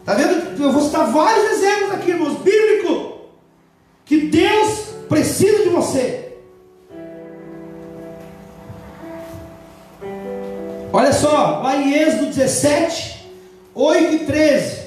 Está 0.00 0.14
vendo? 0.14 0.62
Eu 0.62 0.72
vou 0.72 0.82
citar 0.82 1.10
vários 1.10 1.52
exemplos 1.52 1.92
aqui, 1.92 2.10
irmãos, 2.10 2.38
bíblicos, 2.38 3.14
que 4.04 4.26
Deus 4.26 4.88
precisa 5.08 5.62
de 5.62 5.70
você. 5.70 6.34
Olha 10.92 11.12
só, 11.12 11.60
lá 11.62 11.76
em 11.76 11.94
Êxodo 11.94 12.26
17, 12.26 13.30
8 13.74 14.14
e 14.14 14.18
13. 14.26 14.84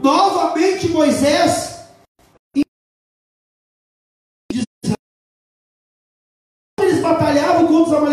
Novamente 0.00 0.88
Moisés 0.88 1.73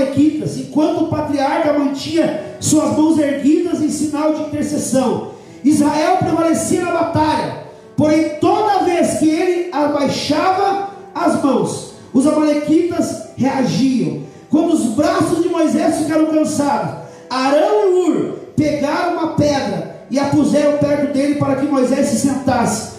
amalequitas, 0.02 0.58
enquanto 0.58 1.04
o 1.04 1.08
patriarca 1.08 1.74
mantinha 1.74 2.56
suas 2.60 2.98
mãos 2.98 3.18
erguidas 3.18 3.82
em 3.82 3.90
sinal 3.90 4.34
de 4.34 4.42
intercessão. 4.44 5.32
Israel 5.64 6.18
prevalecia 6.18 6.82
na 6.82 6.92
batalha, 6.92 7.64
porém 7.96 8.38
toda 8.40 8.84
vez 8.84 9.20
que 9.20 9.30
ele 9.30 9.70
abaixava 9.72 10.90
as 11.14 11.42
mãos, 11.44 11.94
os 12.14 12.26
amalequitas 12.26 13.30
reagiam. 13.36 14.24
Quando 14.50 14.74
os 14.74 14.86
braços 14.96 15.44
de 15.44 15.50
Moisés 15.50 15.98
ficaram 15.98 16.26
cansados, 16.26 17.06
Arão 17.30 17.88
e 17.88 18.10
Ur 18.10 18.36
pegaram 18.56 19.14
uma 19.14 19.28
pedra 19.36 20.02
e 20.10 20.20
a 20.20 20.26
puseram 20.26 20.78
perto 20.78 21.14
dele 21.14 21.36
para 21.36 21.56
que 21.56 21.66
Moisés 21.66 22.08
se 22.08 22.20
sentasse. 22.20 22.92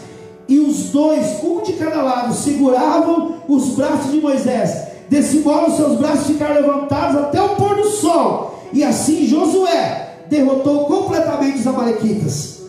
E 0.48 0.59
os 0.59 0.90
dois, 0.90 1.42
um 1.42 1.62
de 1.62 1.74
cada 1.74 2.03
lado, 2.03 2.34
seguravam 2.34 3.36
os 3.48 3.70
braços 3.70 4.11
de 4.11 4.18
Moisés. 4.18 4.91
Desse 5.12 5.40
modo, 5.40 5.76
seus 5.76 5.98
braços 5.98 6.28
ficaram 6.28 6.54
levantados 6.54 7.20
até 7.20 7.38
o 7.38 7.50
pôr 7.50 7.76
do 7.76 7.90
sol. 7.90 8.66
E 8.72 8.82
assim 8.82 9.26
Josué 9.26 10.20
derrotou 10.30 10.86
completamente 10.86 11.58
os 11.58 11.66
amalequitas. 11.66 12.62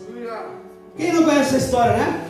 Quem 0.94 1.10
não 1.10 1.22
conhece 1.22 1.56
essa 1.56 1.64
história, 1.64 1.96
né? 1.96 2.20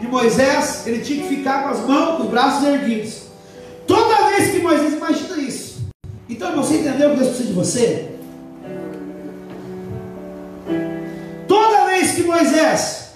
de 0.00 0.06
Moisés, 0.06 0.86
ele 0.86 1.00
tinha 1.00 1.24
que 1.24 1.34
ficar 1.34 1.64
com 1.64 1.70
as 1.70 1.80
mãos, 1.80 2.18
com 2.18 2.22
os 2.22 2.30
braços 2.30 2.68
erguidos. 2.68 3.22
Toda 3.84 4.28
vez 4.28 4.52
que 4.52 4.60
Moisés, 4.60 4.92
imagina 4.92 5.38
isso. 5.38 5.88
Então 6.28 6.54
você 6.54 6.76
entendeu 6.76 7.10
que 7.10 7.16
Deus 7.16 7.28
precisa 7.30 7.48
de 7.48 7.54
você? 7.54 8.10
Toda 11.48 11.86
vez 11.86 12.12
que 12.12 12.22
Moisés, 12.22 13.08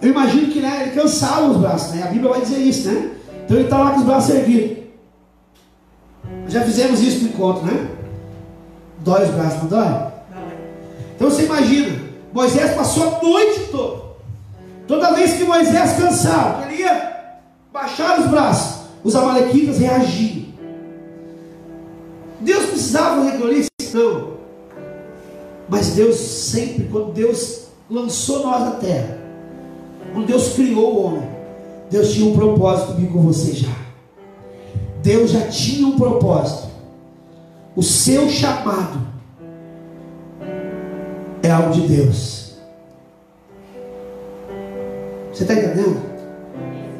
eu 0.00 0.08
imagino 0.08 0.50
que 0.50 0.60
né, 0.60 0.84
ele 0.84 0.98
cansava 0.98 1.50
os 1.50 1.58
braços, 1.58 1.94
né? 1.94 2.04
A 2.04 2.06
Bíblia 2.06 2.30
vai 2.30 2.40
dizer 2.40 2.56
isso, 2.56 2.90
né? 2.90 3.10
Então 3.52 3.60
ele 3.60 3.66
está 3.66 3.78
lá 3.78 3.90
com 3.90 3.98
os 3.98 4.06
braços 4.06 4.34
erguidos. 4.34 4.78
Já 6.48 6.62
fizemos 6.62 7.02
isso 7.02 7.24
no 7.24 7.28
encontro, 7.28 7.66
né? 7.66 7.86
Dói 9.00 9.24
os 9.24 9.30
braços, 9.34 9.62
não 9.64 9.68
dói? 9.68 10.12
Então 11.14 11.30
você 11.30 11.44
imagina, 11.44 12.00
Moisés 12.32 12.74
passou 12.74 13.08
a 13.08 13.22
noite 13.22 13.68
toda. 13.70 14.02
Toda 14.88 15.12
vez 15.12 15.34
que 15.34 15.44
Moisés 15.44 15.98
cansava, 15.98 16.64
ele 16.64 16.80
ia 16.80 17.30
baixar 17.70 18.20
os 18.20 18.26
braços, 18.28 18.86
os 19.04 19.14
amalequitas 19.14 19.78
reagiam. 19.78 20.46
Deus 22.40 22.64
precisava 22.70 23.30
fazer 23.30 23.52
isso? 23.52 23.70
Não. 23.92 24.32
Mas 25.68 25.88
Deus 25.88 26.16
sempre, 26.16 26.88
quando 26.90 27.12
Deus 27.12 27.66
lançou 27.90 28.44
nós 28.44 28.62
na 28.62 28.70
terra, 28.72 29.18
quando 30.14 30.26
Deus 30.26 30.54
criou 30.54 30.94
o 30.94 31.04
homem, 31.04 31.41
Deus 31.92 32.14
tinha 32.14 32.26
um 32.26 32.34
propósito 32.34 32.94
comigo 32.94 33.12
com 33.12 33.20
você 33.20 33.52
já. 33.52 33.76
Deus 35.02 35.30
já 35.30 35.46
tinha 35.48 35.86
um 35.86 35.98
propósito. 35.98 36.68
O 37.76 37.82
seu 37.82 38.30
chamado 38.30 39.06
é 41.42 41.50
algo 41.50 41.70
de 41.74 41.86
Deus. 41.86 42.54
Você 45.32 45.42
está 45.42 45.52
entendendo? 45.52 46.00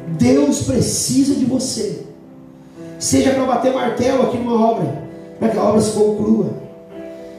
Deus 0.09 0.61
precisa 0.61 1.33
de 1.33 1.45
você. 1.45 2.05
Seja 2.99 3.31
para 3.31 3.45
bater 3.45 3.73
martelo 3.73 4.23
aqui 4.23 4.37
numa 4.37 4.63
obra, 4.63 5.03
para 5.39 5.49
que 5.49 5.57
a 5.57 5.63
obra 5.63 5.81
se 5.81 5.91
conclua. 5.91 6.53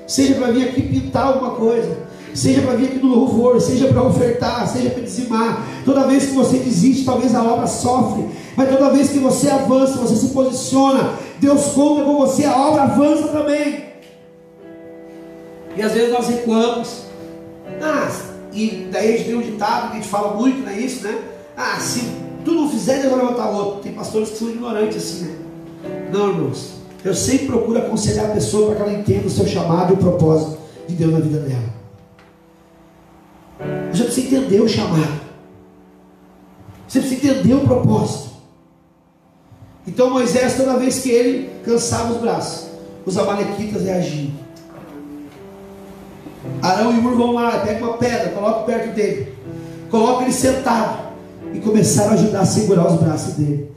Seja 0.08 0.34
para 0.34 0.50
vir 0.50 0.70
aqui 0.70 0.82
pintar 0.82 1.28
alguma 1.28 1.52
coisa. 1.54 2.03
Seja 2.34 2.62
para 2.62 2.74
vir 2.74 2.86
aqui 2.86 2.98
no 2.98 3.14
louvor, 3.14 3.60
seja 3.60 3.86
para 3.86 4.02
ofertar, 4.02 4.66
seja 4.66 4.90
para 4.90 5.02
dizimar. 5.04 5.64
Toda 5.84 6.06
vez 6.08 6.26
que 6.26 6.32
você 6.32 6.58
desiste, 6.58 7.04
talvez 7.04 7.32
a 7.32 7.42
obra 7.44 7.68
sofre. 7.68 8.26
Mas 8.56 8.68
toda 8.68 8.90
vez 8.90 9.10
que 9.10 9.20
você 9.20 9.48
avança, 9.48 9.98
você 9.98 10.16
se 10.16 10.32
posiciona, 10.34 11.14
Deus 11.38 11.66
conta 11.66 12.04
com 12.04 12.16
você, 12.16 12.44
a 12.44 12.56
obra 12.56 12.82
avança 12.82 13.28
também. 13.28 13.84
E 15.76 15.82
às 15.82 15.92
vezes 15.92 16.12
nós 16.12 16.26
recuamos. 16.28 17.04
Ah, 17.80 18.10
e 18.52 18.88
daí 18.90 19.14
a 19.14 19.16
gente 19.16 19.26
tem 19.26 19.36
um 19.36 19.42
ditado 19.42 19.90
que 19.90 19.92
a 19.92 20.00
gente 20.00 20.08
fala 20.08 20.34
muito, 20.34 20.58
não 20.58 20.70
é 20.70 20.78
isso, 20.78 21.04
né? 21.04 21.16
Ah, 21.56 21.78
se 21.78 22.02
tu 22.44 22.52
não 22.52 22.68
fizer, 22.68 23.00
Deus 23.00 23.12
vai 23.12 23.24
levantar 23.24 23.50
outro. 23.50 23.80
Tem 23.80 23.92
pastores 23.92 24.30
que 24.30 24.38
são 24.38 24.50
ignorantes 24.50 24.96
assim, 24.96 25.24
né? 25.24 25.38
Não, 26.12 26.30
irmãos. 26.30 26.74
Eu 27.04 27.14
sempre 27.14 27.46
procuro 27.46 27.78
aconselhar 27.78 28.26
a 28.26 28.34
pessoa 28.34 28.68
para 28.68 28.76
que 28.76 28.82
ela 28.82 29.00
entenda 29.00 29.26
o 29.26 29.30
seu 29.30 29.46
chamado 29.46 29.92
e 29.92 29.94
o 29.94 29.98
propósito 29.98 30.58
de 30.88 30.94
Deus 30.94 31.12
na 31.12 31.20
vida 31.20 31.38
dela. 31.38 31.83
Você 33.92 34.04
precisa 34.04 34.26
entender 34.26 34.60
o 34.60 34.68
chamado. 34.68 35.20
Você 36.88 37.00
precisa 37.00 37.32
entender 37.32 37.54
o 37.54 37.60
propósito. 37.60 38.30
Então 39.86 40.10
Moisés, 40.10 40.56
toda 40.56 40.78
vez 40.78 41.00
que 41.00 41.10
ele 41.10 41.50
cansava 41.64 42.12
os 42.12 42.20
braços, 42.20 42.68
os 43.04 43.18
amalequitas 43.18 43.82
reagiam. 43.82 44.32
Arão 46.62 46.94
e 46.94 46.98
Ur 46.98 47.16
vão 47.16 47.32
lá, 47.32 47.58
pega 47.60 47.84
uma 47.84 47.96
pedra, 47.96 48.30
coloca 48.30 48.60
perto 48.64 48.94
dele, 48.94 49.34
coloca 49.90 50.22
ele 50.22 50.32
sentado 50.32 51.04
e 51.52 51.60
começaram 51.60 52.10
a 52.10 52.14
ajudar 52.14 52.40
a 52.40 52.46
segurar 52.46 52.86
os 52.86 53.00
braços 53.00 53.34
dele. 53.34 53.70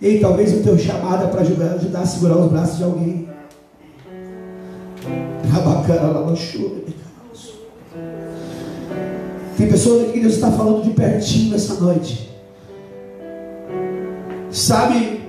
Ei, 0.00 0.18
talvez 0.18 0.52
o 0.52 0.62
teu 0.62 0.76
chamado 0.76 1.24
é 1.24 1.26
para 1.28 1.42
ajudar, 1.42 1.74
ajudar 1.74 2.00
a 2.00 2.06
segurar 2.06 2.36
os 2.36 2.50
braços 2.50 2.78
de 2.78 2.84
alguém. 2.84 3.28
Tem 9.56 9.68
pessoas 9.68 10.02
aqui 10.02 10.12
que 10.12 10.20
Deus 10.20 10.34
está 10.34 10.50
falando 10.50 10.82
de 10.82 10.90
pertinho 10.90 11.54
essa 11.54 11.74
noite. 11.74 12.30
Sabe, 14.50 15.20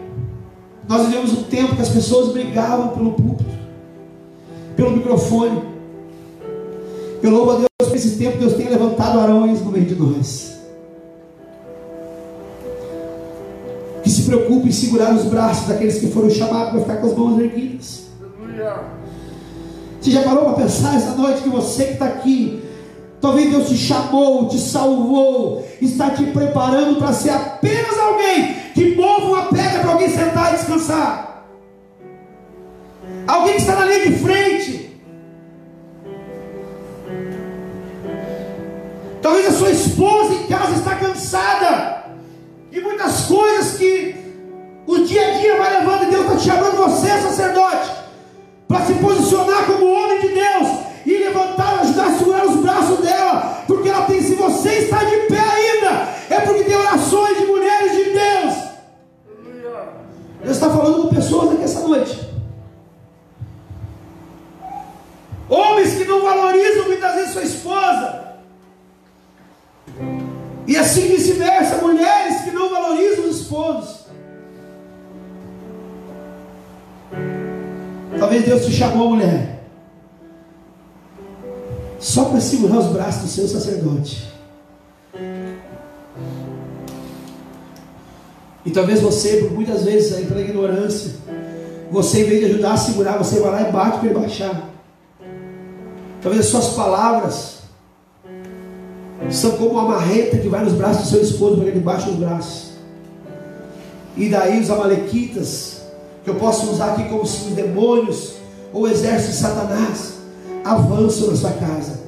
nós 0.88 1.08
vivemos 1.08 1.32
um 1.34 1.44
tempo 1.44 1.76
que 1.76 1.82
as 1.82 1.90
pessoas 1.90 2.32
brigavam 2.32 2.90
pelo 2.90 3.14
púlpito, 3.14 3.52
pelo 4.76 4.92
microfone. 4.92 5.64
Eu 7.22 7.32
louvo 7.32 7.52
a 7.52 7.56
Deus 7.56 7.68
por 7.90 7.96
esse 7.96 8.18
tempo 8.18 8.38
Deus 8.38 8.54
tem 8.54 8.70
levantado 8.70 9.20
arões 9.20 9.62
no 9.62 9.72
meio 9.72 9.86
de 9.86 9.96
nós. 9.96 10.54
Que 14.04 14.10
se 14.10 14.24
preocupe 14.24 14.68
em 14.68 14.72
segurar 14.72 15.14
os 15.14 15.26
braços 15.26 15.68
daqueles 15.68 16.00
que 16.00 16.08
foram 16.08 16.30
chamados 16.30 16.72
para 16.72 16.82
ficar 16.82 16.98
com 16.98 17.08
as 17.08 17.18
mãos 17.18 17.40
erguidas. 17.40 18.04
Você 20.02 20.12
já 20.12 20.22
parou 20.22 20.46
para 20.46 20.64
pensar 20.64 20.96
essa 20.96 21.16
noite 21.16 21.44
que 21.44 21.50
você 21.50 21.86
que 21.86 21.94
está 21.94 22.06
aqui, 22.06 22.63
talvez 23.24 23.50
Deus 23.50 23.70
te 23.70 23.78
chamou, 23.78 24.50
te 24.50 24.60
salvou, 24.60 25.66
está 25.82 26.10
te 26.10 26.26
preparando 26.26 26.98
para 26.98 27.14
ser 27.14 27.30
apenas 27.30 27.98
alguém 27.98 28.54
que 28.74 28.94
mova 28.96 29.26
uma 29.26 29.46
pedra 29.46 29.80
para 29.80 29.92
alguém 29.94 30.10
sentar 30.10 30.54
e 30.54 30.58
descansar. 30.58 31.46
Alguém 33.26 33.54
que 33.54 33.62
está 33.62 33.78
na 33.78 33.86
linha 33.86 34.10
de 34.10 34.20
frente. 34.20 35.00
Talvez 39.22 39.48
a 39.48 39.58
sua 39.58 39.72
esposa 39.72 40.34
em 40.34 40.48
casa 40.48 40.74
está 40.74 40.96
cansada. 40.96 42.04
E 42.74 42.82
muitas 42.82 43.22
coisas 43.22 43.78
que 43.78 44.16
o 44.86 44.98
dia 44.98 45.30
a 45.30 45.32
dia 45.40 45.58
vai 45.60 45.80
levando, 45.80 46.04
e 46.04 46.12
Deus 46.12 46.26
está 46.26 46.36
te 46.36 46.44
chamando 46.44 46.76
você, 46.76 47.08
sacerdote, 47.22 47.90
para 48.68 48.86
se 48.86 48.94
posicionar 48.96 49.66
como 49.66 49.94
homem 49.94 50.20
de 50.20 50.28
Deus 50.28 50.84
e 51.06 51.18
levantar, 51.20 51.80
ajudar 51.80 52.08
a 52.08 52.18
segurar 52.18 52.46
os 52.48 52.63
porque 53.68 53.90
ela 53.90 54.06
tem, 54.06 54.22
se 54.22 54.36
você 54.36 54.70
está 54.70 55.04
de 55.04 55.18
pé 55.28 55.40
ainda, 55.40 56.10
é 56.30 56.40
porque 56.42 56.64
tem 56.64 56.76
orações 56.76 57.38
de 57.38 57.46
mulheres 57.46 57.92
de 57.92 58.04
Deus. 58.06 58.74
Deus 60.44 60.56
está 60.58 60.70
falando 60.70 61.04
com 61.04 61.16
pessoas 61.16 61.54
aqui 61.54 61.64
essa 61.64 61.88
noite. 61.88 62.20
Homens 65.50 65.96
que 65.96 66.06
não 66.06 66.22
valorizam 66.22 66.88
muitas 66.88 67.16
vezes 67.16 67.32
sua 67.32 67.44
esposa. 67.44 68.24
E 70.66 70.78
assim 70.78 71.08
vice-versa, 71.08 71.82
mulheres 71.82 72.42
que 72.42 72.52
não 72.52 72.70
valorizam 72.70 73.26
os 73.26 73.42
esposos. 73.42 74.04
Talvez 78.18 78.46
Deus 78.46 78.66
te 78.66 78.72
chamou, 78.72 79.10
mulher, 79.10 79.63
só 82.04 82.26
para 82.26 82.42
segurar 82.42 82.80
os 82.80 82.88
braços 82.88 83.22
do 83.22 83.28
seu 83.30 83.48
sacerdote. 83.48 84.28
E 88.66 88.72
talvez 88.72 89.00
você, 89.00 89.50
muitas 89.50 89.84
vezes, 89.84 90.14
aí 90.14 90.26
pela 90.26 90.42
ignorância, 90.42 91.12
você 91.90 92.24
em 92.24 92.26
vez 92.26 92.40
de 92.42 92.46
ajudar 92.48 92.74
a 92.74 92.78
segurar, 92.78 93.18
você 93.18 93.40
vai 93.40 93.52
lá 93.52 93.70
e 93.70 93.72
bate 93.72 94.00
para 94.00 94.20
baixar. 94.20 94.70
Talvez 96.22 96.46
as 96.46 96.52
suas 96.52 96.74
palavras 96.74 97.60
são 99.32 99.52
como 99.52 99.72
uma 99.72 99.84
marreta 99.84 100.38
que 100.38 100.50
vai 100.50 100.66
nos 100.66 100.74
braços 100.74 101.04
do 101.04 101.10
seu 101.10 101.22
esposo 101.22 101.56
para 101.56 101.68
ele 101.68 101.80
baixe 101.80 102.10
os 102.10 102.18
braços. 102.18 102.74
E 104.18 104.28
daí 104.28 104.60
os 104.60 104.70
amalequitas, 104.70 105.84
que 106.26 106.30
eu 106.30 106.36
posso 106.36 106.70
usar 106.70 106.92
aqui 106.94 107.08
como 107.08 107.22
os 107.22 107.34
demônios 107.56 108.34
ou 108.74 108.84
o 108.84 108.88
exército 108.90 109.32
de 109.32 109.38
Satanás, 109.38 110.23
avançam 110.64 111.28
na 111.28 111.36
sua 111.36 111.52
casa. 111.52 112.04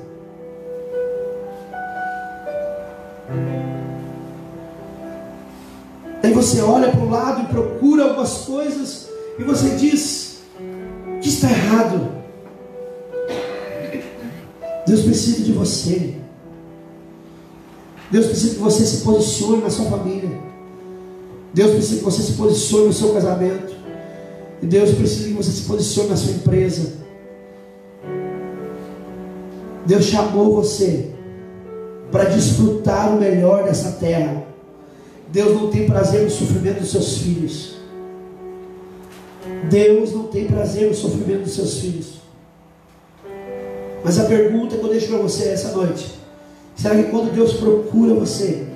Aí 6.24 6.34
você 6.34 6.62
olha 6.62 6.90
para 6.90 7.02
o 7.02 7.10
lado 7.10 7.44
e 7.44 7.46
procura 7.46 8.06
algumas 8.06 8.46
coisas 8.46 9.10
e 9.38 9.44
você 9.44 9.70
diz 9.76 10.40
que 11.22 11.30
está 11.30 11.50
errado. 11.50 12.16
Deus 14.88 15.02
precisa 15.02 15.44
de 15.44 15.52
você. 15.52 16.16
Deus 18.12 18.28
precisa 18.28 18.56
que 18.56 18.62
você 18.62 18.86
se 18.86 19.04
posicione 19.04 19.62
na 19.62 19.70
sua 19.70 19.86
família. 19.86 20.30
Deus 21.54 21.72
precisa 21.72 21.98
que 21.98 22.04
você 22.04 22.22
se 22.22 22.34
posicione 22.34 22.88
no 22.88 22.94
seu 22.94 23.14
casamento. 23.14 23.76
E 24.62 24.66
Deus 24.66 24.92
precisa 24.92 25.28
que 25.28 25.34
você 25.34 25.52
se 25.52 25.62
posicione 25.64 26.10
na 26.10 26.18
sua 26.18 26.32
empresa. 26.32 27.05
Deus 29.86 30.06
chamou 30.06 30.56
você 30.56 31.12
para 32.12 32.26
desfrutar 32.26 33.16
o 33.16 33.20
melhor 33.20 33.64
dessa 33.64 33.94
terra. 33.94 34.44
Deus 35.32 35.54
não 35.54 35.70
tem 35.70 35.86
prazer 35.86 36.24
no 36.24 36.30
sofrimento 36.30 36.80
dos 36.80 36.92
seus 36.92 37.18
filhos. 37.18 37.76
Deus 39.70 40.12
não 40.14 40.24
tem 40.24 40.46
prazer 40.46 40.90
no 40.90 40.96
sofrimento 40.96 41.44
dos 41.44 41.56
seus 41.56 41.80
filhos. 41.80 42.16
Mas 44.04 44.20
a 44.20 44.26
pergunta 44.26 44.78
que 44.78 44.84
eu 44.84 44.90
deixo 44.90 45.08
para 45.08 45.18
você 45.18 45.50
essa 45.50 45.72
noite: 45.72 46.16
Será 46.76 46.96
que 46.96 47.10
quando 47.10 47.34
Deus 47.34 47.54
procura 47.54 48.14
você, 48.14 48.68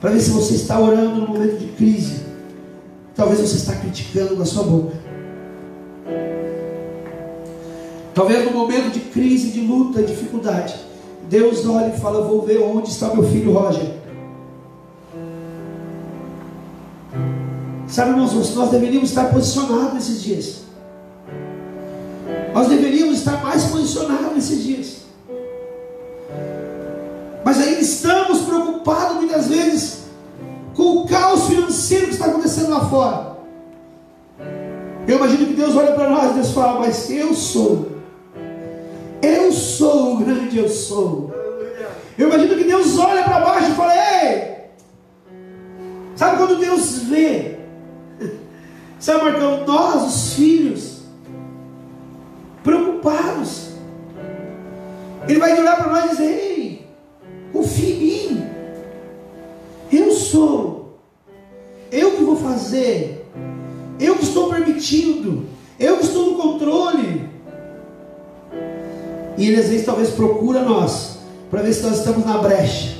para 0.00 0.10
ver 0.10 0.20
se 0.20 0.30
você 0.30 0.54
está 0.54 0.78
orando 0.78 1.20
no 1.20 1.28
momento 1.28 1.58
de 1.58 1.66
crise, 1.68 2.20
talvez 3.14 3.40
você 3.40 3.56
está 3.56 3.74
criticando 3.74 4.36
com 4.36 4.42
a 4.42 4.46
sua 4.46 4.64
boca. 4.64 5.03
Talvez 8.14 8.44
no 8.44 8.52
momento 8.52 8.92
de 8.92 9.00
crise, 9.00 9.50
de 9.50 9.60
luta, 9.60 10.00
dificuldade, 10.02 10.74
Deus 11.28 11.66
olha 11.66 11.92
e 11.94 12.00
fala: 12.00 12.26
Vou 12.26 12.42
ver 12.42 12.62
onde 12.62 12.88
está 12.88 13.12
meu 13.12 13.24
filho 13.24 13.52
Roger. 13.52 13.92
Sabe, 17.88 18.10
irmãos, 18.10 18.54
nós 18.54 18.70
deveríamos 18.70 19.10
estar 19.10 19.30
posicionados 19.30 19.94
nesses 19.94 20.22
dias. 20.22 20.62
Nós 22.52 22.68
deveríamos 22.68 23.18
estar 23.18 23.42
mais 23.42 23.64
posicionados 23.64 24.34
nesses 24.34 24.62
dias. 24.62 24.96
Mas 27.44 27.58
ainda 27.60 27.80
estamos 27.80 28.42
preocupados 28.42 29.16
muitas 29.16 29.48
vezes 29.48 30.04
com 30.74 30.98
o 30.98 31.06
caos 31.06 31.46
financeiro 31.46 32.06
que 32.06 32.12
está 32.12 32.26
acontecendo 32.26 32.70
lá 32.70 32.88
fora. 32.88 33.34
Eu 35.06 35.16
imagino 35.18 35.46
que 35.46 35.54
Deus 35.54 35.76
olha 35.76 35.92
para 35.92 36.08
nós 36.10 36.30
e 36.30 36.34
Deus 36.34 36.50
fala, 36.52 36.80
mas 36.80 37.10
eu 37.10 37.34
sou. 37.34 37.93
Sou 39.64 40.14
o 40.14 40.16
grande 40.18 40.58
eu 40.58 40.68
sou. 40.68 41.32
Eu 42.18 42.28
imagino 42.28 42.54
que 42.54 42.64
Deus 42.64 42.98
olha 42.98 43.24
para 43.24 43.40
baixo 43.40 43.72
e 43.72 43.74
fala, 43.74 43.94
ei! 43.96 44.54
Sabe 46.14 46.36
quando 46.36 46.60
Deus 46.60 46.98
vê? 47.04 47.56
Sabe, 49.00 49.24
Marcão, 49.24 49.66
nós, 49.66 50.02
os 50.06 50.34
filhos, 50.34 51.02
preocupados. 52.62 53.70
Ele 55.28 55.40
vai 55.40 55.58
olhar 55.58 55.76
para 55.76 55.92
nós 55.92 56.04
e 56.04 56.08
dizer, 56.10 56.24
ei, 56.24 56.86
confia 57.52 57.94
em 57.94 57.98
mim. 57.98 58.46
Eu 59.90 60.12
sou. 60.12 60.98
Eu 61.90 62.12
que 62.12 62.22
vou 62.22 62.36
fazer. 62.36 63.26
Eu 63.98 64.16
que 64.16 64.24
estou 64.24 64.50
permitindo. 64.50 65.46
Eu 65.80 65.96
que 65.96 66.04
estou 66.04 66.30
no 66.30 66.36
controle. 66.36 67.33
Ele 69.46 69.60
às 69.60 69.68
vezes 69.68 69.84
talvez 69.84 70.10
procura 70.10 70.62
nós 70.62 71.18
para 71.50 71.62
ver 71.62 71.72
se 71.72 71.82
nós 71.82 71.98
estamos 71.98 72.24
na 72.24 72.38
brecha. 72.38 72.94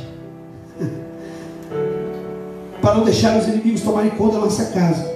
para 2.80 2.94
não 2.94 3.04
deixar 3.04 3.38
os 3.38 3.48
inimigos 3.48 3.82
tomarem 3.82 4.10
conta 4.10 4.34
da 4.34 4.44
nossa 4.44 4.66
casa. 4.66 5.12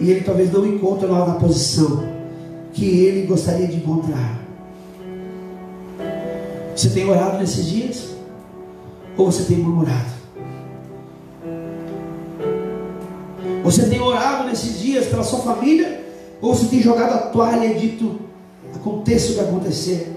E 0.00 0.10
ele 0.10 0.22
talvez 0.22 0.52
não 0.52 0.66
encontre 0.66 1.06
nós 1.06 1.28
na 1.28 1.34
posição 1.34 2.04
que 2.72 2.84
ele 2.84 3.26
gostaria 3.26 3.66
de 3.66 3.76
encontrar. 3.76 4.40
Você 6.74 6.90
tem 6.90 7.08
orado 7.08 7.38
nesses 7.38 7.66
dias? 7.66 8.08
Ou 9.16 9.30
você 9.30 9.44
tem 9.44 9.58
murmurado? 9.58 10.16
Você 13.64 13.88
tem 13.88 14.00
orado 14.00 14.48
nesses 14.48 14.78
dias 14.78 15.06
pela 15.06 15.22
sua 15.22 15.40
família? 15.40 16.04
Ou 16.40 16.54
você 16.54 16.66
tem 16.66 16.82
jogado 16.82 17.14
a 17.14 17.18
toalha 17.28 17.66
e 17.66 17.78
dito: 17.78 18.20
aconteça 18.74 19.32
o 19.32 19.34
que 19.34 19.40
acontecer? 19.40 20.15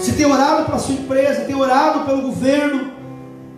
Você 0.00 0.12
tem 0.12 0.24
orado 0.24 0.64
pela 0.64 0.78
sua 0.78 0.94
empresa, 0.94 1.44
tem 1.44 1.54
orado 1.54 2.06
pelo 2.06 2.22
governo? 2.22 2.90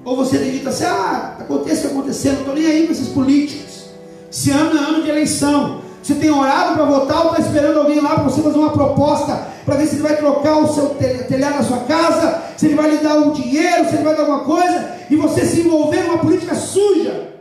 Ou 0.05 0.17
você 0.17 0.39
tem 0.39 0.51
dito 0.51 0.69
assim: 0.69 0.85
ah, 0.85 1.37
aconteça 1.39 1.87
o 1.87 1.91
que 1.91 1.97
não 1.97 2.09
estou 2.11 2.55
nem 2.55 2.67
aí 2.67 2.87
com 2.87 2.93
esses 2.93 3.09
políticos. 3.11 3.91
Esse 4.29 4.51
ano 4.51 4.77
é 4.77 4.81
ano 4.81 5.03
de 5.05 5.09
eleição. 5.09 5.83
Você 6.03 6.17
tem 6.17 6.31
orado 6.31 6.75
para 6.75 6.85
votar 6.85 7.27
ou 7.27 7.31
está 7.31 7.43
esperando 7.43 7.79
alguém 7.79 8.01
lá 8.01 8.15
para 8.15 8.25
você 8.25 8.43
fazer 8.43 8.59
uma 8.59 8.73
proposta 8.73 9.47
para 9.65 9.77
ver 9.77 9.87
se 9.87 9.95
ele 9.95 10.03
vai 10.03 10.17
trocar 10.17 10.59
o 10.59 10.67
seu 10.67 10.97
telhado 11.29 11.59
na 11.59 11.63
sua 11.63 11.85
casa, 11.85 12.43
se 12.57 12.67
ele 12.67 12.75
vai 12.75 12.91
lhe 12.91 12.97
dar 12.97 13.19
um 13.19 13.31
dinheiro, 13.31 13.89
se 13.89 13.95
ele 13.95 14.03
vai 14.03 14.17
dar 14.17 14.23
alguma 14.23 14.41
coisa, 14.41 14.97
e 15.09 15.15
você 15.15 15.47
se 15.47 15.61
envolver 15.61 16.03
numa 16.03 16.19
política 16.19 16.57
suja. 16.57 17.33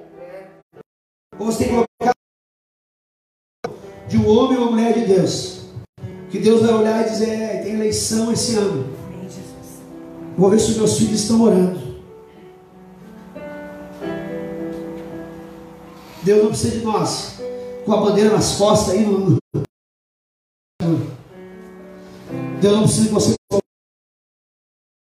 Ou 1.39 1.47
você 1.47 1.63
tem 1.63 1.67
que 1.69 1.73
colocar 1.73 2.15
de 4.07 4.17
um 4.17 4.29
homem 4.29 4.57
ou 4.59 4.65
uma 4.65 4.71
mulher 4.73 4.93
de 4.93 5.05
Deus. 5.05 5.60
Que 6.31 6.39
Deus 6.39 6.61
vai 6.61 6.73
olhar 6.73 7.05
e 7.05 7.09
dizer, 7.09 7.29
é, 7.29 7.61
tem 7.61 7.73
eleição 7.73 8.31
esse 8.31 8.55
ano. 8.55 8.95
Vou 10.37 10.49
ver 10.49 10.61
se 10.61 10.71
os 10.71 10.77
meus 10.77 10.97
filhos 10.97 11.19
estão 11.19 11.41
orando. 11.41 11.91
Deus 16.23 16.41
não 16.41 16.49
precisa 16.49 16.79
de 16.79 16.85
nós 16.85 17.41
com 17.83 17.91
a 17.91 17.97
bandeira 17.97 18.31
nas 18.31 18.55
costas 18.55 18.93
aí 18.93 19.05
no. 19.05 19.37
Deus 22.61 22.75
não 22.75 22.83
precisa 22.83 23.07
que 23.07 23.13
você. 23.13 23.33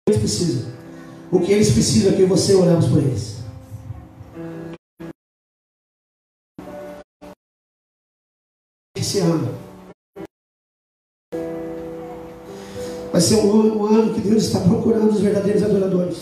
Eles 0.07 0.19
precisam. 0.21 0.71
O 1.29 1.41
que 1.41 1.51
eles 1.51 1.73
precisam 1.73 2.13
é 2.13 2.15
que 2.15 2.23
você 2.23 2.55
oramos 2.55 2.87
por 2.87 2.99
eles. 2.99 3.35
Esse 8.95 9.19
ano 9.19 9.66
vai 13.17 13.21
ser 13.21 13.35
um, 13.37 13.83
ano 13.83 14.13
que 14.13 14.21
Deus 14.21 14.43
está 14.43 14.59
procurando 14.59 15.09
os 15.09 15.19
verdadeiros 15.19 15.63
adoradores. 15.63 16.17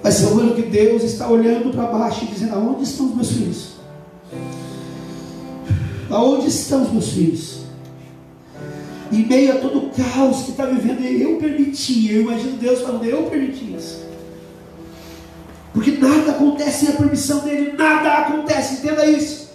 Vai 0.00 0.12
ser 0.12 0.26
um 0.26 0.38
ano 0.38 0.54
que 0.54 0.62
Deus 0.62 1.02
está 1.02 1.28
olhando 1.28 1.74
para 1.74 1.86
baixo 1.86 2.24
e 2.24 2.28
dizendo: 2.28 2.54
Aonde 2.54 2.84
estão 2.84 3.06
os 3.06 3.16
meus 3.16 3.32
filhos? 3.32 3.72
Aonde 6.08 6.46
estão 6.46 6.82
os 6.82 6.92
meus 6.92 7.08
filhos? 7.08 7.62
Em 9.10 9.26
meio 9.26 9.52
a 9.52 9.56
todo 9.56 9.78
o 9.78 9.90
caos 9.90 10.42
que 10.42 10.52
está 10.52 10.66
vivendo, 10.66 11.02
eu 11.04 11.36
permiti. 11.36 12.12
Eu 12.12 12.22
imagino 12.22 12.56
Deus 12.58 12.80
falando, 12.82 13.04
eu 13.04 13.24
permiti 13.24 13.74
isso. 13.74 14.04
Porque 15.72 15.92
nada 15.92 16.30
acontece 16.30 16.86
sem 16.86 16.94
a 16.94 16.96
permissão 16.96 17.40
dele, 17.40 17.72
nada 17.76 18.18
acontece, 18.18 18.74
entenda 18.74 19.04
isso. 19.04 19.50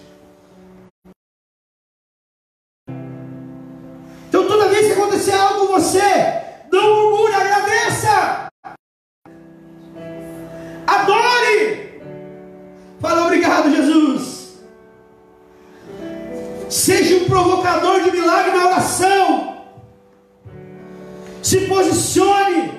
Se 21.48 21.62
posicione. 21.62 22.74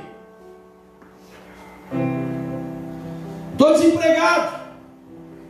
Estou 3.53 3.73
desempregado. 3.73 4.59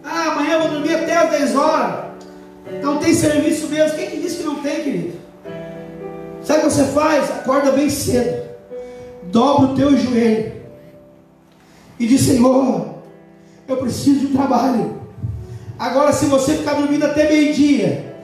Ah, 0.05 0.35
amanhã 0.35 0.61
vou 0.61 0.69
dormir 0.69 0.95
até 0.95 1.17
as 1.17 1.31
10 1.31 1.57
horas. 1.57 2.05
Não 2.81 2.99
tem 2.99 3.13
serviço 3.13 3.67
mesmo. 3.67 3.99
Quem 3.99 4.09
que 4.09 4.21
disse 4.21 4.37
que 4.37 4.45
não 4.45 4.63
tem, 4.63 4.85
querido? 4.85 5.19
Sabe 6.45 6.61
o 6.61 6.63
que 6.63 6.71
você 6.71 6.85
faz? 6.85 7.29
Acorda 7.29 7.73
bem 7.73 7.91
cedo. 7.91 8.51
Dobra 9.25 9.73
o 9.73 9.75
teu 9.75 9.97
joelho. 9.97 10.53
E 11.99 12.07
diz, 12.07 12.21
Senhor, 12.21 12.87
eu 13.67 13.77
preciso 13.79 14.21
de 14.21 14.27
um 14.27 14.37
trabalho. 14.37 14.97
Agora, 15.77 16.13
se 16.13 16.27
você 16.27 16.59
ficar 16.59 16.75
dormindo 16.75 17.05
até 17.05 17.29
meio-dia, 17.29 18.15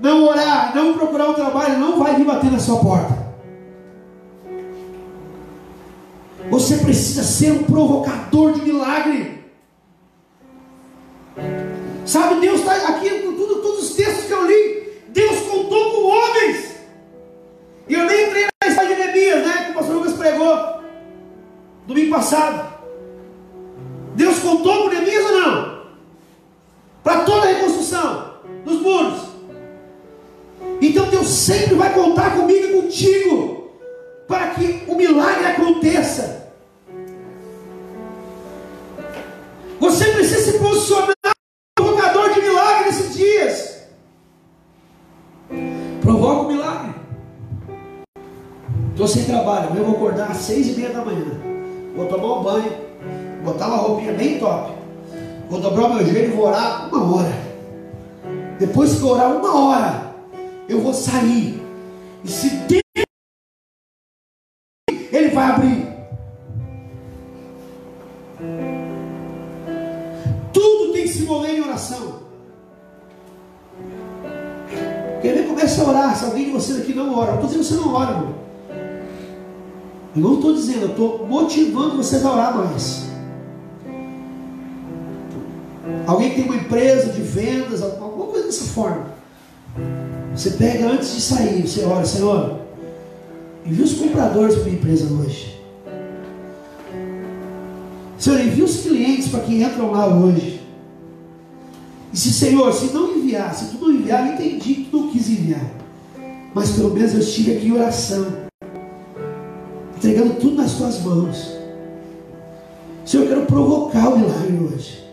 não 0.00 0.22
orar, 0.28 0.76
não 0.76 0.94
procurar 0.94 1.30
um 1.30 1.34
trabalho, 1.34 1.76
não 1.76 1.98
vai 1.98 2.14
vir 2.14 2.24
bater 2.24 2.52
na 2.52 2.60
sua 2.60 2.78
porta. 2.78 3.23
Precisa 6.84 7.22
ser 7.22 7.52
um 7.52 7.64
provocador 7.64 8.52
de 8.52 8.62
milagre. 8.62 9.44
Sabe, 12.06 12.40
Deus 12.40 12.60
está 12.60 12.74
aqui, 12.88 13.08
Vou 55.94 56.02
dobrar 56.02 56.02
o 56.02 56.02
meu 56.02 56.06
joelho 56.06 56.32
e 56.32 56.36
vou 56.36 56.46
orar 56.46 56.88
uma 56.88 57.14
hora. 57.14 57.34
Depois 58.58 58.94
que 58.94 59.02
eu 59.02 59.08
orar 59.08 59.36
uma 59.36 59.60
hora, 59.60 60.14
eu 60.68 60.80
vou 60.80 60.92
sair. 60.92 61.62
E 62.24 62.28
se 62.28 62.50
Deus, 62.50 62.82
Ele 64.88 65.28
vai 65.28 65.50
abrir. 65.50 65.94
Tudo 70.52 70.92
tem 70.92 71.02
que 71.02 71.08
se 71.08 71.22
mover 71.22 71.54
em 71.54 71.60
oração. 71.60 72.24
Quem 75.22 75.32
vem 75.32 75.46
começa 75.46 75.82
a 75.82 75.88
orar. 75.88 76.16
Se 76.16 76.24
alguém 76.24 76.46
de 76.46 76.50
vocês 76.50 76.80
aqui 76.80 76.94
não 76.94 77.16
ora, 77.16 77.32
eu 77.32 77.34
estou 77.34 77.48
dizendo 77.48 77.62
que 77.62 77.68
você 77.68 77.74
não 77.76 77.94
ora, 77.94 78.10
irmão. 78.10 78.34
Eu 80.16 80.22
não 80.22 80.34
estou 80.34 80.54
dizendo, 80.54 80.82
eu 80.82 80.90
estou 80.90 81.26
motivando 81.26 81.96
vocês 81.96 82.24
a 82.24 82.32
orar 82.32 82.56
mais. 82.56 83.13
Alguém 86.06 86.30
que 86.30 86.36
tem 86.36 86.44
uma 86.44 86.56
empresa 86.56 87.12
de 87.12 87.22
vendas, 87.22 87.82
alguma 87.82 88.26
coisa 88.26 88.46
dessa 88.46 88.64
forma. 88.64 89.06
Você 90.34 90.50
pega 90.50 90.86
antes 90.86 91.14
de 91.14 91.20
sair, 91.20 91.66
você 91.66 91.84
ora, 91.84 92.04
Senhor, 92.04 92.60
envia 93.64 93.84
os 93.84 93.94
compradores 93.94 94.56
para 94.56 94.64
minha 94.64 94.76
empresa 94.76 95.06
hoje. 95.12 95.54
Senhor, 98.18 98.40
envia 98.40 98.64
os 98.64 98.80
clientes 98.80 99.28
para 99.28 99.40
que 99.40 99.62
entram 99.62 99.90
lá 99.92 100.06
hoje. 100.06 100.60
E 102.12 102.16
se, 102.16 102.32
Senhor, 102.32 102.72
se 102.72 102.92
não 102.92 103.16
enviar, 103.16 103.54
se 103.54 103.76
tu 103.76 103.84
não 103.84 103.92
enviar, 103.92 104.26
eu 104.26 104.34
entendi 104.34 104.74
que 104.74 104.84
tu 104.84 104.98
não 104.98 105.10
quis 105.10 105.28
enviar. 105.28 105.70
Mas 106.54 106.70
pelo 106.70 106.94
menos 106.94 107.12
eu 107.12 107.20
estive 107.20 107.56
aqui 107.56 107.66
em 107.66 107.72
oração, 107.72 108.26
entregando 109.96 110.34
tudo 110.34 110.56
nas 110.56 110.74
tuas 110.74 111.02
mãos. 111.02 111.52
Senhor, 113.04 113.24
eu 113.24 113.28
quero 113.28 113.46
provocar 113.46 114.10
o 114.10 114.18
milagre 114.18 114.58
hoje. 114.58 115.03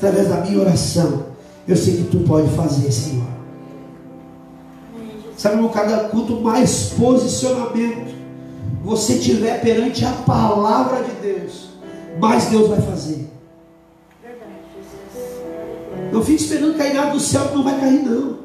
Através 0.00 0.28
da 0.28 0.38
minha 0.38 0.58
oração, 0.58 1.26
eu 1.68 1.76
sei 1.76 1.98
que 1.98 2.04
tu 2.04 2.20
pode 2.20 2.48
fazer, 2.56 2.90
Senhor. 2.90 3.26
Sabe, 5.36 5.56
irmão, 5.56 5.68
cada 5.70 6.04
culto 6.08 6.40
mais 6.40 6.94
posicionamento 6.98 8.14
você 8.82 9.18
tiver 9.18 9.60
perante 9.60 10.02
a 10.06 10.12
palavra 10.12 11.04
de 11.04 11.10
Deus, 11.20 11.68
mais 12.18 12.46
Deus 12.46 12.68
vai 12.68 12.80
fazer. 12.80 13.28
Não 16.10 16.22
fique 16.22 16.44
esperando 16.44 16.78
cair 16.78 16.94
nada 16.94 17.10
do 17.10 17.20
céu 17.20 17.48
que 17.48 17.54
não 17.56 17.62
vai 17.62 17.78
cair, 17.78 18.02
não. 18.02 18.38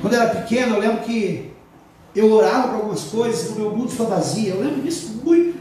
Quando 0.00 0.14
eu 0.14 0.22
era 0.22 0.36
pequeno, 0.36 0.76
eu 0.76 0.80
lembro 0.80 1.02
que 1.02 1.50
eu 2.14 2.32
orava 2.32 2.68
para 2.68 2.76
algumas 2.78 3.02
coisas 3.02 3.50
no 3.50 3.56
meu 3.56 3.76
mundo 3.76 3.90
fantasia. 3.90 4.54
Eu 4.54 4.60
lembro 4.62 4.80
disso 4.80 5.20
muito 5.22 5.58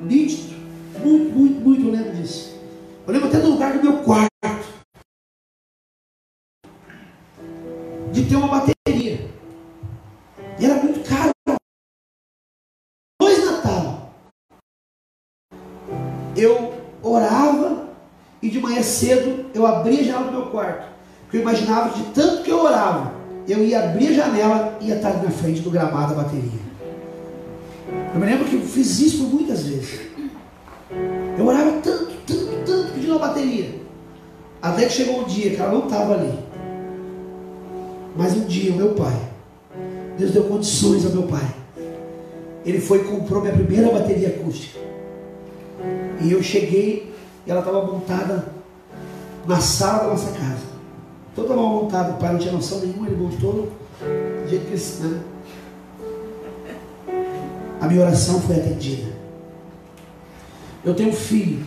nítido. 0.00 0.56
Muito, 1.00 1.32
muito, 1.32 1.60
muito 1.60 1.88
lembro 1.88 2.16
disso. 2.16 2.41
Eu 3.12 3.20
lembro 3.20 3.28
até 3.28 3.40
do 3.40 3.50
lugar 3.50 3.74
do 3.74 3.82
meu 3.82 4.02
quarto. 4.04 4.32
de 8.10 8.24
ter 8.24 8.36
uma 8.36 8.48
bateria. 8.48 9.30
E 10.58 10.64
era 10.64 10.82
muito 10.82 11.06
caro. 11.06 11.30
Dois 13.20 13.44
Natal. 13.44 14.14
Eu 16.34 16.72
orava 17.02 17.90
e 18.40 18.48
de 18.48 18.58
manhã 18.58 18.82
cedo 18.82 19.50
eu 19.54 19.66
abria 19.66 20.00
a 20.00 20.04
janela 20.04 20.30
do 20.30 20.32
meu 20.32 20.50
quarto. 20.50 20.88
Porque 21.24 21.36
eu 21.36 21.42
imaginava 21.42 21.90
de 21.90 22.04
tanto 22.14 22.42
que 22.42 22.50
eu 22.50 22.62
orava, 22.62 23.12
eu 23.46 23.62
ia 23.62 23.90
abrir 23.90 24.08
a 24.08 24.12
janela 24.14 24.78
e 24.80 24.88
ia 24.88 24.96
estar 24.96 25.22
na 25.22 25.30
frente 25.30 25.60
do 25.60 25.70
gramado 25.70 26.14
da 26.14 26.22
bateria. 26.22 26.60
Eu 28.14 28.18
me 28.18 28.24
lembro 28.24 28.48
que 28.48 28.56
eu 28.56 28.62
fiz 28.62 29.00
isso 29.00 29.24
muitas 29.24 29.66
vezes. 29.66 30.00
Eu 31.38 31.46
orava 31.46 31.72
tanto, 31.82 32.11
pedindo 33.12 33.16
a 33.16 33.18
bateria. 33.18 33.82
Até 34.60 34.86
que 34.86 34.92
chegou 34.92 35.20
um 35.20 35.24
dia 35.24 35.50
que 35.50 35.60
ela 35.60 35.72
não 35.72 35.84
estava 35.84 36.14
ali. 36.14 36.38
Mas 38.16 38.36
um 38.36 38.44
dia 38.44 38.72
o 38.72 38.76
meu 38.76 38.94
pai, 38.94 39.16
Deus 40.18 40.32
deu 40.32 40.44
condições 40.44 41.04
ao 41.04 41.12
meu 41.12 41.24
pai. 41.24 41.54
Ele 42.64 42.80
foi 42.80 43.00
e 43.00 43.04
comprou 43.04 43.42
minha 43.42 43.54
primeira 43.54 43.90
bateria 43.90 44.28
acústica. 44.28 44.78
E 46.20 46.30
eu 46.30 46.42
cheguei 46.42 47.12
e 47.46 47.50
ela 47.50 47.60
estava 47.60 47.84
montada 47.84 48.46
na 49.46 49.60
sala 49.60 50.04
da 50.04 50.08
nossa 50.08 50.30
casa. 50.32 50.72
Toda 51.34 51.56
mal 51.56 51.68
montada, 51.68 52.12
o 52.12 52.18
pai 52.18 52.32
não 52.32 52.38
tinha 52.38 52.52
noção 52.52 52.80
nenhuma, 52.80 53.06
ele 53.06 53.16
montou 53.16 53.52
do 53.52 54.48
jeito 54.48 54.66
que 54.66 54.74
ele, 54.74 55.08
né? 55.08 55.22
A 57.80 57.88
minha 57.88 58.02
oração 58.02 58.40
foi 58.42 58.56
atendida. 58.56 59.10
Eu 60.84 60.94
tenho 60.94 61.08
um 61.08 61.14
filho 61.14 61.64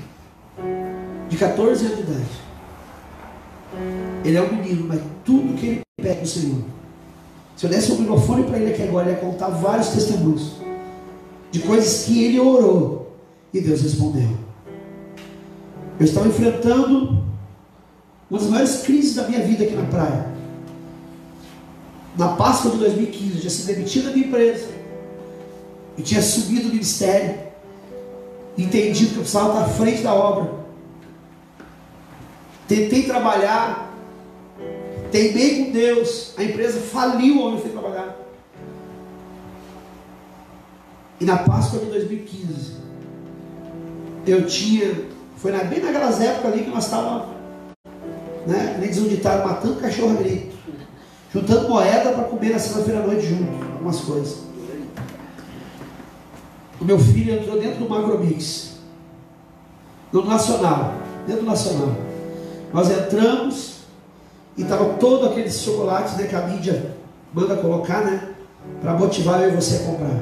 de 1.30 1.38
14 1.38 1.86
anos 1.86 1.97
de 1.97 2.03
idade. 2.03 2.45
Ele 4.23 4.38
é 4.38 4.41
um 4.41 4.55
menino, 4.55 4.88
mas 4.88 5.01
tudo 5.23 5.57
que 5.57 5.65
ele 5.67 5.82
pede 6.01 6.21
do 6.21 6.28
Senhor. 6.28 6.61
Se 7.55 7.65
eu 7.65 7.69
desse 7.69 7.91
um 7.91 7.99
microfone 7.99 8.43
para 8.43 8.57
ele 8.57 8.73
aqui 8.73 8.84
agora, 8.84 9.09
ele 9.09 9.15
ia 9.15 9.21
contar 9.21 9.49
vários 9.49 9.89
testemunhos 9.89 10.53
de 11.51 11.59
coisas 11.59 12.03
que 12.03 12.23
ele 12.23 12.39
orou 12.39 13.15
e 13.53 13.61
Deus 13.61 13.82
respondeu. 13.82 14.30
Eu 15.97 16.05
estava 16.05 16.28
enfrentando 16.28 17.23
uma 18.30 18.39
das 18.39 18.49
maiores 18.49 18.82
crises 18.82 19.15
da 19.15 19.28
minha 19.28 19.41
vida 19.41 19.63
aqui 19.63 19.73
na 19.73 19.86
praia. 19.86 20.28
Na 22.17 22.30
Páscoa 22.30 22.71
de 22.71 22.78
2015, 22.78 23.36
eu 23.36 23.39
tinha 23.39 23.49
sido 23.49 23.67
demitido 23.67 24.05
da 24.05 24.11
minha 24.11 24.28
empresa. 24.28 24.67
Eu 25.97 26.03
tinha 26.03 26.21
subido 26.21 26.67
o 26.67 26.71
ministério. 26.71 27.38
Entendido 28.57 29.11
que 29.11 29.15
eu 29.15 29.21
precisava 29.21 29.49
estar 29.49 29.65
à 29.65 29.69
frente 29.69 30.01
da 30.01 30.13
obra. 30.13 30.64
Tentei 32.68 33.03
trabalhar 33.03 33.86
Teimei 35.16 35.63
com 35.63 35.72
Deus. 35.72 36.34
A 36.38 36.43
empresa 36.43 36.82
faliu 36.82 37.41
onde 37.41 37.55
eu 37.55 37.61
fui 37.61 37.72
trabalhar. 37.72 38.18
E 41.22 41.24
na 41.24 41.38
Páscoa 41.38 41.80
de 41.80 41.86
2015, 41.86 42.74
eu 44.28 44.45
tinha. 44.45 45.05
Foi 45.38 45.53
na, 45.53 45.63
bem 45.63 45.80
naquelas 45.80 46.20
épocas 46.20 46.51
ali 46.51 46.63
que 46.66 46.70
nós 46.70 46.84
estávamos, 46.84 47.28
né? 48.45 48.78
Nem 48.78 48.89
um 48.89 49.07
ditado, 49.07 49.47
matando 49.47 49.80
cachorro 49.80 50.18
grito. 50.18 50.53
Juntando 51.34 51.70
moeda 51.70 52.11
para 52.11 52.24
comer 52.26 52.49
na 52.49 52.59
segunda-feira 52.59 53.01
à 53.01 53.07
noite 53.07 53.26
junto. 53.26 53.63
Algumas 53.72 54.01
coisas. 54.01 54.39
O 56.80 56.84
meu 56.84 56.99
filho 56.99 57.36
entrou 57.36 57.57
dentro 57.57 57.80
do 57.80 57.89
Macromix. 57.89 58.80
No 60.11 60.26
Nacional. 60.26 60.93
Dentro 61.26 61.43
do 61.43 61.47
Nacional. 61.47 62.05
Nós 62.76 62.91
entramos 62.91 63.78
e 64.57 64.63
estava 64.63 64.95
todo 64.95 65.28
aqueles 65.28 65.61
chocolates 65.61 66.17
né, 66.17 66.28
que 66.28 66.36
a 66.36 66.41
mídia 66.41 66.93
manda 67.34 67.55
colocar, 67.55 68.03
né? 68.03 68.36
Para 68.82 68.91
motivar 68.91 69.41
eu 69.41 69.53
e 69.53 69.55
você 69.55 69.78
a 69.78 69.86
comprar. 69.86 70.21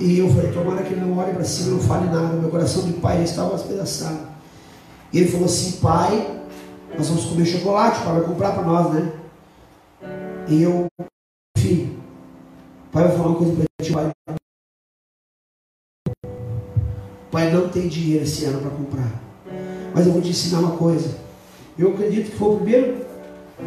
E 0.00 0.18
eu 0.18 0.28
falei, 0.28 0.50
tomara 0.50 0.82
que 0.82 0.92
ele 0.92 1.02
não 1.02 1.16
olhe 1.16 1.34
para 1.34 1.44
cima 1.44 1.76
não 1.76 1.80
fale 1.80 2.06
nada. 2.06 2.34
Meu 2.34 2.50
coração 2.50 2.84
de 2.84 2.94
pai 2.94 3.22
estava 3.22 3.54
espedaçado. 3.54 4.26
E 5.12 5.18
ele 5.18 5.30
falou 5.30 5.46
assim, 5.46 5.80
pai, 5.80 6.42
nós 6.98 7.06
vamos 7.06 7.26
comer 7.26 7.46
chocolate, 7.46 8.00
o 8.00 8.04
pai 8.04 8.14
vai 8.14 8.24
comprar 8.24 8.52
para 8.52 8.64
nós, 8.64 8.92
né? 8.92 9.12
E 10.48 10.64
eu, 10.64 10.86
filho, 11.58 11.96
pai 12.90 13.06
vai 13.06 13.16
falar 13.16 13.28
uma 13.28 13.38
coisa 13.38 13.54
para 13.54 13.86
ti, 13.86 13.92
pai. 13.92 14.10
Pai 17.30 17.52
não 17.52 17.68
tem 17.68 17.86
dinheiro 17.86 18.24
esse 18.24 18.46
ano 18.46 18.60
para 18.60 18.70
comprar. 18.70 19.31
Mas 19.94 20.06
eu 20.06 20.12
vou 20.12 20.22
te 20.22 20.30
ensinar 20.30 20.60
uma 20.60 20.76
coisa. 20.76 21.16
Eu 21.78 21.90
acredito 21.90 22.30
que 22.30 22.36
foi 22.36 22.54
o 22.54 22.56
primeiro, 22.56 23.06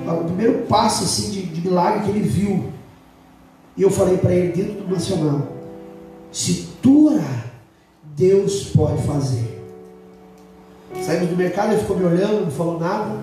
o 0.08 0.24
primeiro 0.26 0.64
passo 0.64 1.04
assim, 1.04 1.32
de, 1.32 1.42
de 1.44 1.62
milagre 1.62 2.04
que 2.04 2.10
ele 2.10 2.28
viu. 2.28 2.72
E 3.78 3.82
eu 3.82 3.90
falei 3.90 4.18
para 4.18 4.34
ele 4.34 4.52
dentro 4.54 4.84
do 4.84 4.94
nacional: 4.94 5.48
se 6.32 6.70
tu 6.82 7.14
orar, 7.14 7.46
Deus 8.16 8.66
pode 8.76 9.02
fazer. 9.04 9.56
Saímos 11.02 11.30
do 11.30 11.36
mercado, 11.36 11.74
ele 11.74 11.82
ficou 11.82 11.98
me 11.98 12.06
olhando, 12.06 12.46
não 12.46 12.52
falou 12.52 12.80
nada. 12.80 13.20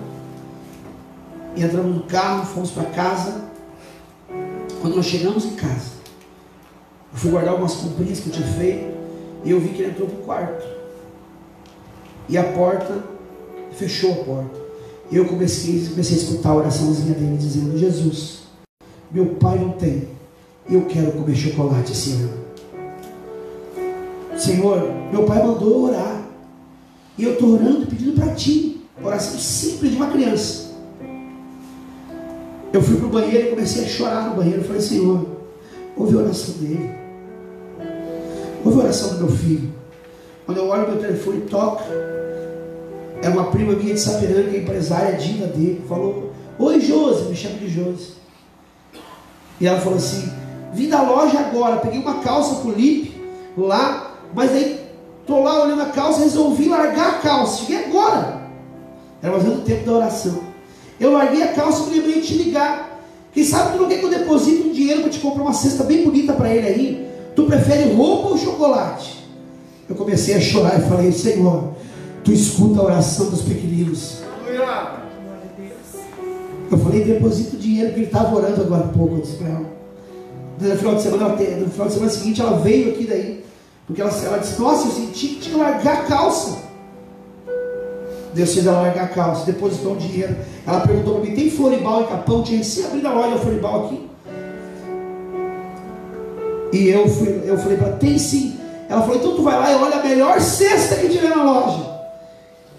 Entramos 1.55 1.95
no 1.95 2.03
carro, 2.03 2.45
fomos 2.45 2.71
para 2.71 2.85
casa. 2.85 3.41
Quando 4.81 4.95
nós 4.95 5.05
chegamos 5.05 5.45
em 5.45 5.55
casa, 5.55 5.91
eu 7.11 7.17
fui 7.17 7.31
guardar 7.31 7.51
algumas 7.51 7.75
comprinhas 7.75 8.19
que 8.19 8.27
eu 8.27 8.33
tinha 8.33 8.47
feito. 8.47 8.93
E 9.43 9.51
eu 9.51 9.59
vi 9.59 9.69
que 9.69 9.81
ele 9.81 9.91
entrou 9.91 10.07
para 10.07 10.19
o 10.19 10.23
quarto. 10.23 10.82
E 12.29 12.37
a 12.37 12.43
porta, 12.43 13.03
fechou 13.71 14.11
a 14.13 14.23
porta 14.23 14.63
eu 15.15 15.25
comecei, 15.25 15.87
comecei 15.89 16.17
a 16.17 16.19
escutar 16.21 16.49
a 16.49 16.55
oraçãozinha 16.55 17.13
dele 17.13 17.37
dizendo: 17.37 17.77
Jesus, 17.77 18.39
meu 19.11 19.35
pai 19.35 19.59
não 19.59 19.71
tem, 19.71 20.07
eu 20.69 20.85
quero 20.85 21.11
comer 21.11 21.35
chocolate 21.35 21.91
esse 21.91 22.13
ano. 22.13 22.43
Senhor, 24.37 24.91
meu 25.11 25.23
pai 25.23 25.45
mandou 25.45 25.89
orar, 25.89 26.27
e 27.17 27.23
eu 27.23 27.33
estou 27.33 27.53
orando 27.53 27.85
pedindo 27.85 28.19
para 28.19 28.33
ti, 28.33 28.81
oração 29.01 29.37
simples 29.39 29.91
de 29.91 29.97
uma 29.97 30.09
criança. 30.09 30.73
Eu 32.71 32.81
fui 32.81 32.97
para 32.97 33.05
o 33.05 33.09
banheiro 33.09 33.47
e 33.47 33.49
comecei 33.51 33.85
a 33.85 33.87
chorar 33.87 34.29
no 34.29 34.35
banheiro. 34.37 34.61
Eu 34.61 34.65
falei: 34.65 34.81
Senhor, 34.81 35.27
ouve 35.95 36.17
a 36.17 36.21
oração 36.21 36.55
dele, 36.55 36.89
ouve 38.65 38.79
a 38.79 38.83
oração 38.83 39.09
do 39.09 39.25
meu 39.25 39.29
filho. 39.29 39.82
Quando 40.45 40.57
eu 40.57 40.67
olho 40.67 40.89
meu 40.89 40.99
telefone, 40.99 41.41
toca 41.41 41.83
é 43.23 43.29
uma 43.29 43.45
prima 43.45 43.73
minha 43.73 43.93
de 43.93 43.99
Sapiranga, 43.99 44.49
que 44.49 44.57
é 44.57 44.59
empresária, 44.59 45.17
Dina 45.17 45.47
dele, 45.47 45.81
falou, 45.87 46.31
oi 46.59 46.81
Josi, 46.81 47.29
me 47.29 47.35
chama 47.35 47.55
de 47.55 47.69
Josi. 47.69 48.13
E 49.61 49.65
ela 49.65 49.79
falou 49.79 49.97
assim, 49.97 50.29
vim 50.73 50.89
da 50.89 51.01
loja 51.01 51.39
agora, 51.39 51.77
peguei 51.77 51.99
uma 51.99 52.15
calça 52.15 52.55
pro 52.55 52.71
Lip 52.71 53.15
lá, 53.57 54.17
mas 54.33 54.51
aí 54.51 54.81
tô 55.25 55.41
lá 55.41 55.63
olhando 55.63 55.83
a 55.83 55.87
calça, 55.87 56.19
resolvi 56.19 56.67
largar 56.67 57.11
a 57.11 57.17
calça. 57.19 57.61
Cheguei 57.61 57.85
agora. 57.85 58.41
Era 59.21 59.31
mais 59.31 59.47
o 59.47 59.61
tempo 59.61 59.85
da 59.85 59.93
oração. 59.93 60.39
Eu 60.99 61.13
larguei 61.13 61.43
a 61.43 61.53
calça 61.53 61.89
e 61.89 61.93
lembrei 61.93 62.19
de 62.19 62.27
te 62.27 62.33
ligar. 62.35 62.99
Quem 63.31 63.45
sabe 63.45 63.71
tu 63.71 63.81
não 63.81 63.87
quer 63.87 63.99
que 63.99 64.05
eu 64.05 64.09
deposite 64.09 64.67
um 64.67 64.73
dinheiro 64.73 65.01
para 65.01 65.09
te 65.09 65.19
comprar 65.19 65.43
uma 65.43 65.53
cesta 65.53 65.83
bem 65.85 66.03
bonita 66.03 66.33
para 66.33 66.53
ele 66.53 66.67
aí? 66.67 67.09
Tu 67.35 67.43
prefere 67.45 67.93
roupa 67.93 68.29
ou 68.29 68.37
chocolate? 68.37 69.22
Eu 69.89 69.95
comecei 69.95 70.35
a 70.35 70.39
chorar 70.39 70.79
e 70.79 70.87
falei, 70.87 71.11
Senhor, 71.11 71.73
tu 72.23 72.31
escuta 72.31 72.79
a 72.79 72.83
oração 72.83 73.29
dos 73.29 73.41
pequeninos. 73.41 74.23
Eu 76.71 76.77
falei, 76.77 77.03
deposita 77.03 77.55
o 77.55 77.59
dinheiro, 77.59 77.89
porque 77.89 77.99
ele 77.99 78.07
estava 78.07 78.35
orando 78.35 78.61
agora 78.61 78.85
há 78.85 78.87
pouco, 78.87 79.15
eu 79.15 79.21
disse 79.21 79.35
para 79.35 79.49
ela. 79.49 79.73
No 80.59 80.77
final, 80.77 80.95
de 80.95 81.01
semana, 81.01 81.27
no 81.29 81.69
final 81.69 81.87
de 81.87 81.93
semana 81.93 82.11
seguinte, 82.11 82.41
ela 82.41 82.57
veio 82.59 82.91
aqui 82.91 83.05
daí. 83.05 83.45
Porque 83.85 84.01
ela, 84.01 84.11
ela 84.11 84.37
disse, 84.37 84.59
nossa, 84.59 84.87
eu 84.87 84.91
senti 84.91 85.27
que 85.27 85.35
tinha 85.41 85.55
que 85.55 85.61
largar 85.61 85.93
a 85.93 86.03
calça. 86.05 86.57
Deus 88.33 88.53
fez 88.53 88.65
ela 88.65 88.81
largar 88.81 89.03
a 89.03 89.09
calça, 89.09 89.45
depositou 89.45 89.93
o 89.93 89.97
dinheiro. 89.97 90.35
Ela 90.65 90.79
perguntou 90.81 91.15
para 91.19 91.29
mim, 91.29 91.35
tem 91.35 91.49
Floribal 91.49 92.03
em 92.03 92.07
Capão? 92.07 92.41
Tinha 92.41 92.57
recém 92.57 92.85
abrido 92.85 93.07
a 93.07 93.13
loja 93.13 93.37
Floribal 93.37 93.85
aqui. 93.85 94.09
E 96.71 96.87
eu, 96.89 97.07
fui, 97.07 97.41
eu 97.45 97.57
falei 97.57 97.77
para 97.77 97.87
ela, 97.89 97.97
tem 97.97 98.17
sim. 98.17 98.57
Ela 98.93 99.01
falou, 99.01 99.15
então 99.15 99.35
tu 99.35 99.41
vai 99.41 99.57
lá 99.57 99.71
e 99.71 99.75
olha 99.75 99.95
a 99.95 100.03
melhor 100.03 100.39
cesta 100.39 100.97
que 100.97 101.09
tiver 101.09 101.35
na 101.35 101.41
loja. 101.41 101.83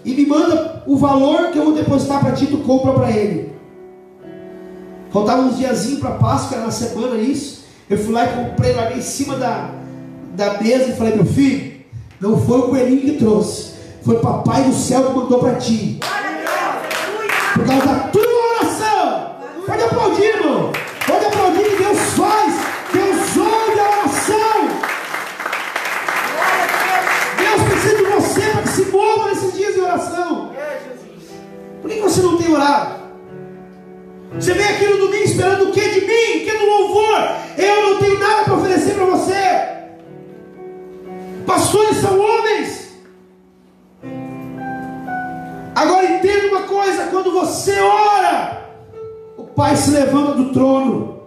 E 0.05 0.13
me 0.13 0.25
manda 0.25 0.81
o 0.87 0.95
valor 0.95 1.49
que 1.51 1.57
eu 1.57 1.65
vou 1.65 1.73
depositar 1.73 2.21
para 2.21 2.31
ti, 2.31 2.47
tu 2.47 2.59
compra 2.59 2.93
para 2.93 3.11
ele. 3.11 3.53
Faltava 5.11 5.41
uns 5.41 5.57
diazinhos 5.57 5.99
para 5.99 6.11
Páscoa, 6.11 6.55
era 6.55 6.67
na 6.67 6.71
semana 6.71 7.17
isso. 7.17 7.65
Eu 7.89 7.97
fui 7.97 8.13
lá 8.13 8.23
e 8.23 8.29
comprei, 8.29 8.71
larguei 8.71 8.99
em 8.99 9.01
cima 9.01 9.35
da, 9.35 9.71
da 10.35 10.61
mesa 10.61 10.91
e 10.91 10.95
falei, 10.95 11.15
meu 11.15 11.25
filho, 11.25 11.81
não 12.21 12.39
foi 12.39 12.59
o 12.59 12.69
coelhinho 12.69 13.01
que 13.01 13.17
trouxe, 13.17 13.73
foi 14.01 14.17
papai 14.19 14.63
do 14.63 14.73
céu 14.73 15.03
que 15.03 15.17
mandou 15.17 15.39
para 15.39 15.55
ti. 15.55 15.99
Por 17.55 17.65
causa 17.65 17.85
da 17.85 17.99
tua 18.07 18.57
oração. 18.61 19.31
Pode 19.65 19.83
aplaudir, 19.83 20.23
irmão. 20.23 20.44
Você 32.15 32.21
não 32.21 32.37
tem 32.37 32.53
orado? 32.53 32.95
Você 34.35 34.53
vem 34.53 34.65
aqui 34.65 34.85
no 34.85 34.97
domingo 34.97 35.23
esperando 35.23 35.69
o 35.69 35.71
que 35.71 35.81
de 35.81 36.01
mim? 36.01 36.41
O 36.41 36.45
que 36.45 36.57
do 36.57 36.65
louvor? 36.65 37.15
Eu 37.57 37.89
não 37.89 37.99
tenho 37.99 38.19
nada 38.19 38.43
para 38.43 38.53
oferecer 38.55 38.95
para 38.95 39.05
você. 39.05 39.75
Pastores 41.45 41.97
são 41.97 42.17
homens. 42.19 42.95
Agora 45.75 46.05
entenda 46.05 46.47
uma 46.47 46.63
coisa: 46.63 47.07
quando 47.07 47.31
você 47.31 47.79
ora, 47.79 48.69
o 49.37 49.43
Pai 49.43 49.75
se 49.75 49.91
levanta 49.91 50.33
do 50.33 50.53
trono 50.53 51.21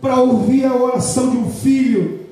para 0.00 0.16
ouvir 0.16 0.64
a 0.64 0.74
oração 0.74 1.30
de 1.30 1.36
um 1.36 1.50
filho. 1.50 2.24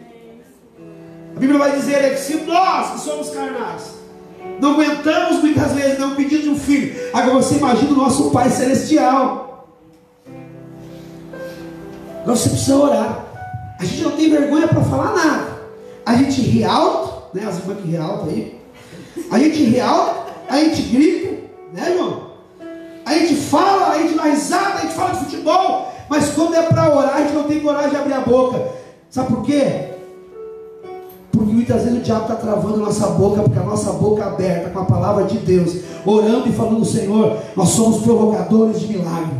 A 1.34 1.38
Bíblia 1.38 1.58
vai 1.58 1.72
dizer 1.72 2.04
é 2.04 2.10
que 2.10 2.20
se 2.20 2.36
nós 2.42 2.92
que 2.92 3.00
somos 3.00 3.30
carnais 3.30 4.01
não 4.62 4.74
aguentamos 4.74 5.42
muitas 5.42 5.72
vezes 5.72 5.98
não 5.98 6.14
pedido 6.14 6.44
de 6.44 6.48
um 6.50 6.56
filho, 6.56 6.94
agora 7.12 7.34
você 7.34 7.56
imagina 7.56 7.90
o 7.90 7.96
nosso 7.96 8.30
Pai 8.30 8.48
celestial. 8.48 9.66
Agora 12.20 12.36
você 12.36 12.48
precisa 12.48 12.76
orar. 12.76 13.26
A 13.80 13.84
gente 13.84 14.02
não 14.04 14.12
tem 14.12 14.30
vergonha 14.30 14.68
para 14.68 14.84
falar 14.84 15.16
nada. 15.16 15.58
A 16.06 16.14
gente 16.14 16.40
ri 16.40 16.62
alto, 16.62 17.36
né? 17.36 17.44
As 17.44 17.58
irmãs 17.58 17.78
que 17.82 17.88
ri 17.88 17.96
alto 17.96 18.28
aí. 18.28 18.60
A 19.32 19.38
gente 19.40 19.64
ri 19.64 19.80
alto, 19.80 20.32
a 20.48 20.56
gente 20.58 20.82
grita, 20.82 21.34
né, 21.72 21.90
irmão? 21.90 22.30
A 23.04 23.14
gente 23.14 23.34
fala, 23.34 23.90
a 23.90 23.98
gente 23.98 24.14
dá 24.14 24.22
risada, 24.22 24.74
a 24.74 24.80
gente 24.82 24.94
fala 24.94 25.10
de 25.10 25.24
futebol, 25.24 25.92
mas 26.08 26.28
quando 26.34 26.54
é 26.54 26.62
para 26.62 26.88
orar, 26.94 27.16
a 27.16 27.22
gente 27.22 27.34
não 27.34 27.44
tem 27.44 27.58
coragem 27.58 27.90
de 27.90 27.96
abrir 27.96 28.12
a 28.14 28.20
boca. 28.20 28.64
Sabe 29.10 29.34
por 29.34 29.44
quê? 29.44 29.91
Porque 31.32 31.52
muitas 31.52 31.82
vezes 31.82 31.98
o 31.98 32.02
diabo 32.02 32.22
está 32.22 32.36
travando 32.36 32.76
nossa 32.76 33.06
boca, 33.08 33.42
porque 33.42 33.58
a 33.58 33.62
nossa 33.62 33.92
boca 33.92 34.22
é 34.22 34.26
aberta 34.26 34.70
com 34.70 34.80
a 34.80 34.84
palavra 34.84 35.24
de 35.24 35.38
Deus, 35.38 35.76
orando 36.04 36.48
e 36.48 36.52
falando, 36.52 36.84
Senhor, 36.84 37.38
nós 37.56 37.70
somos 37.70 38.02
provocadores 38.02 38.80
de 38.80 38.88
milagre. 38.88 39.34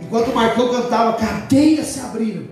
Enquanto 0.00 0.28
o 0.28 0.34
Marcão 0.34 0.68
cantava, 0.68 1.12
cadeias 1.14 1.86
se 1.86 2.00
abriram. 2.00 2.42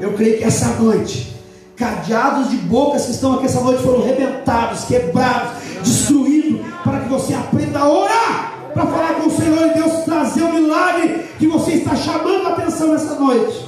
Eu 0.00 0.14
creio 0.14 0.38
que 0.38 0.44
essa 0.44 0.68
noite, 0.80 1.36
cadeados 1.76 2.50
de 2.50 2.56
bocas 2.56 3.04
que 3.04 3.12
estão 3.12 3.34
aqui 3.34 3.44
essa 3.44 3.60
noite 3.60 3.82
foram 3.82 4.02
rebentados, 4.02 4.84
quebrados, 4.84 5.62
destruídos, 5.82 6.60
para 6.82 7.00
que 7.00 7.08
você 7.08 7.34
aprenda 7.34 7.80
a 7.80 7.88
orar, 7.88 8.54
para 8.72 8.86
falar 8.86 9.14
com 9.14 9.28
o 9.28 9.30
Senhor 9.30 9.66
e 9.68 9.74
Deus 9.74 10.04
trazer 10.04 10.42
o 10.42 10.52
milagre 10.52 11.26
que 11.38 11.46
você 11.46 11.72
está 11.72 11.94
chamando 11.94 12.46
a 12.46 12.52
atenção 12.52 12.88
nessa 12.88 13.14
noite. 13.14 13.64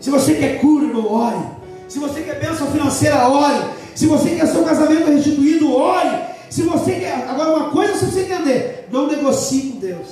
Se 0.00 0.10
você 0.10 0.34
quer 0.34 0.60
cura, 0.60 0.84
irmão, 0.84 1.12
ore. 1.12 1.57
Se 1.88 1.98
você 1.98 2.20
quer 2.20 2.38
bênção 2.38 2.70
financeira, 2.70 3.28
ore. 3.28 3.70
Se 3.94 4.06
você 4.06 4.30
quer 4.30 4.46
seu 4.46 4.62
casamento 4.62 5.10
restituído, 5.10 5.74
ore. 5.74 6.28
Se 6.50 6.62
você 6.62 6.92
quer. 6.92 7.26
Agora, 7.28 7.56
uma 7.56 7.70
coisa 7.70 7.94
você 7.94 8.06
precisa 8.06 8.34
entender: 8.34 8.88
não 8.92 9.08
negocie 9.08 9.72
com 9.72 9.78
Deus. 9.78 10.08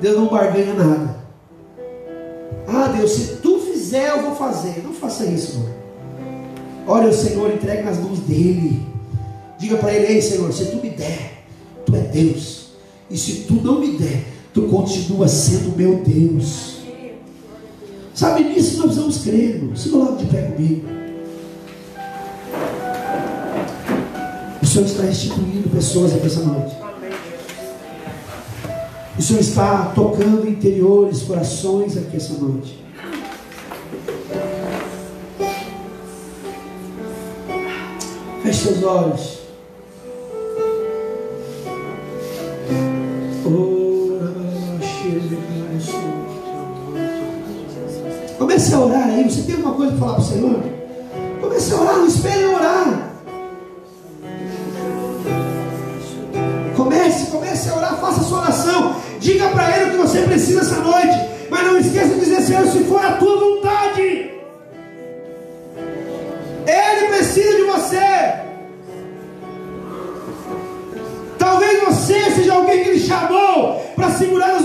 Deus 0.00 0.16
não 0.16 0.26
barganha 0.26 0.74
nada. 0.74 1.18
Ah, 2.66 2.92
Deus, 2.94 3.12
se 3.12 3.36
tu 3.36 3.58
fizer, 3.60 4.10
eu 4.10 4.22
vou 4.22 4.36
fazer. 4.36 4.82
Não 4.84 4.92
faça 4.92 5.24
isso, 5.24 5.56
irmão. 5.56 5.78
Ore 6.86 7.06
o 7.06 7.12
Senhor, 7.12 7.52
entregue 7.52 7.82
nas 7.82 7.98
mãos 7.98 8.18
dele. 8.20 8.86
Diga 9.58 9.76
para 9.78 9.92
ele: 9.92 10.12
Ei, 10.12 10.22
Senhor, 10.22 10.52
se 10.52 10.66
tu 10.66 10.76
me 10.76 10.90
der, 10.90 11.44
tu 11.84 11.96
é 11.96 12.00
Deus. 12.00 12.68
E 13.10 13.16
se 13.16 13.44
tu 13.44 13.54
não 13.54 13.80
me 13.80 13.96
der, 13.96 14.24
tu 14.52 14.62
continua 14.62 15.26
sendo 15.26 15.76
meu 15.76 15.96
Deus. 15.96 16.77
Sabe 18.18 18.42
nisso 18.42 18.78
nós 18.78 18.86
precisamos 18.86 19.18
crer. 19.18 19.62
Se 19.76 19.90
do 19.90 20.16
de 20.16 20.26
pé 20.26 20.42
comigo. 20.42 20.88
O 24.60 24.66
Senhor 24.66 24.86
está 24.86 25.04
restituindo 25.04 25.70
pessoas 25.70 26.12
aqui 26.12 26.26
essa 26.26 26.40
noite. 26.40 26.76
O 29.16 29.22
Senhor 29.22 29.38
está 29.38 29.92
tocando 29.94 30.48
interiores, 30.48 31.22
corações 31.22 31.96
aqui 31.96 32.16
essa 32.16 32.32
noite. 32.32 32.84
Feche 38.42 38.64
seus 38.64 38.82
olhos. 38.82 39.37
Comece 48.58 48.74
a 48.74 48.80
orar 48.80 49.04
aí. 49.04 49.22
Você 49.22 49.42
tem 49.42 49.54
alguma 49.54 49.74
coisa 49.74 49.92
para 49.92 50.00
falar 50.00 50.14
para 50.14 50.22
o 50.22 50.26
Senhor? 50.26 50.62
Comece 51.40 51.72
a 51.72 51.76
orar, 51.76 51.96
não 51.96 52.06
espere 52.08 52.44
orar. 52.46 53.12
Comece, 56.76 57.30
comece 57.30 57.68
a 57.68 57.76
orar, 57.76 58.00
faça 58.00 58.20
a 58.20 58.24
sua 58.24 58.40
oração. 58.40 58.96
Diga 59.20 59.48
para 59.50 59.76
Ele 59.76 59.84
o 59.84 59.92
que 59.92 59.96
você 59.98 60.22
precisa 60.22 60.62
essa 60.62 60.80
noite. 60.80 61.16
Mas 61.48 61.66
não 61.68 61.78
esqueça 61.78 62.08
de 62.08 62.18
dizer, 62.18 62.42
Senhor, 62.42 62.66
se 62.66 62.80
for 62.80 63.00
a 63.00 63.12
tua 63.12 63.38
vontade. 63.38 64.32
Ele 66.66 67.06
precisa 67.10 67.56
de 67.58 67.62
você. 67.62 68.38
Talvez 71.38 71.84
você 71.84 72.30
seja 72.32 72.54
alguém 72.54 72.82
que 72.82 72.90
Ele 72.90 73.00
chamou 73.00 73.80
para 73.94 74.10
segurar 74.10 74.57